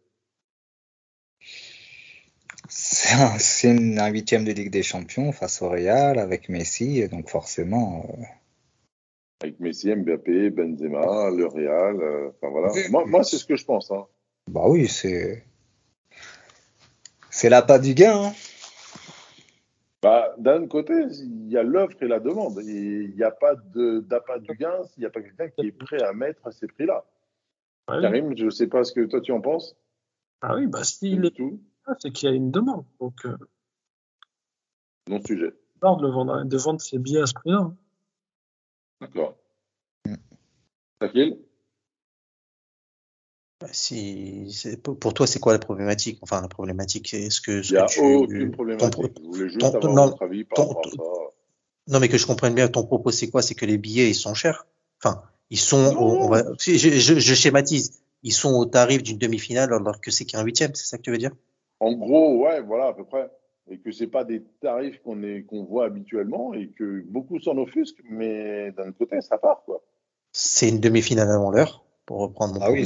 [2.67, 8.05] C'est un, un, huitième de Ligue des Champions face au Real avec Messi, donc forcément,
[8.09, 8.23] euh,
[9.41, 12.01] avec Messi, Mbappé, Benzema, le Real.
[12.01, 12.71] Euh, enfin voilà.
[12.89, 13.91] Moi, moi c'est ce que je pense.
[13.91, 14.05] Hein.
[14.47, 15.45] Bah oui, c'est.
[17.29, 18.27] C'est l'appât du gain.
[18.27, 18.31] Hein.
[20.01, 22.61] Bah, d'un côté, il y a l'offre et la demande.
[22.63, 26.01] Il n'y a pas d'appât du gain s'il n'y a pas quelqu'un qui est prêt
[26.01, 27.03] à mettre ces prix-là.
[27.87, 29.75] Karim, je ne sais pas ce que toi tu en penses.
[30.41, 31.59] Ah oui, bah s'il est tout,
[31.99, 32.85] c'est qu'il y a une demande.
[32.99, 33.35] Donc, euh...
[35.09, 35.49] non sujet.
[35.49, 37.57] De vendre, de vendre ses billets à ce prix-là.
[37.57, 37.77] Hein.
[39.01, 39.37] D'accord.
[40.99, 41.37] Tranquille
[43.61, 44.51] bah, si,
[44.83, 46.19] pour toi, c'est quoi la problématique?
[46.21, 47.65] Enfin, la problématique, est-ce que.
[47.65, 49.13] Il n'y a aucune problématique.
[49.17, 51.03] Je voulais juste avoir non, votre avis par rapport à ça.
[51.87, 53.41] Non, mais que je comprenne bien, ton propos, c'est quoi?
[53.41, 54.67] C'est que les billets, ils sont chers.
[55.01, 55.95] Enfin, ils sont.
[55.97, 58.01] on va, je, je, je, schématise.
[58.23, 61.11] Ils sont au tarif d'une demi-finale alors que c'est qu'un huitième, c'est ça que tu
[61.11, 61.31] veux dire?
[61.79, 63.29] En gros, ouais, voilà, à peu près
[63.69, 68.03] et que c'est pas des tarifs qu'on qu'on voit habituellement et que beaucoup s'en offusquent,
[68.09, 69.81] mais d'un côté, ça part quoi.
[70.31, 72.85] C'est une demi-finale avant l'heure, pour reprendre mon ah oui,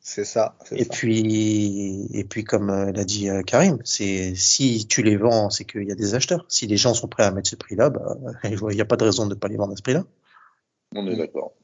[0.00, 0.56] c'est ça.
[0.72, 0.90] Et ça.
[0.90, 5.64] puis, et puis comme euh, l'a dit euh, Karim, c'est si tu les vends, c'est
[5.64, 6.44] qu'il y a des acheteurs.
[6.48, 9.04] Si les gens sont prêts à mettre ce prix-là, bah, il n'y a pas de
[9.04, 10.04] raison de ne pas les vendre à ce prix-là.
[10.94, 11.54] On est d'accord.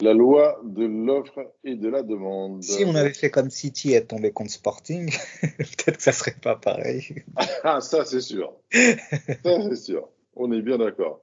[0.00, 2.62] La loi de l'offre et de la demande.
[2.62, 6.56] Si on avait fait comme City et tombé contre Sporting, peut-être que ça serait pas
[6.56, 7.24] pareil.
[7.62, 8.52] ah, ça c'est sûr.
[8.72, 10.08] ça c'est sûr.
[10.34, 11.20] On est bien d'accord.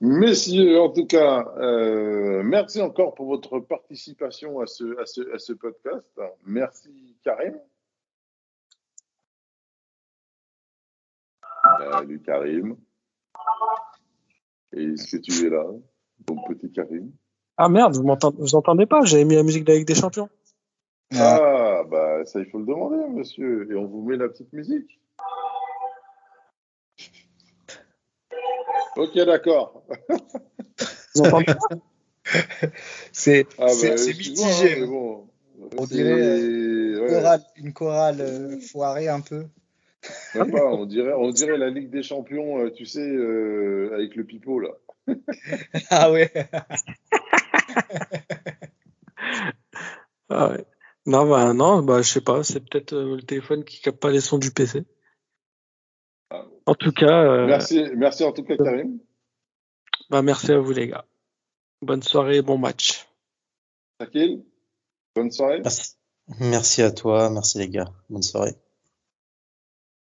[0.00, 5.38] Messieurs, en tout cas, euh, merci encore pour votre participation à ce, à ce, à
[5.38, 6.20] ce podcast.
[6.46, 7.58] Merci Karim.
[11.78, 12.76] Salut Karim.
[14.72, 15.64] Est-ce que tu es là,
[16.28, 17.12] mon petit Karim?
[17.62, 19.94] Ah merde, vous m'entendez, vous entendez pas J'avais mis la musique de la Ligue des
[19.94, 20.30] Champions.
[21.14, 23.70] Ah, bah ça, il faut le demander, monsieur.
[23.70, 24.98] Et on vous met la petite musique.
[28.96, 29.82] Ok, d'accord.
[31.14, 32.38] Vous entendez pas?
[33.12, 34.82] C'est ah, bah, mitigé.
[34.82, 35.20] Hein,
[35.76, 39.44] on dirait euh, une chorale, euh, foirée un peu.
[40.34, 43.02] Même pas, on dirait, on dirait la Ligue des Champions, euh, tu sais,
[43.92, 44.70] avec le pipeau là.
[45.90, 46.32] ah ouais.
[50.28, 50.64] ah ouais.
[51.06, 54.10] Non, bah, non, bah, je sais pas, c'est peut-être euh, le téléphone qui capte pas
[54.10, 54.84] les sons du PC.
[56.30, 56.44] Ah.
[56.66, 57.24] En tout cas.
[57.24, 58.98] Euh, merci, merci en tout cas, Karim.
[60.10, 61.06] Bah, merci à vous, les gars.
[61.82, 63.08] Bonne soirée, bon match.
[63.98, 64.44] Tranquille.
[65.14, 65.60] Bonne soirée.
[65.62, 65.96] Merci.
[66.38, 67.92] merci à toi, merci les gars.
[68.08, 68.54] Bonne soirée.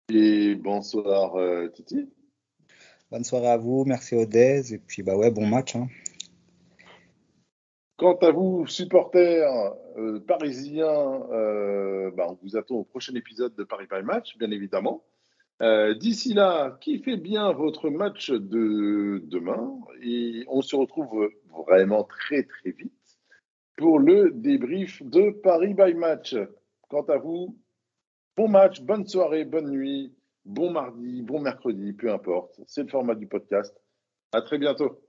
[0.09, 2.09] Et bonsoir, euh, Titi.
[3.09, 5.75] Bonne soirée à vous, merci Odez, et puis bah ouais, bon match.
[5.75, 5.87] Hein.
[8.03, 9.49] Quant à vous, supporters
[9.97, 14.51] euh, parisiens, euh, bah, on vous attend au prochain épisode de Paris Paris Match, bien
[14.51, 15.05] évidemment.
[15.61, 19.79] Euh, d'ici là, kiffez bien votre match de demain?
[20.01, 21.29] Et on se retrouve
[21.65, 22.91] vraiment très très vite
[23.77, 26.35] pour le débrief de Paris by Match.
[26.89, 27.57] Quant à vous,
[28.35, 30.13] bon match, bonne soirée, bonne nuit,
[30.43, 32.59] bon mardi, bon mercredi, peu importe.
[32.67, 33.73] C'est le format du podcast.
[34.33, 35.02] À très bientôt.